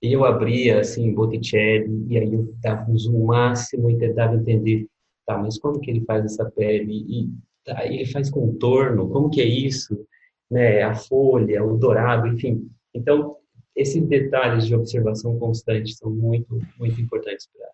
E 0.00 0.12
eu 0.12 0.24
abria 0.24 0.80
assim 0.80 1.12
Botticelli 1.12 2.06
e 2.08 2.18
aí 2.18 2.32
eu 2.32 2.52
dava 2.60 2.90
um 2.90 2.96
zoom 2.96 3.24
máximo 3.24 3.90
e 3.90 3.98
tentava 3.98 4.34
entender, 4.34 4.86
tá, 5.26 5.38
mas 5.38 5.58
como 5.58 5.80
que 5.80 5.90
ele 5.90 6.04
faz 6.04 6.24
essa 6.24 6.48
pele? 6.50 7.04
E 7.08 7.30
tá, 7.64 7.86
ele 7.86 8.06
faz 8.06 8.30
contorno, 8.30 9.08
como 9.08 9.30
que 9.30 9.40
é 9.40 9.44
isso? 9.44 10.06
Né, 10.50 10.82
a 10.82 10.94
folha, 10.94 11.64
o 11.64 11.76
dourado, 11.76 12.26
enfim. 12.28 12.68
Então, 12.94 13.36
esses 13.74 14.04
detalhes 14.06 14.66
de 14.66 14.74
observação 14.74 15.38
constante 15.38 15.94
são 15.94 16.10
muito, 16.10 16.60
muito 16.78 17.00
importantes 17.00 17.48
para. 17.52 17.68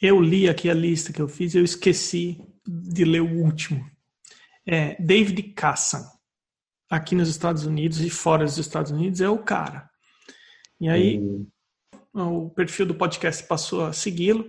Eu 0.00 0.20
li 0.20 0.48
aqui 0.48 0.70
a 0.70 0.74
lista 0.74 1.12
que 1.12 1.20
eu 1.20 1.28
fiz, 1.28 1.54
eu 1.54 1.64
esqueci 1.64 2.40
de 2.66 3.04
ler 3.04 3.20
o 3.20 3.42
último. 3.42 3.84
É 4.66 5.00
David 5.00 5.42
Cassan, 5.54 6.04
aqui 6.90 7.14
nos 7.14 7.28
Estados 7.28 7.66
Unidos 7.66 8.00
e 8.00 8.08
fora 8.08 8.44
dos 8.44 8.58
Estados 8.58 8.90
Unidos, 8.90 9.20
é 9.20 9.28
o 9.28 9.38
cara. 9.38 9.88
E 10.80 10.88
aí, 10.88 11.18
hum. 11.18 11.46
o 12.14 12.50
perfil 12.50 12.86
do 12.86 12.94
podcast 12.94 13.46
passou 13.46 13.84
a 13.84 13.92
segui-lo. 13.92 14.48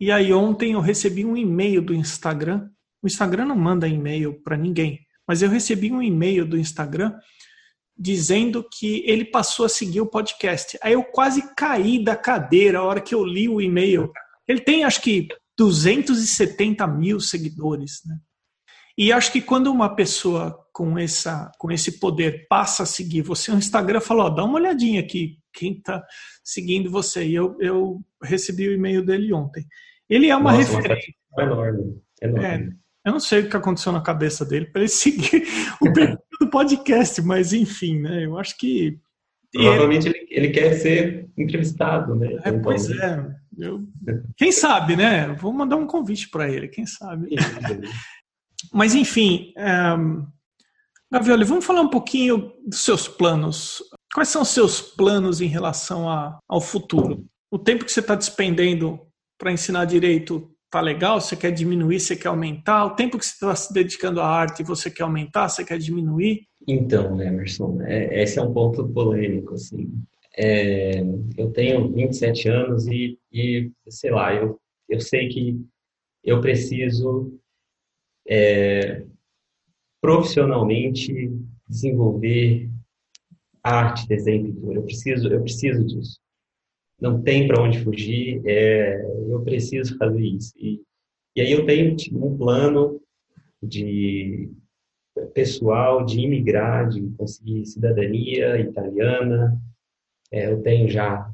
E 0.00 0.10
aí, 0.10 0.32
ontem 0.32 0.72
eu 0.72 0.80
recebi 0.80 1.24
um 1.24 1.36
e-mail 1.36 1.82
do 1.82 1.94
Instagram. 1.94 2.70
O 3.02 3.06
Instagram 3.06 3.46
não 3.46 3.56
manda 3.56 3.86
e-mail 3.86 4.42
para 4.42 4.56
ninguém, 4.56 5.06
mas 5.26 5.42
eu 5.42 5.50
recebi 5.50 5.92
um 5.92 6.02
e-mail 6.02 6.46
do 6.46 6.58
Instagram 6.58 7.14
dizendo 7.96 8.66
que 8.68 9.04
ele 9.06 9.24
passou 9.24 9.66
a 9.66 9.68
seguir 9.68 10.00
o 10.00 10.06
podcast. 10.06 10.78
Aí 10.82 10.94
eu 10.94 11.04
quase 11.04 11.54
caí 11.54 12.02
da 12.02 12.16
cadeira 12.16 12.78
a 12.78 12.82
hora 12.82 13.00
que 13.00 13.14
eu 13.14 13.24
li 13.24 13.48
o 13.48 13.60
e-mail. 13.60 14.10
Ele 14.48 14.60
tem, 14.60 14.84
acho 14.84 15.00
que, 15.00 15.28
270 15.58 16.86
mil 16.86 17.20
seguidores, 17.20 18.00
né? 18.06 18.18
E 18.96 19.12
acho 19.12 19.32
que 19.32 19.40
quando 19.40 19.72
uma 19.72 19.94
pessoa 19.94 20.56
com, 20.72 20.96
essa, 20.96 21.50
com 21.58 21.70
esse 21.70 21.98
poder 21.98 22.46
passa 22.48 22.84
a 22.84 22.86
seguir 22.86 23.22
você, 23.22 23.50
o 23.50 23.56
Instagram 23.56 24.00
fala, 24.00 24.24
ó, 24.24 24.30
dá 24.30 24.44
uma 24.44 24.54
olhadinha 24.54 25.00
aqui, 25.00 25.38
quem 25.52 25.72
está 25.72 26.04
seguindo 26.44 26.90
você. 26.90 27.24
E 27.26 27.34
eu, 27.34 27.56
eu 27.60 28.00
recebi 28.22 28.68
o 28.68 28.72
e-mail 28.72 29.04
dele 29.04 29.32
ontem. 29.32 29.66
Ele 30.08 30.28
é 30.28 30.36
uma 30.36 30.52
Nossa, 30.52 30.76
referência. 30.76 31.12
Uma 31.32 31.42
enorme, 31.42 32.02
enorme. 32.22 32.46
É, 32.46 33.08
eu 33.08 33.12
não 33.12 33.20
sei 33.20 33.40
o 33.40 33.50
que 33.50 33.56
aconteceu 33.56 33.90
na 33.90 34.00
cabeça 34.00 34.44
dele 34.44 34.66
para 34.66 34.82
ele 34.82 34.88
seguir 34.90 35.44
o 35.80 35.92
perfil 35.92 36.18
do 36.40 36.50
podcast, 36.50 37.20
mas 37.22 37.52
enfim, 37.52 38.00
né? 38.00 38.24
Eu 38.24 38.38
acho 38.38 38.56
que. 38.56 38.98
Provavelmente 39.54 40.08
ele, 40.08 40.26
ele 40.30 40.50
quer 40.50 40.74
ser 40.74 41.30
entrevistado, 41.38 42.14
né? 42.16 42.38
É, 42.44 42.52
pois 42.52 42.90
é. 42.90 43.34
Eu, 43.56 43.84
quem 44.36 44.50
sabe, 44.50 44.96
né? 44.96 45.28
Vou 45.34 45.52
mandar 45.52 45.76
um 45.76 45.86
convite 45.86 46.28
para 46.28 46.50
ele, 46.50 46.66
quem 46.66 46.84
sabe. 46.84 47.28
mas 48.72 48.94
enfim, 48.94 49.52
um, 49.56 50.26
Gavioli, 51.10 51.44
vamos 51.44 51.64
falar 51.64 51.82
um 51.82 51.88
pouquinho 51.88 52.52
dos 52.66 52.84
seus 52.84 53.06
planos. 53.06 53.80
Quais 54.12 54.28
são 54.28 54.42
os 54.42 54.48
seus 54.48 54.80
planos 54.80 55.40
em 55.40 55.46
relação 55.46 56.08
a, 56.08 56.38
ao 56.48 56.60
futuro? 56.60 57.24
O 57.50 57.58
tempo 57.58 57.84
que 57.84 57.92
você 57.92 58.00
está 58.00 58.16
despendendo 58.16 59.00
para 59.38 59.52
ensinar 59.52 59.84
direito 59.84 60.53
tá 60.74 60.80
legal, 60.80 61.20
você 61.20 61.36
quer 61.36 61.52
diminuir, 61.52 62.00
você 62.00 62.16
quer 62.16 62.26
aumentar? 62.26 62.84
O 62.84 62.96
tempo 62.96 63.16
que 63.16 63.24
você 63.24 63.34
está 63.34 63.54
se 63.54 63.72
dedicando 63.72 64.20
à 64.20 64.26
arte, 64.26 64.64
você 64.64 64.90
quer 64.90 65.04
aumentar, 65.04 65.48
você 65.48 65.64
quer 65.64 65.78
diminuir? 65.78 66.48
Então, 66.66 67.20
Emerson, 67.22 67.80
é, 67.82 68.20
esse 68.22 68.40
é 68.40 68.42
um 68.42 68.52
ponto 68.52 68.84
polêmico, 68.88 69.54
assim. 69.54 69.92
É, 70.36 71.00
eu 71.36 71.52
tenho 71.52 71.92
27 71.92 72.48
anos 72.48 72.88
e, 72.88 73.16
e, 73.32 73.70
sei 73.88 74.10
lá, 74.10 74.34
eu, 74.34 74.60
eu 74.88 75.00
sei 75.00 75.28
que 75.28 75.64
eu 76.24 76.40
preciso 76.40 77.38
é, 78.26 79.04
profissionalmente 80.00 81.30
desenvolver 81.68 82.68
arte, 83.62 84.08
desenho, 84.08 84.46
pintura. 84.46 84.78
Eu 84.80 84.82
preciso, 84.82 85.28
eu 85.28 85.40
preciso 85.40 85.86
disso 85.86 86.23
não 87.04 87.20
tem 87.20 87.46
para 87.46 87.62
onde 87.62 87.84
fugir, 87.84 88.40
é, 88.46 89.04
eu 89.28 89.42
preciso 89.42 89.98
fazer 89.98 90.24
isso. 90.24 90.54
E, 90.56 90.82
e 91.36 91.42
aí 91.42 91.52
eu 91.52 91.66
tenho 91.66 91.94
tipo, 91.94 92.26
um 92.26 92.34
plano 92.34 92.98
de 93.62 94.50
pessoal 95.34 96.02
de 96.02 96.20
imigrar, 96.20 96.88
de 96.88 97.02
conseguir 97.10 97.66
cidadania 97.66 98.58
italiana. 98.58 99.54
É, 100.32 100.50
eu 100.50 100.62
tenho 100.62 100.88
já 100.88 101.30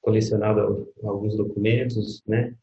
colecionado 0.00 0.92
alguns 1.04 1.36
documentos, 1.36 2.20
né? 2.26 2.56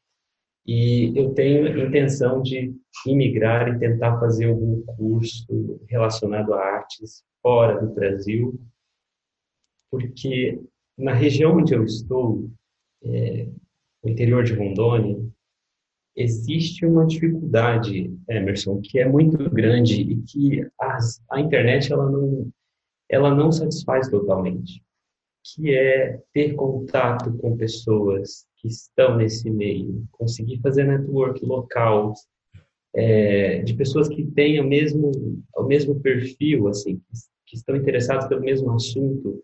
E 0.67 1.13
eu 1.15 1.33
tenho 1.33 1.65
intenção 1.87 2.41
de 2.41 2.75
imigrar 3.07 3.69
e 3.69 3.79
tentar 3.79 4.19
fazer 4.19 4.49
algum 4.49 4.81
curso 4.81 5.79
relacionado 5.87 6.53
a 6.53 6.59
artes 6.59 7.23
fora 7.41 7.79
do 7.79 7.93
Brasil, 7.93 8.59
porque 9.89 10.59
na 10.99 11.13
região 11.13 11.57
onde 11.57 11.73
eu 11.73 11.83
estou, 11.83 12.49
é, 13.03 13.47
no 14.03 14.09
interior 14.09 14.43
de 14.43 14.53
Rondônia, 14.53 15.17
existe 16.15 16.85
uma 16.85 17.07
dificuldade, 17.07 18.13
Emerson, 18.29 18.81
que 18.81 18.99
é 18.99 19.07
muito 19.07 19.49
grande 19.49 20.01
e 20.01 20.21
que 20.23 20.67
as, 20.79 21.21
a 21.31 21.39
internet 21.39 21.91
ela 21.93 22.09
não, 22.09 22.51
ela 23.09 23.33
não 23.33 23.51
satisfaz 23.51 24.09
totalmente, 24.09 24.83
que 25.43 25.73
é 25.73 26.19
ter 26.33 26.53
contato 26.55 27.31
com 27.37 27.55
pessoas 27.55 28.45
que 28.57 28.67
estão 28.67 29.15
nesse 29.15 29.49
meio, 29.49 30.05
conseguir 30.11 30.59
fazer 30.59 30.83
network 30.83 31.43
local, 31.45 32.13
é, 32.93 33.59
de 33.59 33.73
pessoas 33.75 34.09
que 34.09 34.25
têm 34.25 34.59
o 34.59 34.67
mesmo, 34.67 35.11
o 35.55 35.63
mesmo 35.63 35.99
perfil, 35.99 36.67
assim, 36.67 37.01
que, 37.45 37.55
estão 37.55 37.75
interessados 37.75 38.27
pelo 38.27 38.41
mesmo 38.41 38.71
assunto. 38.71 39.43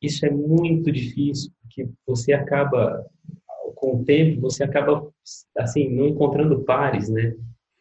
Isso 0.00 0.24
é 0.24 0.30
muito 0.30 0.90
difícil, 0.90 1.52
porque 1.62 1.88
você 2.06 2.32
acaba 2.32 3.04
com 3.74 4.00
o 4.00 4.04
tempo, 4.04 4.40
você 4.40 4.62
acaba, 4.62 5.10
assim, 5.58 5.88
não 5.88 6.06
encontrando 6.06 6.62
pares, 6.64 7.08
né? 7.08 7.34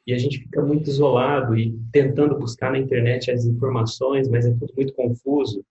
E 0.08 0.14
a 0.14 0.18
gente 0.18 0.40
fica 0.40 0.62
muito 0.62 0.90
isolado 0.90 1.56
e 1.56 1.78
tentando 1.92 2.38
buscar 2.38 2.72
na 2.72 2.80
internet 2.80 3.30
as 3.30 3.46
informações, 3.46 4.28
mas 4.28 4.46
é 4.46 4.52
tudo 4.52 4.74
muito 4.76 4.94
confuso. 4.94 5.64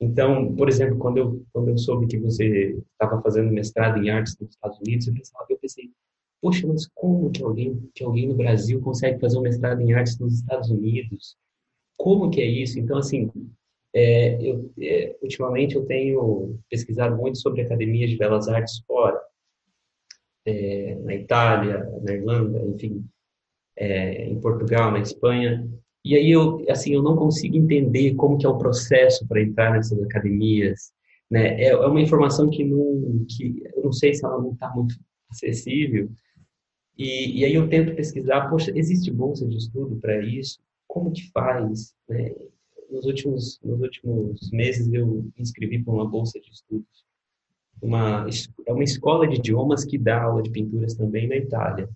Então, 0.00 0.52
por 0.56 0.68
exemplo, 0.68 0.98
quando 0.98 1.18
eu, 1.18 1.46
quando 1.52 1.68
eu 1.68 1.78
soube 1.78 2.08
que 2.08 2.18
você 2.18 2.76
estava 2.92 3.22
fazendo 3.22 3.52
mestrado 3.52 4.02
em 4.02 4.10
artes 4.10 4.36
nos 4.40 4.50
Estados 4.50 4.78
Unidos, 4.80 5.06
eu, 5.06 5.14
pensava, 5.14 5.46
eu 5.48 5.58
pensei, 5.58 5.90
poxa, 6.40 6.66
mas 6.66 6.88
como 6.92 7.30
que 7.30 7.42
alguém, 7.42 7.88
que 7.94 8.02
alguém 8.02 8.26
no 8.26 8.34
Brasil 8.34 8.80
consegue 8.80 9.20
fazer 9.20 9.38
um 9.38 9.42
mestrado 9.42 9.80
em 9.80 9.92
artes 9.92 10.18
nos 10.18 10.34
Estados 10.34 10.70
Unidos? 10.70 11.36
Como 11.96 12.30
que 12.30 12.40
é 12.40 12.46
isso? 12.46 12.80
Então, 12.80 12.98
assim, 12.98 13.30
é, 13.94 14.38
eu, 14.42 14.72
é, 14.80 15.16
ultimamente 15.22 15.74
eu 15.74 15.84
tenho 15.84 16.58
pesquisado 16.70 17.16
muito 17.16 17.38
sobre 17.38 17.60
academias 17.60 18.10
de 18.10 18.16
belas 18.16 18.48
artes 18.48 18.82
fora 18.86 19.20
é, 20.46 20.94
na 20.96 21.14
Itália, 21.14 21.88
na 22.02 22.12
Irlanda, 22.12 22.62
enfim, 22.66 23.04
é, 23.76 24.24
em 24.24 24.40
Portugal, 24.40 24.90
na 24.90 25.00
Espanha. 25.00 25.68
E 26.04 26.16
aí 26.16 26.30
eu, 26.30 26.64
assim, 26.68 26.94
eu 26.94 27.02
não 27.02 27.16
consigo 27.16 27.56
entender 27.56 28.14
como 28.14 28.38
que 28.38 28.46
é 28.46 28.48
o 28.48 28.58
processo 28.58 29.26
para 29.26 29.42
entrar 29.42 29.72
nessas 29.72 30.02
academias. 30.02 30.92
Né? 31.30 31.62
É, 31.62 31.68
é 31.68 31.86
uma 31.86 32.00
informação 32.00 32.50
que 32.50 32.64
não, 32.64 33.24
que 33.28 33.62
eu 33.74 33.84
não 33.84 33.92
sei 33.92 34.14
se 34.14 34.24
ela 34.24 34.40
não 34.40 34.52
está 34.52 34.70
muito 34.70 34.96
acessível. 35.30 36.10
E, 36.96 37.40
e 37.40 37.44
aí 37.44 37.54
eu 37.54 37.68
tento 37.68 37.94
pesquisar, 37.94 38.48
poxa, 38.50 38.72
existe 38.74 39.10
bolsa 39.10 39.46
de 39.46 39.56
estudo 39.56 39.96
para 39.96 40.22
isso? 40.24 40.60
Como 40.86 41.12
que 41.12 41.30
faz? 41.30 41.94
Né? 42.08 42.34
Nos 42.92 43.06
últimos, 43.06 43.58
nos 43.64 43.80
últimos 43.80 44.50
meses 44.52 44.92
eu 44.92 45.06
me 45.06 45.32
inscrevi 45.38 45.82
para 45.82 45.94
uma 45.94 46.06
bolsa 46.06 46.38
de 46.38 46.50
estudos 46.50 47.04
uma, 47.82 48.26
é 48.66 48.72
uma 48.72 48.84
escola 48.84 49.26
de 49.26 49.36
idiomas 49.36 49.84
que 49.84 49.98
dá 49.98 50.22
aula 50.22 50.42
de 50.42 50.50
pinturas 50.50 50.94
também 50.94 51.26
na 51.26 51.36
Itália. 51.36 51.88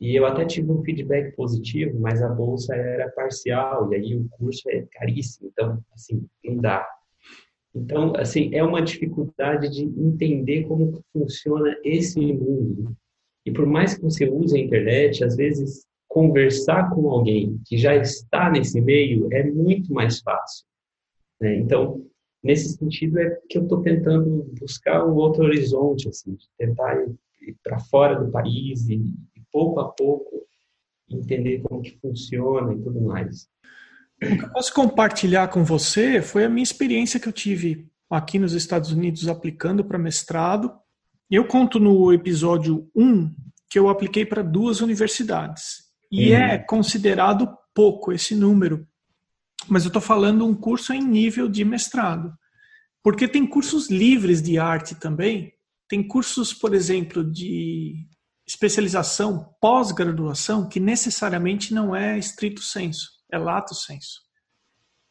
E 0.00 0.16
eu 0.16 0.26
até 0.26 0.44
tive 0.44 0.70
um 0.72 0.82
feedback 0.82 1.36
positivo, 1.36 1.98
mas 2.00 2.20
a 2.20 2.28
bolsa 2.28 2.74
era 2.74 3.10
parcial 3.12 3.92
e 3.92 3.96
aí 3.96 4.16
o 4.16 4.28
curso 4.30 4.68
é 4.68 4.84
caríssimo, 4.92 5.50
então 5.52 5.78
assim, 5.94 6.26
não 6.44 6.56
dá. 6.56 6.86
Então, 7.74 8.12
assim, 8.16 8.54
é 8.54 8.62
uma 8.62 8.82
dificuldade 8.82 9.68
de 9.68 9.82
entender 9.82 10.64
como 10.64 11.02
funciona 11.12 11.76
esse 11.84 12.20
mundo. 12.20 12.96
E 13.46 13.52
por 13.52 13.66
mais 13.66 13.94
que 13.94 14.02
você 14.02 14.28
use 14.28 14.56
a 14.56 14.60
internet, 14.60 15.22
às 15.22 15.36
vezes 15.36 15.86
conversar 16.14 16.90
com 16.90 17.10
alguém 17.10 17.60
que 17.66 17.76
já 17.76 17.96
está 17.96 18.48
nesse 18.48 18.80
meio 18.80 19.26
é 19.32 19.42
muito 19.42 19.92
mais 19.92 20.20
fácil. 20.20 20.64
Né? 21.40 21.56
Então, 21.56 22.06
nesse 22.40 22.76
sentido 22.76 23.18
é 23.18 23.36
que 23.50 23.58
eu 23.58 23.64
estou 23.64 23.82
tentando 23.82 24.48
buscar 24.60 25.04
um 25.04 25.16
outro 25.16 25.42
horizonte, 25.42 26.08
assim, 26.08 26.36
tentar 26.56 27.02
ir, 27.02 27.16
ir 27.42 27.56
para 27.64 27.80
fora 27.80 28.14
do 28.14 28.30
país 28.30 28.88
e, 28.88 28.94
e, 28.94 29.42
pouco 29.50 29.80
a 29.80 29.88
pouco 29.90 30.46
entender 31.10 31.60
como 31.62 31.82
que 31.82 31.98
funciona 31.98 32.72
e 32.72 32.80
tudo 32.80 33.00
mais. 33.00 33.48
O 34.22 34.36
que 34.36 34.44
eu 34.44 34.52
posso 34.52 34.72
compartilhar 34.72 35.48
com 35.48 35.64
você 35.64 36.22
foi 36.22 36.44
a 36.44 36.48
minha 36.48 36.62
experiência 36.62 37.18
que 37.18 37.26
eu 37.26 37.32
tive 37.32 37.88
aqui 38.08 38.38
nos 38.38 38.52
Estados 38.52 38.92
Unidos 38.92 39.26
aplicando 39.26 39.84
para 39.84 39.98
mestrado. 39.98 40.72
Eu 41.28 41.44
conto 41.44 41.80
no 41.80 42.12
episódio 42.12 42.88
1 42.94 43.34
que 43.68 43.80
eu 43.80 43.88
apliquei 43.88 44.24
para 44.24 44.42
duas 44.42 44.80
universidades. 44.80 45.83
E 46.10 46.30
uhum. 46.30 46.36
é 46.36 46.58
considerado 46.58 47.48
pouco 47.74 48.12
esse 48.12 48.34
número 48.34 48.86
mas 49.68 49.84
eu 49.84 49.88
estou 49.88 50.02
falando 50.02 50.46
um 50.46 50.54
curso 50.54 50.92
em 50.92 51.02
nível 51.02 51.48
de 51.48 51.64
mestrado. 51.64 52.32
Porque 53.02 53.28
tem 53.28 53.46
cursos 53.46 53.90
livres 53.90 54.42
de 54.42 54.58
arte 54.58 54.94
também. 54.94 55.52
Tem 55.88 56.06
cursos, 56.06 56.52
por 56.52 56.74
exemplo, 56.74 57.24
de 57.24 58.06
especialização 58.46 59.54
pós-graduação 59.60 60.68
que 60.68 60.80
necessariamente 60.80 61.72
não 61.72 61.94
é 61.94 62.18
estrito 62.18 62.62
senso, 62.62 63.08
é 63.30 63.38
lato 63.38 63.74
senso. 63.74 64.22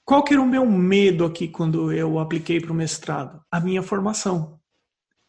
Qual 0.05 0.23
que 0.23 0.33
era 0.33 0.41
o 0.41 0.47
meu 0.47 0.65
medo 0.65 1.25
aqui 1.25 1.47
quando 1.47 1.91
eu 1.91 2.19
apliquei 2.19 2.59
para 2.59 2.71
o 2.71 2.75
mestrado? 2.75 3.41
A 3.49 3.59
minha 3.59 3.81
formação. 3.81 4.59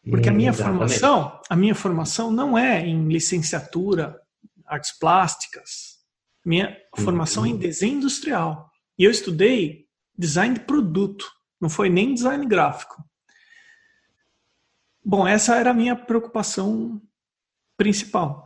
Porque 0.07 0.29
a 0.29 0.33
minha 0.33 0.51
Exatamente. 0.51 0.77
formação, 0.77 1.41
a 1.49 1.55
minha 1.55 1.73
formação 1.73 2.29
não 2.29 2.57
é 2.57 2.85
em 2.85 3.07
licenciatura, 3.07 4.19
artes 4.65 4.91
plásticas. 4.91 5.99
Minha 6.43 6.77
formação 6.95 7.45
é 7.45 7.49
em 7.49 7.57
desenho 7.57 7.97
industrial. 7.97 8.71
E 8.97 9.03
eu 9.03 9.11
estudei 9.11 9.87
design 10.17 10.55
de 10.55 10.61
produto, 10.61 11.29
não 11.59 11.69
foi 11.69 11.89
nem 11.89 12.13
design 12.13 12.45
gráfico. 12.45 13.03
Bom, 15.03 15.27
essa 15.27 15.55
era 15.55 15.71
a 15.71 15.73
minha 15.73 15.95
preocupação 15.95 17.01
principal. 17.77 18.43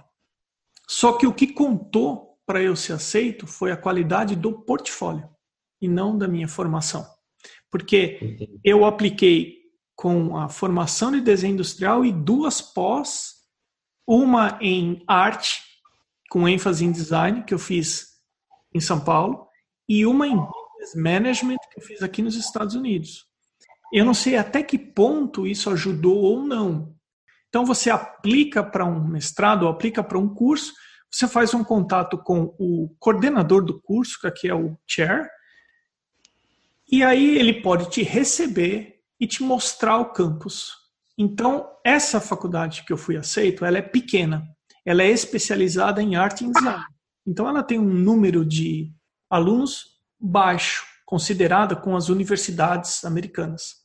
Só 0.87 1.13
que 1.13 1.27
o 1.27 1.33
que 1.33 1.47
contou 1.47 2.37
para 2.45 2.61
eu 2.61 2.75
ser 2.75 2.93
aceito 2.93 3.45
foi 3.45 3.71
a 3.71 3.77
qualidade 3.77 4.35
do 4.35 4.51
portfólio 4.51 5.29
e 5.79 5.87
não 5.87 6.17
da 6.17 6.27
minha 6.27 6.47
formação. 6.47 7.07
Porque 7.69 8.59
eu 8.63 8.83
apliquei 8.83 9.59
com 9.95 10.35
a 10.35 10.49
formação 10.49 11.11
de 11.11 11.21
desenho 11.21 11.53
industrial 11.53 12.03
e 12.03 12.11
duas 12.11 12.61
pós, 12.61 13.35
uma 14.07 14.57
em 14.61 15.03
arte, 15.07 15.61
com 16.29 16.47
ênfase 16.47 16.85
em 16.85 16.91
design, 16.91 17.43
que 17.43 17.53
eu 17.53 17.59
fiz 17.59 18.07
em 18.73 18.79
São 18.79 18.99
Paulo, 18.99 19.47
e 19.87 20.05
uma 20.05 20.27
em 20.27 20.35
Business 20.35 20.95
Management 20.95 21.57
que 21.71 21.79
eu 21.79 21.83
fiz 21.83 22.03
aqui 22.03 22.21
nos 22.21 22.35
Estados 22.35 22.75
Unidos. 22.75 23.25
Eu 23.91 24.05
não 24.05 24.13
sei 24.13 24.37
até 24.37 24.61
que 24.61 24.77
ponto 24.77 25.47
isso 25.47 25.69
ajudou 25.71 26.17
ou 26.17 26.45
não. 26.45 26.95
Então 27.49 27.65
você 27.65 27.89
aplica 27.89 28.63
para 28.63 28.85
um 28.85 29.03
mestrado 29.07 29.63
ou 29.63 29.69
aplica 29.69 30.03
para 30.03 30.19
um 30.19 30.31
curso, 30.31 30.73
você 31.11 31.27
faz 31.27 31.55
um 31.55 31.63
contato 31.63 32.17
com 32.19 32.55
o 32.59 32.95
coordenador 32.99 33.65
do 33.65 33.81
curso, 33.81 34.19
que 34.21 34.27
aqui 34.27 34.47
é 34.47 34.53
o 34.53 34.77
chair, 34.87 35.27
e 36.91 37.03
aí 37.03 37.37
ele 37.37 37.61
pode 37.61 37.89
te 37.89 38.03
receber 38.03 38.99
e 39.19 39.27
te 39.27 39.43
mostrar 39.43 39.97
o 39.97 40.13
campus. 40.13 40.73
Então, 41.17 41.67
essa 41.83 42.21
faculdade 42.21 42.83
que 42.83 42.93
eu 42.93 42.97
fui 42.97 43.17
aceito, 43.17 43.65
ela 43.65 43.77
é 43.77 43.81
pequena. 43.81 44.47
Ela 44.89 45.03
é 45.03 45.11
especializada 45.11 46.01
em 46.01 46.15
arte 46.15 46.43
e 46.43 46.51
design. 46.51 46.83
Então, 47.27 47.47
ela 47.47 47.61
tem 47.61 47.77
um 47.77 47.93
número 47.93 48.43
de 48.43 48.91
alunos 49.29 49.99
baixo, 50.19 50.83
considerada 51.05 51.75
com 51.75 51.95
as 51.95 52.09
universidades 52.09 53.05
americanas. 53.05 53.75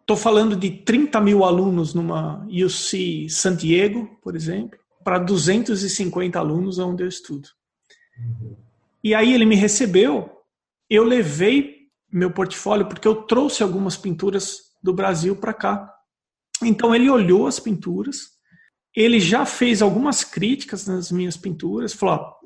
Estou 0.00 0.16
falando 0.16 0.56
de 0.56 0.70
30 0.70 1.20
mil 1.20 1.44
alunos 1.44 1.92
numa 1.92 2.46
UC 2.46 3.28
San 3.28 3.54
Diego, 3.54 4.18
por 4.22 4.34
exemplo, 4.34 4.78
para 5.04 5.18
250 5.18 6.38
alunos 6.38 6.78
onde 6.78 7.02
eu 7.02 7.08
estudo. 7.08 7.46
E 9.04 9.14
aí 9.14 9.34
ele 9.34 9.44
me 9.44 9.54
recebeu, 9.54 10.30
eu 10.88 11.04
levei 11.04 11.88
meu 12.10 12.30
portfólio 12.30 12.86
porque 12.88 13.06
eu 13.06 13.16
trouxe 13.24 13.62
algumas 13.62 13.98
pinturas 13.98 14.60
do 14.82 14.94
Brasil 14.94 15.36
para 15.36 15.52
cá. 15.52 15.94
Então 16.62 16.94
ele 16.94 17.10
olhou 17.10 17.46
as 17.46 17.60
pinturas, 17.60 18.37
ele 18.94 19.20
já 19.20 19.46
fez 19.46 19.82
algumas 19.82 20.24
críticas 20.24 20.86
nas 20.86 21.10
minhas 21.10 21.36
pinturas, 21.36 21.92
falou: 21.92 22.38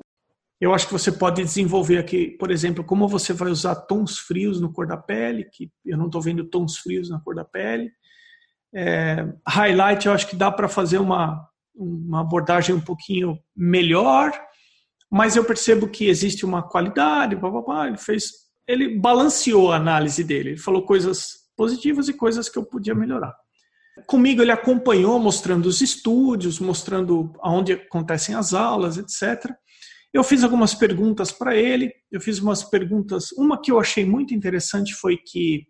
eu 0.63 0.73
acho 0.73 0.87
que 0.87 0.93
você 0.93 1.11
pode 1.11 1.43
desenvolver 1.43 1.97
aqui, 1.97 2.37
por 2.39 2.49
exemplo, 2.49 2.85
como 2.85 3.05
você 3.05 3.33
vai 3.33 3.51
usar 3.51 3.75
tons 3.75 4.17
frios 4.17 4.61
no 4.61 4.71
cor 4.71 4.87
da 4.87 4.95
pele, 4.95 5.43
que 5.51 5.69
eu 5.85 5.97
não 5.97 6.05
estou 6.05 6.21
vendo 6.21 6.45
tons 6.45 6.77
frios 6.77 7.09
na 7.09 7.19
cor 7.19 7.35
da 7.35 7.43
pele. 7.43 7.91
É, 8.73 9.27
highlight, 9.45 10.05
eu 10.05 10.13
acho 10.13 10.25
que 10.25 10.37
dá 10.37 10.49
para 10.49 10.69
fazer 10.69 10.99
uma, 10.99 11.45
uma 11.75 12.21
abordagem 12.21 12.73
um 12.73 12.79
pouquinho 12.79 13.37
melhor. 13.53 14.31
mas 15.11 15.35
eu 15.35 15.43
percebo 15.43 15.89
que 15.89 16.07
existe 16.07 16.45
uma 16.45 16.63
qualidade, 16.63 17.35
blá, 17.35 17.49
blá, 17.51 17.61
blá. 17.61 17.87
ele 17.87 17.97
fez, 17.97 18.31
ele 18.65 18.97
balanceou 18.97 19.69
a 19.71 19.75
análise 19.75 20.23
dele, 20.23 20.51
ele 20.51 20.57
falou 20.57 20.85
coisas 20.85 21.43
positivas 21.57 22.07
e 22.07 22.13
coisas 22.13 22.47
que 22.47 22.57
eu 22.57 22.65
podia 22.65 22.95
melhorar. 22.95 23.35
Comigo 24.07 24.41
ele 24.41 24.51
acompanhou 24.51 25.19
mostrando 25.19 25.67
os 25.67 25.81
estúdios, 25.81 26.59
mostrando 26.59 27.31
aonde 27.41 27.73
acontecem 27.73 28.35
as 28.35 28.53
aulas, 28.53 28.97
etc. 28.97 29.53
Eu 30.13 30.23
fiz 30.23 30.43
algumas 30.43 30.73
perguntas 30.73 31.31
para 31.31 31.55
ele, 31.55 31.91
eu 32.11 32.19
fiz 32.19 32.39
umas 32.39 32.63
perguntas, 32.63 33.31
uma 33.33 33.61
que 33.61 33.71
eu 33.71 33.79
achei 33.79 34.05
muito 34.05 34.33
interessante 34.33 34.93
foi 34.93 35.17
que 35.17 35.67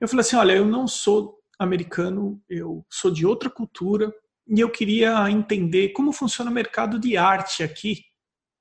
eu 0.00 0.08
falei 0.08 0.20
assim, 0.20 0.36
olha, 0.36 0.52
eu 0.52 0.64
não 0.64 0.86
sou 0.86 1.38
americano, 1.58 2.40
eu 2.48 2.84
sou 2.88 3.10
de 3.10 3.26
outra 3.26 3.50
cultura 3.50 4.12
e 4.48 4.58
eu 4.58 4.70
queria 4.70 5.30
entender 5.30 5.90
como 5.90 6.12
funciona 6.12 6.50
o 6.50 6.54
mercado 6.54 6.98
de 6.98 7.16
arte 7.16 7.62
aqui 7.62 7.98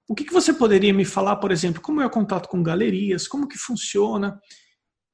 o 0.09 0.15
que, 0.15 0.25
que 0.25 0.33
você 0.33 0.51
poderia 0.51 0.91
me 0.91 1.05
falar, 1.05 1.35
por 1.35 1.51
exemplo, 1.51 1.79
como 1.79 2.01
é 2.01 2.05
o 2.05 2.09
contato 2.09 2.49
com 2.49 2.63
galerias, 2.63 3.27
como 3.27 3.47
que 3.47 3.59
funciona 3.59 4.41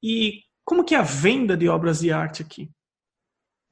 e 0.02 0.40
como 0.64 0.86
que 0.86 0.96
é 0.96 0.98
a 0.98 1.04
venda 1.04 1.58
de 1.58 1.68
obras 1.68 2.00
de 2.00 2.14
arte 2.14 2.42
aqui? 2.42 2.72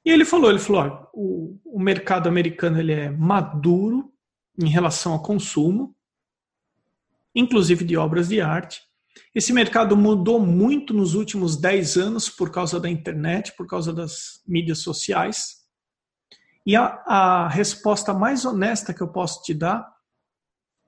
E 0.06 0.10
ele 0.10 0.26
falou, 0.26 0.49
ele 0.49 0.60
falou, 0.60 0.82
ó, 0.82 1.08
o, 1.14 1.60
o 1.64 1.80
mercado 1.80 2.28
americano 2.28 2.80
ele 2.80 2.91
é 2.91 3.10
maduro 3.10 4.12
em 4.60 4.68
relação 4.68 5.14
ao 5.14 5.22
consumo, 5.22 5.95
inclusive 7.34 7.86
de 7.86 7.95
obras 7.95 8.28
de 8.28 8.41
arte. 8.41 8.82
Esse 9.34 9.54
mercado 9.54 9.95
mudou 9.95 10.39
muito 10.39 10.93
nos 10.93 11.14
últimos 11.16 11.56
10 11.56 11.97
anos 11.97 12.30
por 12.30 12.51
causa 12.51 12.80
da 12.80 12.89
internet, 12.89 13.56
por 13.56 13.68
causa 13.68 13.93
das 13.93 14.41
mídias 14.47 14.80
sociais. 14.80 15.64
E 16.66 16.76
a, 16.76 16.86
a 17.06 17.47
resposta 17.47 18.14
mais 18.14 18.45
honesta 18.45 18.93
que 18.93 19.01
eu 19.01 19.12
posso 19.12 19.41
te 19.43 19.54
dar 19.54 19.88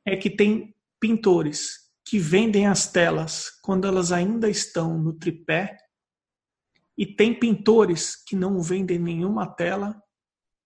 é 0.06 0.16
que 0.16 0.30
tem 0.30 0.76
pintores 1.00 1.86
que 2.04 2.20
vendem 2.20 2.68
as 2.68 2.92
telas 2.92 3.50
quando 3.62 3.88
elas 3.88 4.12
ainda 4.12 4.50
estão 4.50 4.98
no 4.98 5.14
tripé 5.14 5.76
e 6.98 7.06
tem 7.06 7.38
pintores 7.38 8.16
que 8.16 8.36
não 8.36 8.62
vendem 8.62 8.98
nenhuma 8.98 9.48
tela 9.48 10.02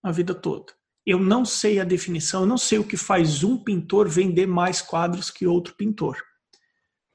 a 0.03 0.11
vida 0.11 0.33
toda. 0.33 0.73
Eu 1.05 1.19
não 1.19 1.43
sei 1.43 1.79
a 1.79 1.83
definição, 1.83 2.41
eu 2.41 2.47
não 2.47 2.57
sei 2.57 2.77
o 2.77 2.83
que 2.83 2.97
faz 2.97 3.43
um 3.43 3.57
pintor 3.57 4.07
vender 4.07 4.45
mais 4.45 4.81
quadros 4.81 5.31
que 5.31 5.47
outro 5.47 5.75
pintor. 5.75 6.21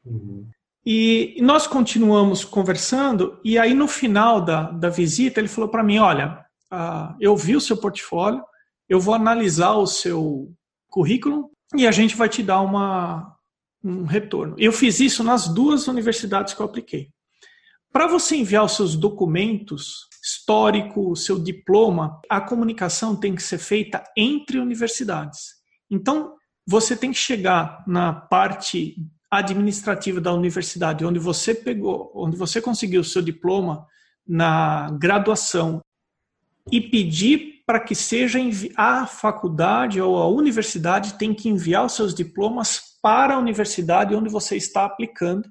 Uhum. 0.04 0.48
E 0.84 1.36
nós 1.40 1.66
continuamos 1.66 2.44
conversando, 2.44 3.40
e 3.42 3.58
aí 3.58 3.72
no 3.72 3.88
final 3.88 4.44
da, 4.44 4.70
da 4.70 4.90
visita 4.90 5.40
ele 5.40 5.48
falou 5.48 5.70
para 5.70 5.82
mim: 5.82 5.98
Olha, 5.98 6.44
uh, 6.72 7.16
eu 7.20 7.36
vi 7.36 7.56
o 7.56 7.60
seu 7.60 7.76
portfólio, 7.76 8.44
eu 8.88 9.00
vou 9.00 9.14
analisar 9.14 9.72
o 9.74 9.86
seu 9.86 10.52
currículo 10.88 11.50
e 11.74 11.86
a 11.86 11.90
gente 11.90 12.14
vai 12.14 12.28
te 12.28 12.42
dar 12.42 12.60
uma, 12.60 13.34
um 13.82 14.04
retorno. 14.04 14.54
Eu 14.58 14.72
fiz 14.72 15.00
isso 15.00 15.24
nas 15.24 15.48
duas 15.48 15.88
universidades 15.88 16.52
que 16.52 16.60
eu 16.60 16.66
apliquei. 16.66 17.10
Para 17.94 18.08
você 18.08 18.34
enviar 18.34 18.64
os 18.64 18.74
seus 18.74 18.96
documentos, 18.96 20.08
histórico, 20.20 21.14
seu 21.14 21.38
diploma, 21.38 22.20
a 22.28 22.40
comunicação 22.40 23.14
tem 23.14 23.36
que 23.36 23.42
ser 23.42 23.58
feita 23.58 24.02
entre 24.16 24.58
universidades. 24.58 25.52
Então, 25.88 26.34
você 26.66 26.96
tem 26.96 27.12
que 27.12 27.18
chegar 27.18 27.84
na 27.86 28.12
parte 28.12 28.96
administrativa 29.30 30.20
da 30.20 30.34
universidade, 30.34 31.06
onde 31.06 31.20
você 31.20 31.54
pegou, 31.54 32.10
onde 32.16 32.36
você 32.36 32.60
conseguiu 32.60 33.00
o 33.00 33.04
seu 33.04 33.22
diploma 33.22 33.86
na 34.26 34.90
graduação 34.98 35.80
e 36.72 36.80
pedir 36.80 37.62
para 37.64 37.78
que 37.78 37.94
seja 37.94 38.40
a 38.76 39.06
faculdade 39.06 40.00
ou 40.00 40.16
a 40.16 40.26
universidade 40.26 41.16
tem 41.16 41.32
que 41.32 41.48
enviar 41.48 41.86
os 41.86 41.92
seus 41.92 42.12
diplomas 42.12 42.98
para 43.00 43.36
a 43.36 43.38
universidade 43.38 44.16
onde 44.16 44.28
você 44.28 44.56
está 44.56 44.84
aplicando. 44.84 45.48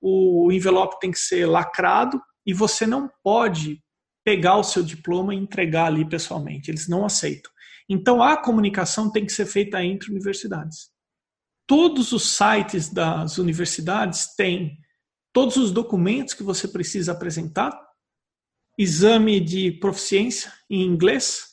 O 0.00 0.50
envelope 0.52 0.98
tem 1.00 1.10
que 1.10 1.18
ser 1.18 1.46
lacrado 1.46 2.20
e 2.46 2.54
você 2.54 2.86
não 2.86 3.10
pode 3.22 3.82
pegar 4.24 4.56
o 4.56 4.64
seu 4.64 4.82
diploma 4.82 5.34
e 5.34 5.38
entregar 5.38 5.86
ali 5.86 6.08
pessoalmente. 6.08 6.70
Eles 6.70 6.88
não 6.88 7.04
aceitam. 7.04 7.50
Então 7.88 8.22
a 8.22 8.36
comunicação 8.36 9.10
tem 9.10 9.26
que 9.26 9.32
ser 9.32 9.46
feita 9.46 9.82
entre 9.84 10.10
universidades. 10.10 10.90
Todos 11.66 12.12
os 12.12 12.36
sites 12.36 12.88
das 12.88 13.38
universidades 13.38 14.34
têm 14.34 14.78
todos 15.32 15.56
os 15.56 15.70
documentos 15.70 16.34
que 16.34 16.42
você 16.42 16.66
precisa 16.66 17.12
apresentar 17.12 17.70
exame 18.78 19.40
de 19.40 19.72
proficiência 19.72 20.52
em 20.68 20.82
inglês 20.82 21.49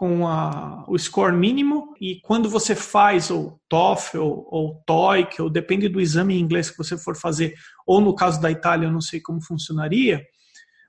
com 0.00 0.26
a, 0.26 0.82
o 0.88 0.98
score 0.98 1.36
mínimo 1.36 1.94
e 2.00 2.22
quando 2.22 2.48
você 2.48 2.74
faz 2.74 3.30
o 3.30 3.60
TOEFL 3.68 4.46
ou 4.46 4.82
TOEIC, 4.86 5.42
ou 5.42 5.50
depende 5.50 5.90
do 5.90 6.00
exame 6.00 6.34
em 6.34 6.40
inglês 6.40 6.70
que 6.70 6.78
você 6.78 6.96
for 6.96 7.14
fazer, 7.14 7.52
ou 7.86 8.00
no 8.00 8.14
caso 8.14 8.40
da 8.40 8.50
Itália, 8.50 8.86
eu 8.86 8.92
não 8.92 9.02
sei 9.02 9.20
como 9.20 9.44
funcionaria, 9.44 10.24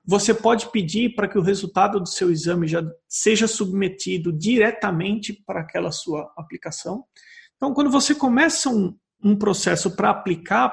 você 0.02 0.32
pode 0.32 0.70
pedir 0.70 1.14
para 1.14 1.28
que 1.28 1.36
o 1.36 1.42
resultado 1.42 2.00
do 2.00 2.08
seu 2.08 2.30
exame 2.30 2.66
já 2.66 2.82
seja 3.06 3.46
submetido 3.46 4.32
diretamente 4.32 5.34
para 5.44 5.60
aquela 5.60 5.92
sua 5.92 6.32
aplicação. 6.34 7.04
Então, 7.56 7.74
quando 7.74 7.90
você 7.90 8.14
começa 8.14 8.70
um, 8.70 8.96
um 9.22 9.36
processo 9.36 9.94
para 9.94 10.08
aplicar 10.08 10.72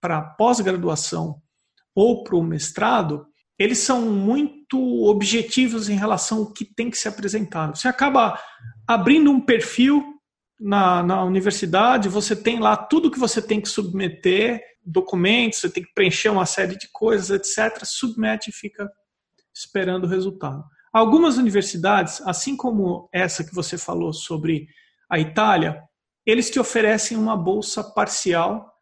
para 0.00 0.22
pós-graduação 0.38 1.38
ou 1.94 2.24
para 2.24 2.34
o 2.34 2.42
mestrado, 2.42 3.26
eles 3.58 3.78
são 3.78 4.02
muito 4.02 5.04
objetivos 5.04 5.88
em 5.88 5.96
relação 5.96 6.38
ao 6.38 6.52
que 6.52 6.64
tem 6.64 6.90
que 6.90 6.98
ser 6.98 7.08
apresentado. 7.08 7.76
Você 7.76 7.88
acaba 7.88 8.38
abrindo 8.86 9.30
um 9.30 9.40
perfil 9.40 10.04
na, 10.58 11.02
na 11.02 11.24
universidade, 11.24 12.08
você 12.08 12.34
tem 12.34 12.58
lá 12.58 12.76
tudo 12.76 13.10
que 13.10 13.18
você 13.18 13.40
tem 13.40 13.60
que 13.60 13.68
submeter, 13.68 14.60
documentos, 14.84 15.60
você 15.60 15.70
tem 15.70 15.82
que 15.82 15.94
preencher 15.94 16.28
uma 16.28 16.46
série 16.46 16.76
de 16.76 16.88
coisas, 16.92 17.30
etc. 17.30 17.84
Submete 17.84 18.50
e 18.50 18.52
fica 18.52 18.90
esperando 19.54 20.04
o 20.04 20.08
resultado. 20.08 20.64
Algumas 20.92 21.36
universidades, 21.36 22.20
assim 22.22 22.56
como 22.56 23.08
essa 23.12 23.44
que 23.44 23.54
você 23.54 23.78
falou 23.78 24.12
sobre 24.12 24.66
a 25.10 25.18
Itália, 25.18 25.82
eles 26.26 26.50
te 26.50 26.58
oferecem 26.58 27.16
uma 27.16 27.36
bolsa 27.36 27.82
parcial, 27.82 28.72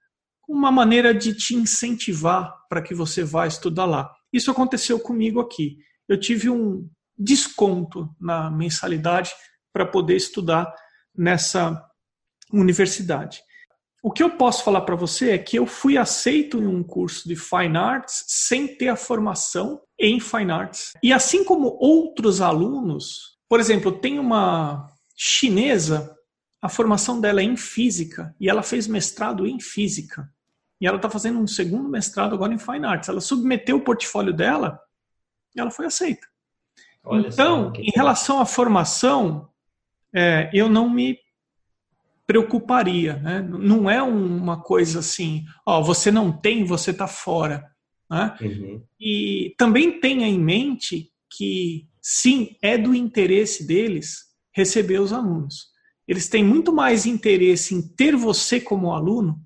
uma 0.49 0.71
maneira 0.71 1.15
de 1.15 1.35
te 1.35 1.55
incentivar 1.55 2.55
para 2.69 2.83
que 2.83 2.95
você 2.95 3.25
vá 3.25 3.47
estudar 3.47 3.87
lá. 3.87 4.11
Isso 4.33 4.51
aconteceu 4.51 4.99
comigo 4.99 5.41
aqui. 5.41 5.77
Eu 6.09 6.19
tive 6.19 6.49
um 6.49 6.89
desconto 7.19 8.09
na 8.21 8.51
mensalidade 8.51 9.31
para 9.73 9.87
poder 9.87 10.17
estudar 10.17 10.73
nessa 11.17 11.85
universidade. 12.53 13.41
O 14.03 14.11
que 14.11 14.23
eu 14.23 14.31
posso 14.31 14.65
falar 14.65 14.81
para 14.81 14.97
você 14.97 15.31
é 15.31 15.39
que 15.39 15.57
eu 15.57 15.65
fui 15.65 15.97
aceito 15.97 16.59
em 16.59 16.67
um 16.67 16.83
curso 16.83 17.29
de 17.29 17.37
Fine 17.37 17.77
Arts 17.77 18.25
sem 18.27 18.67
ter 18.67 18.89
a 18.89 18.97
formação 18.97 19.81
em 19.99 20.19
Fine 20.19 20.51
Arts. 20.51 20.93
E 21.03 21.13
assim 21.13 21.45
como 21.45 21.77
outros 21.79 22.41
alunos, 22.41 23.39
por 23.49 23.61
exemplo, 23.61 23.93
tem 23.93 24.19
uma 24.19 24.89
chinesa, 25.17 26.17
a 26.61 26.69
formação 26.69 27.21
dela 27.21 27.41
é 27.41 27.45
em 27.45 27.57
física 27.57 28.35
e 28.41 28.49
ela 28.49 28.63
fez 28.63 28.89
mestrado 28.89 29.47
em 29.47 29.61
física 29.61 30.29
e 30.83 30.87
ela 30.87 30.97
está 30.97 31.09
fazendo 31.09 31.39
um 31.39 31.47
segundo 31.47 31.89
mestrado 31.89 32.35
agora 32.35 32.53
em 32.53 32.59
Fine 32.59 32.85
Arts. 32.85 33.09
Ela 33.09 33.21
submeteu 33.21 33.77
o 33.77 33.85
portfólio 33.85 34.33
dela 34.33 34.81
e 35.55 35.61
ela 35.61 35.71
foi 35.71 35.87
aceita. 35.87 36.27
Olha 37.05 37.29
então, 37.29 37.73
em 37.77 37.93
relação 37.95 38.41
à 38.41 38.45
formação, 38.45 39.49
é, 40.13 40.51
eu 40.53 40.69
não 40.69 40.91
me 40.91 41.21
preocuparia. 42.27 43.15
Né? 43.19 43.41
Não 43.41 43.89
é 43.89 44.03
uma 44.03 44.61
coisa 44.61 44.99
assim, 44.99 45.45
ó, 45.65 45.81
você 45.81 46.11
não 46.11 46.33
tem, 46.33 46.65
você 46.65 46.91
está 46.91 47.07
fora. 47.07 47.71
Né? 48.11 48.37
Uhum. 48.41 48.83
E 48.99 49.55
também 49.57 50.01
tenha 50.01 50.27
em 50.27 50.41
mente 50.41 51.13
que, 51.31 51.87
sim, 52.01 52.57
é 52.61 52.77
do 52.77 52.93
interesse 52.93 53.65
deles 53.65 54.33
receber 54.53 55.01
os 55.01 55.13
alunos. 55.13 55.69
Eles 56.09 56.29
têm 56.29 56.43
muito 56.43 56.73
mais 56.73 57.07
interesse 57.07 57.73
em 57.73 57.81
ter 57.81 58.17
você 58.17 58.61
como 58.61 58.93
aluno 58.93 59.41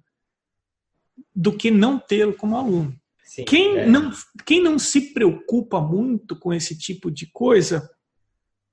do 1.36 1.52
que 1.52 1.70
não 1.70 1.98
tê-lo 1.98 2.32
como 2.32 2.56
aluno. 2.56 2.98
Sim, 3.22 3.44
quem, 3.44 3.76
é. 3.76 3.86
não, 3.86 4.10
quem 4.46 4.62
não 4.62 4.78
se 4.78 5.12
preocupa 5.12 5.80
muito 5.80 6.34
com 6.34 6.54
esse 6.54 6.76
tipo 6.76 7.10
de 7.10 7.26
coisa 7.26 7.90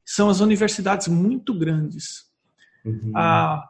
são 0.05 0.29
as 0.29 0.39
universidades 0.39 1.09
muito 1.09 1.53
grandes. 1.53 2.23
Uhum. 2.85 3.11
Ah, 3.13 3.63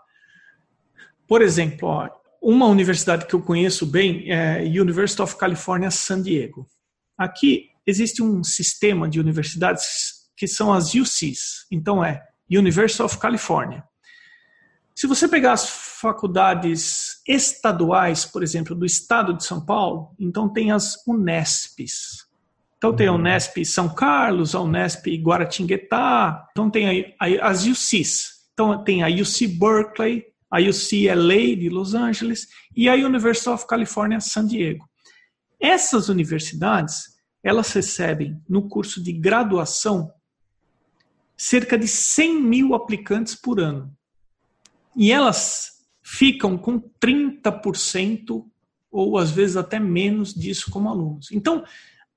por 1.28 1.42
exemplo, 1.42 1.88
ó, 1.88 2.10
uma 2.42 2.68
universidade 2.68 3.26
que 3.26 3.34
eu 3.34 3.42
conheço 3.42 3.86
bem 3.86 4.30
é 4.32 4.60
a 4.60 4.62
University 4.62 5.22
of 5.22 5.36
California 5.38 5.90
San 5.90 6.22
Diego. 6.22 6.68
Aqui 7.18 7.70
existe 7.88 8.22
um 8.22 8.44
sistema 8.44 9.10
de 9.10 9.20
universidades 9.20 10.30
que 10.38 10.48
são 10.48 10.72
as 10.72 10.94
UCs. 10.94 11.66
Então 11.72 12.04
é 12.04 12.22
University 12.52 13.02
of 13.02 13.18
California. 13.18 13.84
Se 14.96 15.08
você 15.08 15.28
pegar 15.28 15.54
as 15.54 15.68
faculdades 15.70 17.03
estaduais, 17.28 18.26
por 18.26 18.44
exemplo, 18.44 18.76
do 18.76 18.86
estado 18.86 19.34
de 19.34 19.46
São 19.46 19.66
Paulo, 19.66 20.14
então 20.20 20.50
tem 20.50 20.72
as 20.72 20.96
Unesps. 21.08 22.28
Então 22.78 22.94
tem 22.94 23.08
a 23.08 23.14
uhum. 23.14 23.20
Unesp 23.20 23.64
São 23.64 23.88
Carlos, 23.88 24.54
a 24.54 24.60
Unesp 24.60 25.08
Guaratinguetá, 25.08 26.50
então 26.52 26.70
tem 26.70 27.16
aí 27.20 27.40
as 27.42 27.66
UCs. 27.66 28.44
Então 28.54 28.84
tem 28.84 29.04
a 29.04 29.08
UC 29.08 29.48
Berkeley, 29.48 30.26
a 30.52 30.60
UCLA 30.60 31.56
de 31.56 31.70
Los 31.70 31.96
Angeles 31.96 32.48
e 32.76 32.90
a 32.90 32.94
University 32.94 33.50
of 33.50 33.66
California 33.66 34.20
San 34.20 34.46
Diego. 34.46 34.86
Essas 35.60 36.10
universidades, 36.10 37.14
elas 37.42 37.72
recebem 37.72 38.38
no 38.50 38.68
curso 38.68 39.02
de 39.02 39.14
graduação 39.14 40.12
cerca 41.38 41.78
de 41.78 41.88
100 41.88 42.42
mil 42.42 42.76
aplicantes 42.76 43.34
por 43.34 43.60
ano. 43.60 43.96
E 44.96 45.12
elas 45.12 45.73
ficam 46.14 46.56
com 46.58 46.80
30% 46.80 48.46
ou 48.92 49.18
às 49.18 49.32
vezes 49.32 49.58
até 49.58 49.80
menos 49.80 50.32
disso 50.32 50.70
como 50.70 50.88
alunos. 50.88 51.32
Então, 51.32 51.64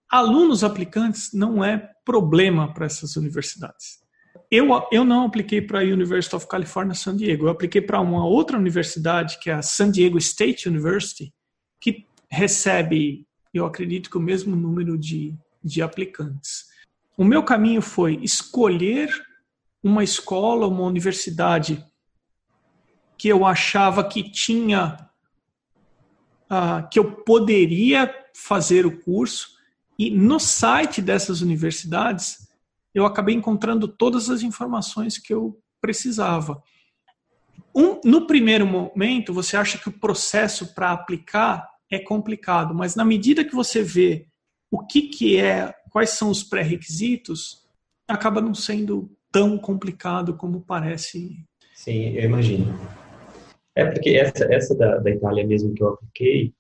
alunos 0.07 0.63
aplicantes 0.63 1.33
não 1.33 1.65
é 1.65 1.79
problema 2.05 2.73
para 2.75 2.85
essas 2.85 3.17
universidades. 3.17 4.05
Eu, 4.51 4.69
eu 4.93 5.03
não 5.03 5.25
apliquei 5.25 5.63
para 5.63 5.81
a 5.81 5.83
University 5.83 6.37
of 6.37 6.47
California 6.47 6.95
San 6.95 7.17
Diego, 7.17 7.47
eu 7.47 7.51
apliquei 7.51 7.81
para 7.81 7.99
uma 7.99 8.27
outra 8.27 8.59
universidade, 8.59 9.39
que 9.41 9.49
é 9.49 9.55
a 9.55 9.63
San 9.63 9.91
Diego 9.91 10.19
State 10.19 10.69
University, 10.69 11.33
que 11.81 12.05
recebe, 12.31 13.27
eu 13.53 13.65
acredito 13.65 14.11
que 14.11 14.19
o 14.19 14.23
mesmo 14.23 14.55
número 14.55 14.99
de, 14.99 15.35
de 15.65 15.81
aplicantes. 15.81 16.67
O 17.17 17.25
meu 17.25 17.43
caminho 17.43 17.81
foi 17.81 18.19
escolher 18.23 19.09
uma 19.83 20.05
escola, 20.05 20.67
uma 20.67 20.83
universidade 20.83 21.83
que 23.19 23.29
eu 23.29 23.45
achava 23.45 24.05
que 24.05 24.23
tinha, 24.23 25.09
uh, 26.51 26.89
que 26.91 26.99
eu 26.99 27.13
poderia 27.23 28.13
fazer 28.35 28.85
o 28.87 29.01
curso, 29.01 29.57
e 29.99 30.11
no 30.11 30.39
site 30.39 31.01
dessas 31.01 31.41
universidades 31.41 32.47
eu 32.95 33.05
acabei 33.05 33.35
encontrando 33.35 33.89
todas 33.89 34.31
as 34.31 34.43
informações 34.43 35.19
que 35.19 35.33
eu 35.33 35.59
precisava. 35.81 36.63
Um, 37.75 38.01
no 38.05 38.27
primeiro 38.27 38.67
momento, 38.67 39.35
você 39.35 39.57
acha 39.57 39.77
que 39.77 39.89
o 39.89 39.99
processo 39.99 40.75
para 40.75 40.93
aplicar 40.93 41.69
é 41.91 41.99
complicado, 41.99 42.75
mas 42.75 42.97
na 42.97 43.05
medida 43.05 43.45
que 43.45 43.55
você 43.55 43.83
vê 43.83 44.27
o 44.71 44.85
que, 44.85 45.03
que 45.03 45.37
é 45.37 45.75
quais 45.91 46.11
são 46.11 46.31
os 46.31 46.43
pré-requisitos, 46.43 47.67
acaba 48.09 48.41
não 48.41 48.55
sendo 48.55 49.11
tão 49.31 49.59
complicado 49.59 50.35
como 50.35 50.63
parece. 50.63 51.45
Sim, 51.75 52.15
eu 52.15 52.25
imagino. 52.25 52.79
É 53.77 53.85
porque 53.85 54.17
essa, 54.17 54.53
essa 54.53 54.75
da, 54.75 54.97
da 54.97 55.11
Itália 55.11 55.47
mesmo 55.47 55.75
que 55.75 55.83
eu 55.83 55.89
apliquei, 55.89 56.55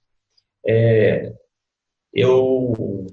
é, 0.66 1.32
eu 2.12 3.06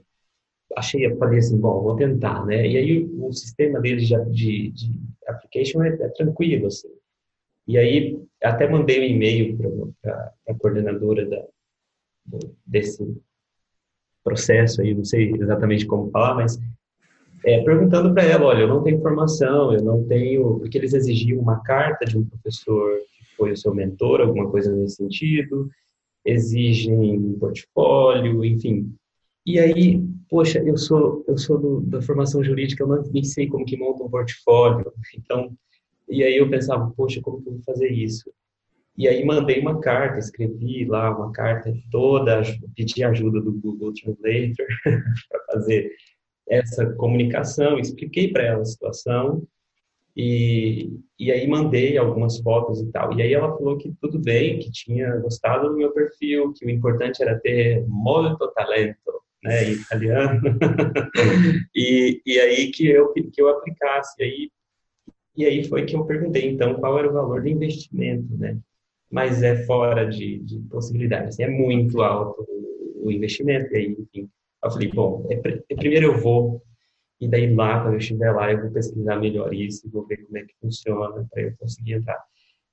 achei, 0.76 1.06
eu 1.06 1.18
falei 1.18 1.40
assim, 1.40 1.58
bom, 1.58 1.82
vou 1.82 1.96
tentar, 1.96 2.46
né? 2.46 2.68
E 2.68 2.78
aí 2.78 3.04
o, 3.04 3.32
sistema 3.32 3.80
deles 3.80 4.06
de, 4.06 4.26
de, 4.26 4.72
de 4.72 5.02
application 5.26 5.82
é, 5.84 5.90
é, 5.90 6.10
tranquilo, 6.10 6.68
assim. 6.68 6.90
E 7.66 7.78
aí 7.78 8.22
até 8.44 8.68
mandei 8.68 9.00
um 9.00 9.16
e-mail 9.16 9.58
para 10.02 10.34
a 10.50 10.54
coordenadora 10.56 11.26
da, 11.26 11.46
desse 12.66 13.18
processo 14.22 14.82
aí, 14.82 14.94
não 14.94 15.06
sei 15.06 15.32
exatamente 15.32 15.86
como 15.86 16.12
falar, 16.12 16.36
mas 16.36 16.60
é, 17.46 17.64
perguntando 17.64 18.14
para 18.14 18.24
ela, 18.24 18.46
olha, 18.46 18.62
eu 18.62 18.68
não 18.68 18.84
tenho 18.84 19.02
formação, 19.02 19.74
eu 19.74 19.82
não 19.82 20.04
tenho, 20.06 20.60
porque 20.60 20.78
eles 20.78 20.94
exigiam 20.94 21.40
uma 21.40 21.62
carta 21.62 22.06
de 22.06 22.18
um 22.18 22.26
professor 22.26 23.00
foi 23.36 23.52
o 23.52 23.58
seu 23.58 23.74
mentor, 23.74 24.22
alguma 24.22 24.50
coisa 24.50 24.76
nesse 24.76 24.98
sentido, 24.98 25.70
exigem 26.26 27.18
um 27.18 27.38
portfólio, 27.38 28.44
enfim. 28.44 28.94
E 29.46 29.60
aí, 29.60 30.02
poxa, 30.30 30.60
eu 30.60 30.78
sou 30.78 31.24
eu 31.28 31.38
sou 31.38 31.60
do, 31.60 31.82
da 31.82 32.02
formação 32.02 32.44
jurídica, 32.44 32.84
eu 32.84 33.04
nem 33.12 33.24
sei 33.24 33.48
como 33.48 33.66
que 33.66 33.78
monta 33.78 34.04
um 34.04 34.10
portfólio, 34.10 34.92
então, 35.18 35.52
e 36.10 36.24
aí 36.24 36.38
eu 36.38 36.50
pensava, 36.50 36.92
poxa, 36.96 37.22
como 37.22 37.42
que 37.42 37.50
eu 37.50 37.54
vou 37.54 37.62
fazer 37.64 37.92
isso? 37.92 38.32
E 38.96 39.08
aí 39.08 39.26
mandei 39.26 39.60
uma 39.60 39.80
carta, 39.80 40.20
escrevi 40.20 40.86
lá 40.86 41.16
uma 41.16 41.32
carta 41.32 41.74
toda, 41.92 42.44
pedi 42.76 43.04
ajuda 43.04 43.42
do 43.42 43.52
Google 43.52 43.92
Translator 43.94 44.68
para 45.30 45.46
fazer 45.52 45.92
essa 46.48 46.86
comunicação, 46.94 47.80
expliquei 47.80 48.32
para 48.32 48.44
ela 48.44 48.62
a 48.62 48.66
situação 48.66 49.44
e, 50.16 51.00
e 51.20 51.32
aí 51.32 51.48
mandei 51.48 51.98
algumas 51.98 52.40
fotos 52.40 52.82
e 52.82 52.92
tal. 52.92 53.14
E 53.18 53.22
aí 53.22 53.34
ela 53.34 53.56
falou 53.56 53.78
que 53.78 53.94
tudo 54.02 54.20
bem, 54.20 54.60
que 54.60 54.72
tinha 54.72 55.18
gostado 55.18 55.70
do 55.70 55.78
meu 55.78 55.92
perfil, 55.92 56.54
que 56.54 56.66
o 56.66 56.70
importante 56.70 57.22
era 57.22 57.40
ter 57.40 57.86
molto 57.88 58.52
talento, 58.54 59.22
né, 59.44 59.72
italiano. 59.72 60.42
e, 61.76 62.22
e 62.26 62.40
aí 62.40 62.72
que 62.72 62.88
eu 62.88 63.12
que 63.14 63.42
eu 63.42 63.50
aplicasse. 63.50 64.16
E 64.20 64.24
aí, 64.24 64.52
e 65.36 65.46
aí 65.46 65.64
foi 65.68 65.86
que 65.86 65.96
eu 65.96 66.06
perguntei 66.06 66.50
então 66.50 66.76
qual 66.76 67.00
era 67.00 67.10
o 67.10 67.14
valor 67.14 67.42
do 67.42 67.50
investimento, 67.50 68.38
né? 68.38 68.58
mas 69.14 69.44
é 69.44 69.64
fora 69.68 70.10
de, 70.10 70.40
de 70.40 70.58
possibilidades. 70.62 71.40
É 71.40 71.48
muito 71.48 72.02
alto 72.02 72.44
o 72.96 73.12
investimento, 73.12 73.72
e 73.72 73.78
aí, 73.78 73.86
enfim. 73.92 74.28
Eu 74.64 74.72
falei, 74.72 74.88
bom, 74.92 75.28
é, 75.30 75.36
primeiro 75.76 76.08
eu 76.08 76.18
vou, 76.18 76.64
e 77.20 77.28
daí 77.28 77.54
lá, 77.54 77.82
quando 77.82 77.94
eu 77.94 78.00
estiver 78.00 78.32
lá, 78.32 78.52
eu 78.52 78.62
vou 78.62 78.72
pesquisar 78.72 79.18
melhor 79.18 79.54
isso, 79.54 79.90
vou 79.90 80.06
ver 80.06 80.18
como 80.26 80.38
é 80.38 80.44
que 80.44 80.54
funciona 80.60 81.26
para 81.32 81.42
eu 81.42 81.56
conseguir 81.58 81.94
entrar. 81.94 82.22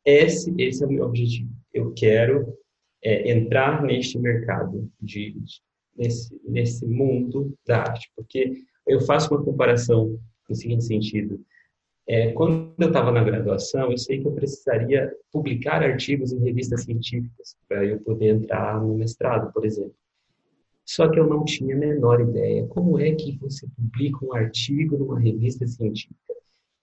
Esse, 0.05 0.53
esse 0.59 0.83
é 0.83 0.87
o 0.87 0.91
meu 0.91 1.05
objetivo. 1.05 1.51
Eu 1.73 1.93
quero 1.93 2.57
é, 3.03 3.31
entrar 3.31 3.83
neste 3.83 4.19
mercado, 4.19 4.91
de, 5.01 5.33
de, 5.33 5.61
nesse, 5.97 6.41
nesse 6.45 6.87
mundo 6.87 7.55
da 7.67 7.83
arte, 7.83 8.11
porque 8.17 8.53
eu 8.87 9.01
faço 9.01 9.33
uma 9.33 9.45
comparação 9.45 10.19
no 10.49 10.55
seguinte 10.55 10.85
sentido. 10.85 11.41
É, 12.09 12.33
quando 12.33 12.75
eu 12.79 12.89
estava 12.89 13.13
na 13.13 13.23
graduação, 13.23 13.93
eu 13.93 13.99
sei 13.99 14.21
que 14.21 14.27
eu 14.27 14.33
precisaria 14.33 15.13
publicar 15.31 15.83
artigos 15.83 16.33
em 16.33 16.41
revistas 16.41 16.83
científicas 16.83 17.57
para 17.69 17.85
eu 17.85 18.01
poder 18.01 18.35
entrar 18.35 18.81
no 18.81 18.97
mestrado, 18.97 19.53
por 19.53 19.65
exemplo. 19.65 19.95
Só 20.91 21.09
que 21.09 21.21
eu 21.21 21.27
não 21.29 21.45
tinha 21.45 21.77
a 21.77 21.79
menor 21.79 22.21
ideia 22.21 22.67
como 22.67 22.99
é 22.99 23.13
que 23.13 23.39
você 23.41 23.65
publica 23.77 24.27
um 24.27 24.35
artigo 24.35 24.99
numa 24.99 25.21
revista 25.21 25.65
científica. 25.65 26.35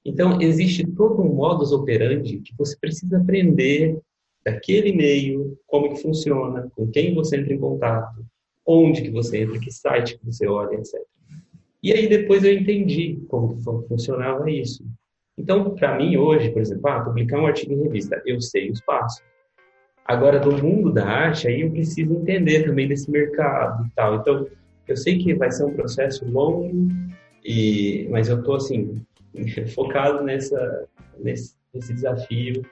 Então, 0.06 0.42
existe 0.42 0.88
todo 0.88 1.22
um 1.22 1.36
modus 1.36 1.74
operandi 1.74 2.40
que 2.40 2.56
você 2.58 2.78
precisa 2.80 3.18
aprender 3.18 4.00
daquele 4.46 4.94
meio, 4.94 5.60
como 5.68 5.94
que 5.94 6.02
funciona, 6.02 6.72
com 6.74 6.88
quem 6.88 7.14
você 7.14 7.36
entra 7.36 7.54
em 7.54 7.60
contato, 7.60 8.26
onde 8.66 9.02
que 9.02 9.12
você 9.12 9.40
entra, 9.40 9.60
que 9.60 9.70
site 9.70 10.18
que 10.18 10.26
você 10.26 10.48
olha, 10.48 10.76
etc. 10.76 11.02
E 11.84 11.92
aí 11.92 12.08
depois 12.08 12.46
eu 12.46 12.54
entendi 12.54 13.20
como 13.28 13.58
funcionava 13.90 14.50
isso. 14.50 14.86
Então, 15.38 15.76
para 15.76 15.98
mim, 15.98 16.16
hoje, 16.16 16.50
por 16.52 16.62
exemplo, 16.62 16.88
ah, 16.88 17.02
publicar 17.02 17.42
um 17.42 17.46
artigo 17.46 17.74
em 17.74 17.84
revista, 17.84 18.22
eu 18.26 18.40
sei 18.40 18.72
os 18.72 18.80
passos. 18.80 19.22
Agora, 20.08 20.40
do 20.40 20.52
mundo 20.64 20.92
da 20.92 21.06
arte, 21.06 21.48
aí 21.48 21.62
eu 21.62 21.72
preciso 21.72 22.14
entender 22.14 22.66
também 22.66 22.88
desse 22.88 23.10
mercado 23.12 23.86
e 23.86 23.90
tal. 23.92 24.16
Então, 24.16 24.48
eu 24.88 24.96
sei 24.96 25.18
que 25.18 25.34
vai 25.34 25.52
ser 25.52 25.66
um 25.66 25.74
processo 25.74 26.26
longo, 26.26 26.72
e, 27.44 28.08
mas 28.10 28.30
eu 28.30 28.40
estou, 28.40 28.56
assim, 28.56 29.02
focado 29.76 30.24
nessa, 30.24 30.86
nesse, 31.20 31.56
nesse 31.74 31.94
desafio. 31.94 32.66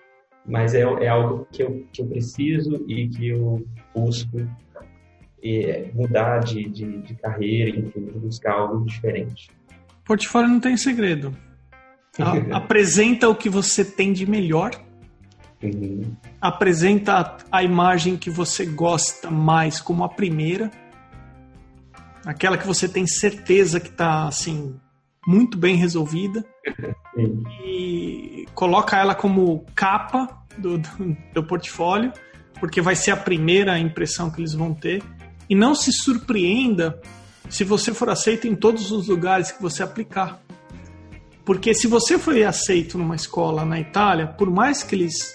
Mas 0.48 0.76
é, 0.76 0.82
é 0.82 1.08
algo 1.08 1.48
que 1.52 1.64
eu, 1.64 1.86
que 1.92 2.02
eu 2.02 2.06
preciso 2.06 2.86
e 2.88 3.10
que 3.10 3.30
eu 3.30 3.66
busco 3.94 4.48
é, 5.44 5.90
mudar 5.94 6.40
de, 6.40 6.70
de, 6.70 7.00
de 7.00 7.16
carreira, 7.16 7.70
enfim, 7.72 8.02
buscar 8.16 8.54
algo 8.54 8.86
diferente. 8.86 9.50
Portfólio 10.06 10.50
não 10.50 10.60
tem 10.60 10.78
segredo 10.78 11.36
a, 12.22 12.38
apresenta 12.58 13.28
o 13.30 13.36
que 13.36 13.50
você 13.50 13.84
tem 13.84 14.14
de 14.14 14.30
melhor. 14.30 14.72
Uhum. 15.62 16.16
Apresenta 16.40 17.14
a, 17.14 17.60
a 17.60 17.64
imagem 17.64 18.18
que 18.18 18.30
você 18.30 18.66
gosta 18.66 19.32
mais 19.32 19.80
como 19.80 20.04
a 20.04 20.10
primeira. 20.10 20.72
Aquela 22.26 22.58
que 22.58 22.68
você 22.68 22.88
tem 22.88 23.06
certeza 23.08 23.80
que 23.80 23.90
está 23.90 24.28
assim 24.28 24.76
muito 25.28 25.58
bem 25.58 25.76
resolvida. 25.76 26.46
E 27.66 28.46
coloca 28.54 28.98
ela 28.98 29.16
como 29.16 29.66
capa 29.74 30.46
do, 30.58 30.78
do, 30.78 31.18
do 31.34 31.44
portfólio, 31.46 32.12
porque 32.60 32.82
vai 32.82 32.94
ser 32.94 33.12
a 33.12 33.16
primeira 33.16 33.80
impressão 33.80 34.30
que 34.30 34.42
eles 34.42 34.54
vão 34.54 34.74
ter. 34.74 35.02
E 35.50 35.56
não 35.56 35.74
se 35.74 35.94
surpreenda 35.94 37.02
se 37.50 37.64
você 37.64 37.94
for 37.94 38.10
aceito 38.10 38.48
em 38.48 38.54
todos 38.54 38.92
os 38.92 39.08
lugares 39.08 39.50
que 39.50 39.62
você 39.62 39.82
aplicar. 39.82 40.42
Porque 41.46 41.74
se 41.74 41.88
você 41.88 42.20
foi 42.20 42.44
aceito 42.44 42.98
numa 42.98 43.16
escola 43.16 43.64
na 43.64 43.80
Itália, 43.80 44.28
por 44.28 44.50
mais 44.50 44.84
que 44.84 44.96
eles 44.96 45.34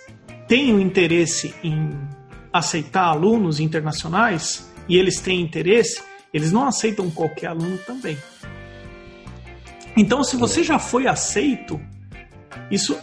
tenham 0.51 0.80
interesse 0.80 1.55
em 1.62 1.96
aceitar 2.53 3.05
alunos 3.05 3.61
internacionais, 3.61 4.68
e 4.88 4.96
eles 4.96 5.20
têm 5.20 5.40
interesse, 5.40 6.03
eles 6.34 6.51
não 6.51 6.66
aceitam 6.66 7.09
qualquer 7.09 7.46
aluno 7.46 7.78
também. 7.86 8.18
Então, 9.96 10.24
se 10.24 10.36
você 10.36 10.64
já 10.64 10.76
foi 10.76 11.07
aceito, 11.07 11.80
isso 12.68 12.98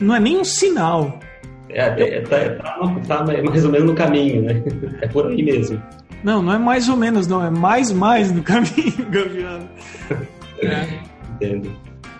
não 0.00 0.14
é 0.14 0.20
nem 0.20 0.38
um 0.38 0.44
sinal. 0.44 1.20
É, 1.68 1.82
é, 1.82 2.20
tá, 2.22 2.38
tá, 2.54 2.94
tá, 3.06 3.24
mais 3.24 3.66
ou 3.66 3.70
menos 3.70 3.88
no 3.88 3.94
caminho, 3.94 4.40
né? 4.40 4.62
É 5.02 5.06
por 5.06 5.26
aí 5.26 5.42
mesmo. 5.42 5.82
Não, 6.24 6.40
não 6.40 6.54
é 6.54 6.58
mais 6.58 6.88
ou 6.88 6.96
menos, 6.96 7.26
não. 7.26 7.44
É 7.44 7.50
mais, 7.50 7.92
mais 7.92 8.32
no 8.32 8.40
caminho, 8.42 9.06
Gaviano. 9.10 9.68
É. 10.62 10.88
Entendo. 11.34 11.70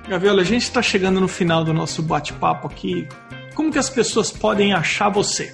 Gaviola, 0.07 0.43
a 0.43 0.45
gente 0.45 0.65
está 0.65 0.83
chegando 0.83 1.19
no 1.19 1.27
final 1.27 1.65
do 1.65 1.73
nosso 1.73 2.03
bate-papo 2.03 2.67
aqui. 2.67 3.09
Como 3.57 3.73
que 3.73 3.79
as 3.79 3.89
pessoas 3.89 4.31
podem 4.31 4.75
achar 4.75 5.09
você? 5.09 5.53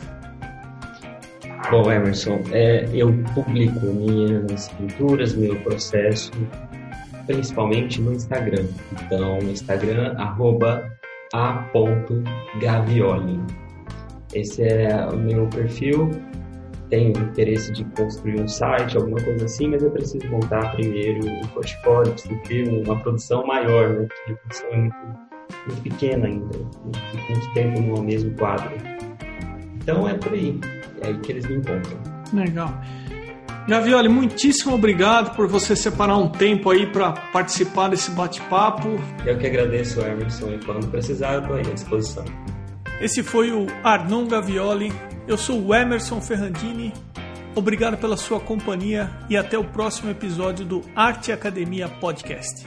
Bom, 1.71 1.91
Emerson, 1.91 2.41
é, 2.53 2.87
eu 2.93 3.11
publico 3.33 3.87
minhas 3.87 4.69
pinturas, 4.71 5.35
meu 5.35 5.55
processo, 5.63 6.33
principalmente 7.27 8.01
no 8.01 8.13
Instagram. 8.13 8.67
Então, 8.93 9.39
no 9.39 9.51
Instagram, 9.51 10.15
arroba 10.19 10.93
a.gavioli. 11.33 11.81
Esse 14.35 14.65
é 14.65 15.07
o 15.07 15.17
meu 15.17 15.47
perfil. 15.47 16.11
Tenho 16.91 17.11
interesse 17.11 17.73
de 17.73 17.85
construir 17.97 18.41
um 18.41 18.49
site, 18.49 18.97
alguma 18.99 19.23
coisa 19.23 19.47
assim, 19.47 19.69
mas 19.69 19.83
eu 19.83 19.91
preciso 19.91 20.29
montar 20.29 20.73
primeiro 20.73 21.27
um 21.27 21.47
portfólio, 21.49 22.13
preciso 22.13 22.35
uma 22.85 22.99
produção 23.01 23.47
maior, 23.47 23.89
né? 23.91 24.07
Porque 24.09 24.33
a 24.33 24.35
produção 24.37 24.69
é 24.69 24.77
muito, 24.77 24.97
muito 25.67 25.83
pequena 25.83 26.27
ainda, 26.27 26.59
muito 27.29 27.55
tempo 27.55 27.81
no 27.81 28.03
mesmo 28.03 28.35
quadro. 28.37 28.71
Então 29.77 30.09
é 30.09 30.15
por 30.15 30.33
aí, 30.33 30.59
é 31.01 31.09
aí 31.09 31.19
que 31.19 31.33
eles 31.33 31.47
me 31.47 31.57
encontram. 31.57 31.99
Legal. 32.33 32.81
Gavioli, 33.69 34.09
muitíssimo 34.09 34.75
obrigado 34.75 35.37
por 35.37 35.47
você 35.47 35.77
separar 35.77 36.17
um 36.17 36.29
tempo 36.29 36.71
aí 36.71 36.87
para 36.87 37.13
participar 37.13 37.89
desse 37.89 38.11
bate-papo. 38.11 38.89
Eu 39.25 39.39
que 39.39 39.47
agradeço, 39.47 40.01
Emerson, 40.01 40.55
e 40.55 40.59
quando 40.65 40.89
precisar, 40.89 41.35
eu 41.35 41.41
estou 41.43 41.57
aí 41.57 41.63
à 41.63 41.75
disposição. 41.75 42.25
Esse 43.01 43.23
foi 43.23 43.53
o 43.53 43.67
Arnon 43.85 44.27
Gavioli. 44.27 44.93
Eu 45.29 45.37
sou 45.37 45.65
o 45.65 45.75
Emerson 45.75 46.21
Ferrandini. 46.21 46.93
Obrigado 47.55 47.97
pela 47.99 48.17
sua 48.17 48.41
companhia 48.41 49.11
e 49.29 49.37
até 49.37 49.57
o 49.57 49.65
próximo 49.65 50.11
episódio 50.11 50.65
do 50.65 50.83
Arte 50.97 51.31
Academia 51.31 51.89
Podcast. 51.89 52.67